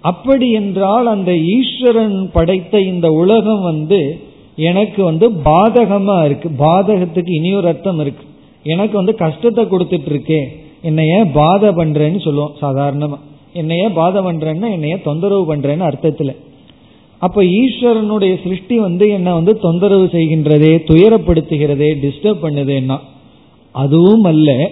அப்படி 0.00 0.50
என்றால் 0.50 1.06
அந்த 1.06 1.38
ஈஸ்வரன் 1.38 2.30
படைத்த 2.32 2.80
இந்த 2.80 3.08
உலகம் 3.08 3.62
வந்து 3.62 4.20
எனக்கு 4.56 5.04
வந்து 5.04 5.30
பாதகமா 5.30 6.24
இருக்கு. 6.24 6.50
பாதகத்துக்கு 6.58 7.30
இனியொரு 7.30 7.66
அர்த்தம் 7.66 8.00
இருக்கு. 8.00 8.24
எனக்கு 8.62 8.96
வந்து 8.96 9.14
கஷ்டத்தை 9.14 9.64
கொடுத்துட்டு 9.64 10.08
இருக்கே. 10.08 10.44
என்னைய 10.82 11.26
பாதை 11.32 11.68
பண்றேன்னு 11.68 12.20
சொல்லுவோம் 12.20 12.52
சாதாரணமா. 12.60 13.18
என்னைய 13.52 13.90
பாதை 13.90 14.22
பண்றேன்னா 14.22 14.72
என்னைய 14.72 14.98
தொந்தரவு 14.98 15.56
பண்றேன்னு 15.56 15.92
அர்த்தத்துல. 15.92 16.36
அப்ப 17.18 17.42
ஈஸ்வரனுடைய 17.42 18.42
சிருஷ்டி 18.42 18.78
வந்து 18.78 19.08
என்ன 19.08 19.34
வந்து 19.34 19.58
தொந்தரவு 19.58 20.04
செய்கின்றதே 20.04 20.78
துயரப்படுத்துகிறதே 20.90 21.94
டிஸ்டர்ப் 22.02 22.36
பண்ணுதேன்னா. 22.42 22.98
அதுவும் 23.72 24.22
அல்ல. 24.22 24.70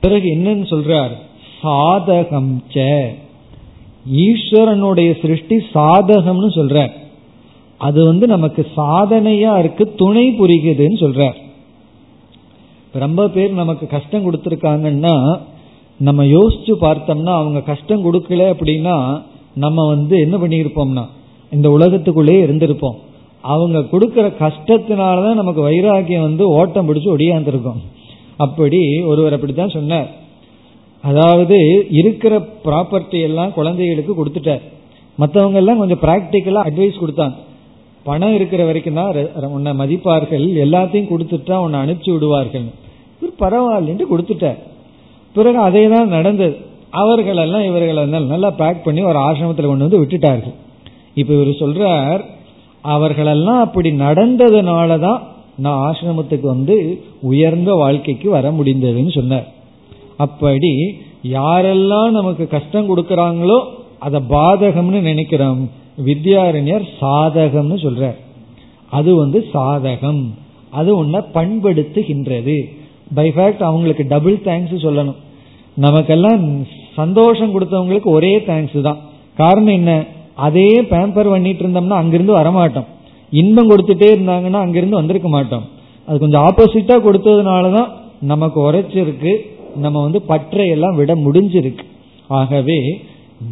பிறகு 0.00 0.28
என்னன்னு 0.34 0.72
சொல்றார்? 0.72 1.10
சாதகம் 1.62 2.56
ஈஸ்வரனுடைய 4.12 5.20
சிருஷ்டி 5.20 5.56
சாதகம்னு 5.56 6.48
சொல்றார். 6.54 6.90
அது 7.78 8.04
வந்து 8.04 8.26
நமக்கு 8.26 8.66
சாதனையா 8.76 9.58
இருக்கு 9.58 9.94
துணை 9.94 10.40
புரிகுதுன்னு 10.40 11.00
சொல்றார். 11.00 11.34
ரொம்ப 12.92 13.28
பேர் 13.28 13.52
நமக்கு 13.52 13.86
கஷ்டம் 13.86 14.24
கொடுத்துருக்காங்கன்னா 14.24 15.40
நம்ம 15.96 16.24
யோசிச்சு 16.24 16.72
பார்த்தோம்னா 16.80 17.34
அவங்க 17.34 17.60
கஷ்டம் 17.60 18.04
கொடுக்கல 18.04 18.54
அப்படின்னா 18.54 19.22
நம்ம 19.54 19.88
வந்து 19.88 20.18
என்ன 20.18 20.36
பண்ணியிருப்போம்னா 20.36 21.06
இந்த 21.50 21.68
உலகத்துக்குள்ளே 21.68 22.46
இருந்திருப்போம். 22.46 22.96
அவங்க 23.40 23.82
கொடுக்கிற 23.82 24.28
கஷ்டத்தினாலதான் 24.28 25.34
நமக்கு 25.34 25.70
வைராகியம் 25.70 26.20
வந்து 26.20 26.48
ஓட்டம் 26.48 26.94
பிடிச்சு 26.94 27.08
ஒடியாந்துருக்கோம். 27.18 27.80
அப்படி 28.36 29.02
ஒருவர் 29.02 29.32
அப்படித்தான் 29.32 29.68
சொன்னார். 29.68 30.26
அதாவது 31.04 31.58
இருக்கிற 32.00 32.34
ப்ராப்பர்ட்டி 32.66 33.18
எல்லாம் 33.28 33.52
குழந்தைகளுக்கு 33.58 34.12
கொடுத்துட்டார். 34.20 34.62
மற்றவங்க 35.18 35.58
எல்லாம் 35.62 35.80
கொஞ்சம் 35.82 36.02
பிராக்டிக்கலா 36.04 36.62
அட்வைஸ் 36.68 37.02
கொடுத்தாங்க 37.02 37.36
பணம் 38.06 38.34
இருக்கிற 38.38 38.62
வரைக்கும் 38.68 38.98
தான் 38.98 39.50
உன்னை 39.56 39.72
மதிப்பார்கள். 39.80 40.44
எல்லாத்தையும் 40.64 41.10
கொடுத்துட்டா 41.12 41.56
உன்னை 41.64 41.78
அனுப்பிச்சு 41.84 42.10
விடுவார்கள். 42.14 42.66
பரவாயில்லன்ட்டு 43.42 44.06
கொடுத்துட்டார். 44.12 44.60
பிறகு 45.34 45.58
அதே 45.68 45.82
தான் 45.94 46.14
நடந்தது. 46.16 46.56
அவர்கள் 47.00 47.40
எல்லாம் 47.44 47.64
இவர்கள் 47.68 47.98
நல்லா 48.34 48.50
பேக் 48.60 48.84
பண்ணி 48.86 49.00
ஒரு 49.10 49.18
ஆசிரமத்தில் 49.28 49.70
கொண்டு 49.70 49.86
வந்து 49.86 50.02
விட்டுட்டார்கள். 50.02 50.56
இப்ப 51.20 51.30
இவர் 51.36 51.50
சொல்றார் 51.62 52.22
அவர்களெல்லாம் 52.84 53.60
அப்படி 53.66 53.90
நடந்ததுனால 54.06 54.98
தான் 55.06 55.20
நான் 55.64 55.80
ஆசிரமத்துக்கு 55.88 56.46
வந்து 56.54 56.76
உயர்ந்த 57.30 57.70
வாழ்க்கைக்கு 57.82 58.28
வர 58.36 58.50
முடிந்ததுன்னு 58.58 59.12
சொன்னார். 59.18 59.46
அப்படி 60.18 60.72
யாரெல்லாம் 61.32 62.10
நமக்கு 62.10 62.44
கஷ்டம் 62.48 62.88
கொடுக்கறாங்களோ 62.88 63.58
அதை 63.98 64.18
பாதகம்னு 64.30 65.00
நினைக்கிறோம். 65.10 65.70
வித்யாரண்யர் 66.06 66.84
சாதகம்னு 67.00 67.76
சொல்றார். 67.84 68.18
அது 68.90 69.10
வந்து 69.16 69.38
சாதகம். 69.54 70.22
அது 70.70 70.96
உன்னை 70.96 71.20
பண்படுத்துகின்றது. 71.34 72.58
பை 73.14 73.26
ஃபேக்ட் 73.36 73.62
அவங்களுக்கு 73.62 74.04
டபுள் 74.08 74.36
தேங்க்ஸ் 74.44 74.84
சொல்லணும். 74.86 75.18
நமக்கெல்லாம் 75.74 76.44
சந்தோஷம் 76.96 77.52
கொடுத்தவங்களுக்கு 77.54 78.08
ஒரே 78.18 78.38
தேங்க்ஸ் 78.38 78.80
தான். 78.80 79.00
காரணம் 79.36 79.76
என்ன? 79.80 79.92
அதே 80.34 80.70
பேம்பர் 80.90 81.30
பண்ணிட்டு 81.30 81.62
இருந்தோம்னா 81.64 81.98
அங்கிருந்து 82.02 82.38
வரமாட்டோம். 82.38 82.88
இன்பம் 83.30 83.70
கொடுத்துட்டே 83.70 84.08
இருந்தாங்கன்னா 84.16 84.60
அங்கிருந்து 84.64 85.00
வந்திருக்க 85.00 85.28
மாட்டோம். 85.28 85.64
அது 86.06 86.18
கொஞ்சம் 86.18 86.44
ஆப்போசிட்டா 86.46 86.96
கொடுத்ததுனாலதான் 87.06 87.88
நமக்கு 88.20 88.60
உரைச்சிருக்கு. 88.70 89.32
நம்ம 89.76 90.02
வந்து 90.02 90.22
பற்றையெல்லாம் 90.28 90.96
விட 90.96 91.14
முடிஞ்சிருக்கு. 91.14 91.84
ஆகவே 92.28 93.00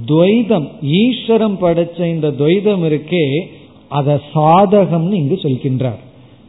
துவைதம் 0.07 0.69
ஈஸ்வரம் 0.83 1.59
படைச்ச 1.61 2.05
இந்த 2.05 2.29
துவைதம் 2.29 2.85
இருக்கே 2.91 3.41
அதை 3.89 4.14
சாதகம்னு 4.35 5.12
இங்கு 5.12 5.35
சொல்கின்றார். 5.35 5.99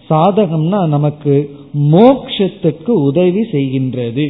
சாதகம்னா 0.10 0.88
நமக்கு 0.88 1.56
மோக்ஷத்துக்கு 1.92 2.90
உதவி 2.90 3.42
செய்கின்றது. 3.52 4.30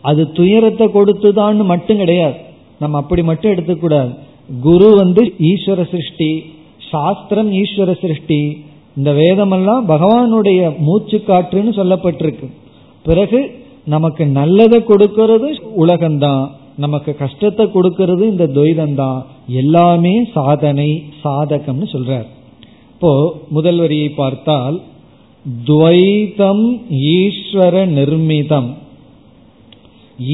அது 0.00 0.32
துயரத்தை 0.32 0.86
கொடுத்துதான்னு 0.86 1.64
மட்டும் 1.64 1.96
கிடையாது. 1.96 2.34
நம்ம 2.78 2.98
அப்படி 2.98 3.22
மட்டும் 3.22 3.52
எடுத்துக்கூடாது. 3.52 4.14
குரு 4.60 4.94
வந்து 4.96 5.34
ஈஸ்வர 5.38 5.90
சிருஷ்டி 5.90 6.44
சாஸ்திரம் 6.90 7.52
ஈஸ்வர 7.52 8.00
சிருஷ்டி 8.00 8.64
இந்த 8.96 9.12
வேதமெல்லாம் 9.12 9.84
பகவானுடைய 9.88 10.78
மூச்சு 10.78 11.22
காற்றுன்னு 11.26 11.72
சொல்லப்பட்டிருக்கு. 11.76 12.50
பிறகு 13.02 13.64
நமக்கு 13.86 14.26
நல்லதை 14.26 14.78
கொடுக்கறது 14.88 15.48
உலகம்தான். 15.78 16.46
நமக்கு 16.76 17.16
கஷ்டத்தை 17.16 17.66
கொடுக்கறது 17.66 18.24
இந்த 18.32 18.46
துவைதம் 18.46 18.94
தான் 18.94 19.26
எல்லாமே 19.48 20.14
சாதனை 20.32 20.88
சாதகம்னு 21.24 21.86
சொல்றார். 21.92 22.26
இப்போ 22.92 23.12
முதல் 23.48 23.76
வரியை 23.76 24.08
பார்த்தால் 24.08 24.80
துவைதம் 25.66 26.64
ஈஸ்வர 26.90 27.84
நிர்மிதம். 27.98 28.68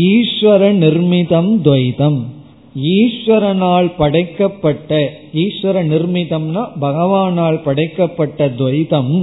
ஈஸ்வர 0.05 0.63
நிர்மிதம் 0.85 1.51
துவைதம். 1.65 2.21
ஈஸ்வரனால் 2.95 3.89
படைக்கப்பட்ட 3.97 4.91
ஈஸ்வர 5.35 5.83
நிர்மிதம்னா 5.93 6.63
பகவானால் 6.81 7.63
படைக்கப்பட்ட 7.63 8.49
துவைதம். 8.49 9.15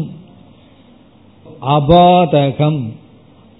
அபாதகம். 1.77 2.81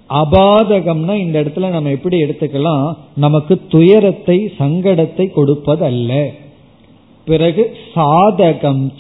அபாதகம்னா 0.10 1.14
இந்த 1.14 1.42
இடத்துல 1.42 1.70
நம்ம 1.70 1.90
எப்படி 1.90 2.24
எடுத்துக்கலாம்? 2.24 2.96
நமக்கு 3.16 3.62
துயரத்தை 3.68 4.52
சங்கடத்தை 4.60 5.28
கொடுப்பதல்ல. 5.36 6.28
பிறகு 7.26 7.78
சாதகம் 7.96 8.92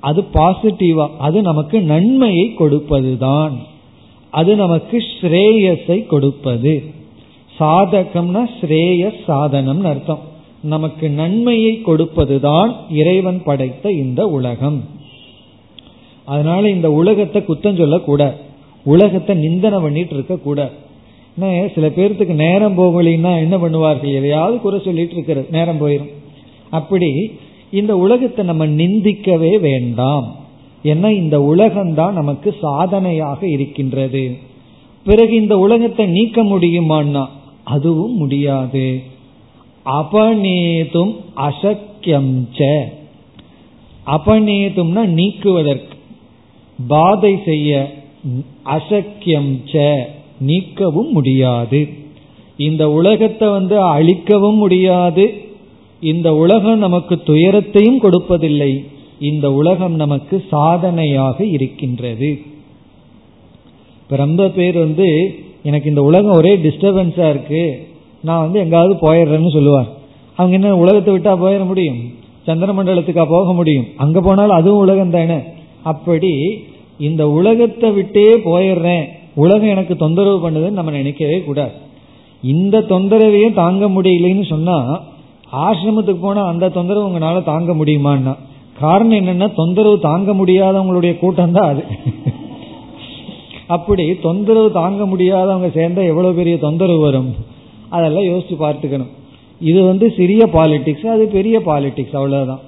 அது 0.00 0.24
பாசிட்டிவா 0.32 1.08
அது 1.18 1.42
நமக்கு 1.42 1.80
நன்மையை 1.80 2.54
கொடுப்பதுதான். 2.58 3.52
அது 4.30 4.56
நமக்கு 4.56 5.04
ஸ்ரேயஸை 5.20 6.06
கொடுப்பது. 6.06 6.82
சாதகம்னா 7.58 8.48
ஸ்ரேய 8.60 9.10
சாதனம்னு 9.26 9.82
அர்த்தம். 9.82 10.18
நமக்கு 10.60 11.10
நன்மையை 11.10 11.82
கொடுப்பதுதான் 11.86 12.74
இறைவன் 12.90 13.42
படைத்த 13.42 13.90
இந்த 13.90 14.26
உலகம். 14.26 14.84
அதனால 16.24 16.70
இந்த 16.70 16.92
உலகத்தை 16.92 17.42
குத்தம் 17.42 17.76
சொல்லக்கூடாது. 17.76 18.50
உலகத்தை 18.84 19.34
நிந்தனை 19.36 19.78
பண்ணிட்டு 19.80 20.14
இருக்க 20.14 20.34
கூடாது 20.36 20.76
சில 21.74 21.86
பேர்த்துக்கு 21.96 22.34
நேரம் 22.44 22.78
போகலின்னா 22.78 23.32
என்ன 23.44 23.56
பண்ணுவார்கள்? 23.62 24.14
எதையாவது 24.18 24.56
குறை 24.64 24.78
சொல்லிட்டு 24.84 25.14
இருக்கிறது. 25.16 25.46
நேரம் 25.56 25.80
போயிடும் 25.82 26.12
அப்படி 26.78 27.10
இந்த 27.80 27.92
உலகத்தை 27.96 28.42
நம்ம 28.44 28.66
நிந்திக்கவே 28.80 29.52
வேண்டாம். 29.60 30.26
ஏன்னா 30.84 31.08
இந்த 31.22 31.36
உலகம்தான் 31.52 32.18
நமக்கு 32.20 32.50
சாதனையாக 32.60 33.40
இருக்கின்றது. 33.46 34.24
பிறகு 35.06 35.32
இந்த 35.42 35.54
உலகத்தை 35.58 36.06
நீக்க 36.16 36.44
முடியுமான்னா 36.44 37.24
அதுவும் 37.74 38.16
முடியாது. 38.16 38.86
அபநேதும் 39.98 41.14
அசக்கியம் 41.46 42.30
அபநேதும்னா 44.16 45.02
நீக்குவதற்கு. 45.18 45.96
பாதை 46.88 47.34
செய்ய 47.44 47.70
அசக்கியம் 48.64 49.50
நீக்கவும் 50.38 51.10
முடியாது. 51.10 51.88
இந்த 52.56 52.90
உலகத்தை 52.90 53.48
வந்து 53.48 53.80
அழிக்கவும் 53.80 54.56
முடியாது. 54.56 55.24
இந்த 56.00 56.34
உலகம் 56.34 56.78
நமக்கு 56.78 57.22
துயரத்தையும் 57.22 58.00
கொடுப்பதில்லை. 58.00 58.72
இந்த 59.20 59.52
உலகம் 59.52 59.94
நமக்கு 59.94 60.44
சாதனையாக 60.50 61.44
இருக்கின்றது. 61.44 62.30
ரொம்ப 64.08 64.48
பேர் 64.48 64.78
வந்து 64.78 65.08
எனக்கு 65.62 65.88
இந்த 65.88 66.02
உலகம் 66.02 66.36
ஒரே 66.36 66.56
டிஸ்டர்பன்ஸா 66.56 67.28
இருக்கு. 67.28 67.88
நான் 68.22 68.40
வந்து 68.40 68.58
எங்காவது 68.60 68.94
போயிடுறேன்னு 69.02 69.52
சொல்லுவார். 69.52 69.88
அவங்க 70.36 70.56
என்ன 70.58 70.76
உலகத்தை 70.76 71.14
விட்டா 71.14 71.32
போயிட 71.44 71.64
முடியும்? 71.66 72.00
சந்திர 72.46 72.72
மண்டலத்துக்கா 72.72 73.24
போக 73.28 73.52
முடியும்? 73.52 73.86
அங்க 73.96 74.20
போனாலும் 74.20 74.56
அதுவும் 74.56 74.80
உலகம் 74.80 75.10
தானே 75.10 75.38
அப்படி 75.82 76.32
இந்த 77.08 77.22
உலகத்தை 77.38 77.88
விட்டே 77.90 78.26
போயிடுறேன். 78.48 79.04
உலகம் 79.42 79.72
எனக்கு 79.74 79.94
தொந்தரவு 80.02 80.38
பண்ணுதுன்னு 80.44 80.78
நம்ம 80.78 80.90
நினைக்கவே 80.90 81.38
கூடாது. 81.48 81.74
இந்த 82.42 82.76
தொந்தரவையும் 82.92 83.58
தாங்க 83.62 83.84
முடியலன்னு 83.96 84.44
சொன்னா 84.54 84.76
ஆசிரமத்துக்கு 85.66 86.22
போனா 86.24 86.42
அந்த 86.52 86.70
தொந்தரவு 86.76 87.06
உங்களால 87.08 87.42
தாங்க 87.50 87.72
முடியுமான்னா? 87.80 88.34
காரணம் 88.80 89.18
என்னன்னா 89.20 89.48
தொந்தரவு 89.60 89.96
தாங்க 90.08 90.32
முடியாதவங்களுடைய 90.40 91.12
கூட்டம் 91.18 91.56
தான் 91.56 91.70
அது. 91.72 91.82
அப்படி 93.76 94.04
தொந்தரவு 94.26 94.68
தாங்க 94.80 95.02
முடியாதவங்க 95.12 95.68
சேர்ந்தா 95.78 96.02
எவ்வளவு 96.12 96.38
பெரிய 96.40 96.56
தொந்தரவு 96.66 97.02
வரும்? 97.06 97.30
அதெல்லாம் 97.96 98.28
யோசிச்சு 98.30 98.56
பார்த்துக்கணும். 98.64 99.12
இது 99.70 99.80
வந்து 99.82 100.06
சிறிய 100.18 100.42
பாலிடிக்ஸ் 100.54 101.06
அது 101.14 101.24
பெரிய 101.38 101.56
பாலிடிக்ஸ் 101.66 102.16
அவ்வளவுதான். 102.20 102.62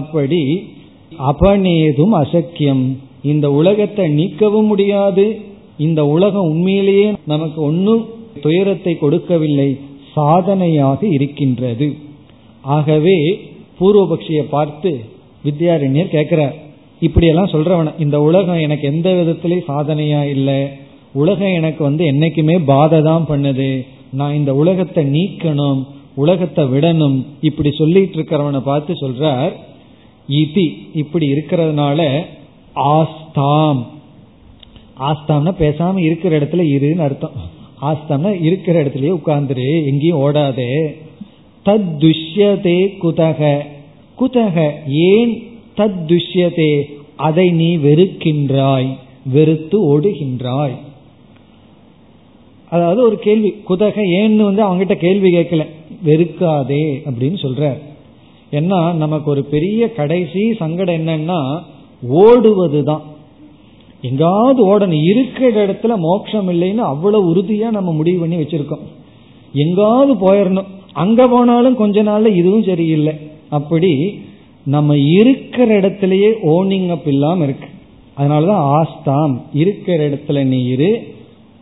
அப்படி 0.00 0.40
அபநேதும் 1.30 2.14
அசக்கியம். 2.22 2.84
இந்த 3.22 3.46
உலகத்தை 3.50 4.06
நீக்கவும் 4.18 4.68
முடியாது. 4.72 5.26
இந்த 5.86 6.00
உலகம் 6.06 6.50
உண்மையிலேயே 6.52 7.12
நமக்கு 7.24 7.60
ஒன்னும் 7.62 8.04
துயரத்தை 8.42 8.98
கொடுக்கவில்லை. 8.98 9.70
சாதனையாக 10.14 11.00
இருக்கின்றது. 11.06 11.88
ஆகவே 12.76 13.18
பூர்வபக்ஷியை 13.78 14.44
பார்த்து 14.56 14.90
வித்யாரண்யர் 15.44 16.14
கேட்கிறார் 16.14 16.56
இப்படியெல்லாம் 17.00 17.52
சொல்றவன 17.52 17.92
இந்த 17.98 18.20
உலகம் 18.20 18.64
எனக்கு 18.66 18.86
எந்த 18.92 19.08
விதத்திலையும் 19.10 19.68
சாதனையா 19.72 20.22
இல்லை? 20.34 20.60
உலகம் 21.12 21.56
எனக்கு 21.58 21.84
வந்து 21.84 22.04
என்னைக்குமே 22.12 22.56
பாதை 22.64 22.98
தான் 23.02 23.28
பண்ணுது. 23.28 23.70
நான் 24.10 24.34
இந்த 24.34 24.54
உலகத்தை 24.54 25.04
நீக்கணும் 25.16 25.80
உலகத்தை 26.14 26.64
விடணும். 26.64 27.18
இப்படி 27.40 27.70
சொல்லிட்டு 27.70 28.16
இருக்கிறவனை 28.18 28.60
பார்த்து 28.60 28.92
சொல்றார் 29.02 29.52
இதி 30.28 30.66
இப்படி 30.94 31.26
இருக்கிறதுனால 31.34 32.00
ஆஸ்தாம். 32.78 33.86
ஆஸ்தாம்னா 35.00 35.52
பேசாம 35.58 35.98
இருக்கிற 35.98 36.38
இடத்துல 36.38 36.62
இருன்னு 36.62 36.98
அர்த்தம். 36.98 37.32
ஆஸ்தாம்னா 37.82 38.42
இருக்கிற 38.42 38.84
இடத்துலயே 38.84 39.16
உட்கார்ந்துரு 39.24 39.86
எங்கேயும் 39.86 40.20
ஓடாதே. 40.20 40.96
தத் 41.64 41.96
துஷ்யதே 41.98 42.96
குதக. 43.02 43.58
குதக 44.20 44.70
ஏன் 44.86 45.42
தத் 45.76 46.04
துஷ்யதே 46.06 46.82
அதை 47.16 47.50
நீ 47.50 47.76
வெறுக்கின்றாய். 47.76 48.88
வெறுத்து 49.24 50.00
ஓடுகின்றாய். 50.00 50.76
அதாவது 52.70 53.02
ஒரு 53.02 53.18
கேள்வி 53.18 53.54
குதக 53.68 54.00
ஏன்னு 54.20 54.36
வந்து 54.36 54.64
அவங்ககிட்ட 54.64 54.94
கேள்வி 54.94 55.36
கேட்கல. 55.36 55.66
வெறுக்காதே 56.06 57.00
அப்படின்னு 57.04 57.38
சொல்ற 57.42 57.78
ஏன்னா 58.50 58.92
நமக்கு 58.92 59.30
ஒரு 59.30 59.44
பெரிய 59.44 59.92
கடைசி 59.92 60.54
சங்கடம் 60.54 61.06
என்னன்னா 61.06 61.62
ஓடுவது 62.02 62.82
தான் 62.82 63.02
எங்காவது 64.02 64.78
ஓடணும். 64.78 65.02
இருக்கிற 65.02 65.66
இடத்துல 65.66 65.96
மோட்சம் 65.96 66.48
இல்லைன்னு 66.48 66.76
அவ்வளவு 66.76 67.34
உறுதியா 67.34 67.70
நம்ம 67.70 67.92
முடிவு 67.92 68.18
பண்ணி 68.18 68.36
வச்சிருக்கோம். 68.36 68.82
எங்காவது 69.52 70.14
போயிடணும் 70.14 70.66
அங்க 70.92 71.26
போனாலும் 71.26 71.76
கொஞ்ச 71.76 72.02
நாள்ல 72.02 72.34
இதுவும் 72.34 72.62
சரியில்லை. 72.62 73.12
அப்படி 73.48 74.20
நம்ம 74.64 74.96
இருக்கிற 74.96 75.74
இடத்திலேயே 75.74 76.28
ஓனிங் 76.28 76.88
அப் 76.88 77.08
இல்லாம 77.08 77.44
இருக்கு. 77.44 77.68
அதனாலதான் 78.18 78.86
ஆஸ்தாம். 78.86 79.42
இருக்கிற 79.54 80.10
இடத்துல 80.10 80.44
நீ 80.44 80.64
இரு. 80.64 81.02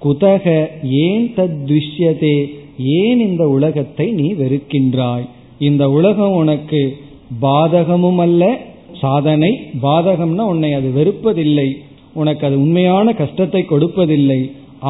குதக 0.05 0.67
ஏன் 0.83 1.33
தத்விஷ்யதே? 1.37 2.47
ஏன் 2.79 3.19
இந்த 3.19 3.49
உலகத்தை 3.49 4.11
நீ 4.11 4.35
வெறுக்கின்றாய்? 4.35 5.29
இந்த 5.59 5.91
உலகம் 5.91 6.33
உனக்கு 6.33 6.97
பாதகமும் 7.43 8.17
அல்ல 8.17 8.59
சாதனை 9.01 9.51
பாதகம்னா 9.83 10.45
உன்னை 10.53 10.71
அது 10.73 10.89
வெறுப்பதில்லை. 10.99 11.69
உனக்கு 12.13 12.47
அது 12.47 12.57
உண்மையான 12.61 13.13
கஷ்டத்தை 13.13 13.63
கொடுப்பதில்லை. 13.69 14.41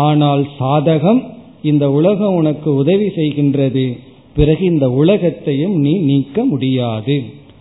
ஆனால் 0.07 0.43
சாதகம் 0.61 1.21
இந்த 1.63 1.85
உலகம் 1.91 2.35
உனக்கு 2.35 2.69
உதவி 2.75 3.09
செய்கின்றது. 3.17 3.87
பிறகு 4.35 4.65
இந்த 4.65 4.87
உலகத்தையும் 5.03 5.77
நீ 5.81 5.93
நீக்க 6.11 6.45
முடியாது. 6.45 7.17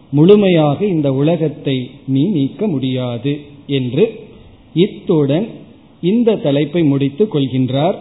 முழுமையாக 0.10 0.80
இந்த 0.86 1.08
உலகத்தை 1.14 1.78
நீ 2.08 2.24
நீக்க 2.30 2.68
முடியாது 2.68 3.34
என்று 3.68 4.06
இத்துடன் 4.74 5.48
இந்த 6.02 6.36
தலைப்பை 6.36 6.82
முடித்துக் 6.84 7.34
கொள்கின்றார். 7.36 7.98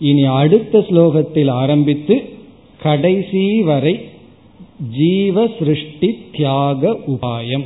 இனி 0.00 0.24
அடுத்த 0.40 0.84
ஸ்லோகத்தில் 0.88 1.50
ஆரம்பித்து 1.62 2.16
கடைசி 2.82 3.44
வரை 3.62 3.94
ஜீவ 4.93 5.49
சிருஷ்டி 5.57 6.27
தியாக 6.31 6.99
உபாயம் 7.07 7.65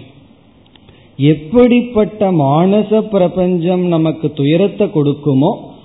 எப்படிப்பட்ட 1.20 2.32
மானச 2.40 3.12
பிரபஞ்சம் 3.12 3.88
நமக்கு 3.88 4.34
துயரத்தை 4.34 4.90
கொடுக்குமோ 4.90 5.78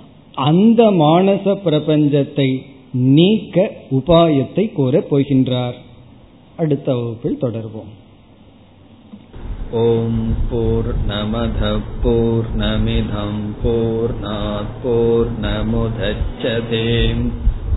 அந்த 0.44 0.90
மானச 1.02 1.56
பிரபஞ்சத்தை 1.66 2.64
நீக்க 3.10 3.70
உபாயத்தை 3.90 4.72
கூறப் 4.72 5.08
போகின்றார் 5.10 5.76
அடுத்த 6.58 6.96
வகுப்பில் 6.96 7.38
தொடர்வோம் 7.38 7.94
ॐ 9.68 10.34
पूर्णमधः 10.48 11.78
पूर्णमिधं 12.02 13.32
पूर्णात् 13.62 14.68
पूर्णमुदच्छते 14.82 16.82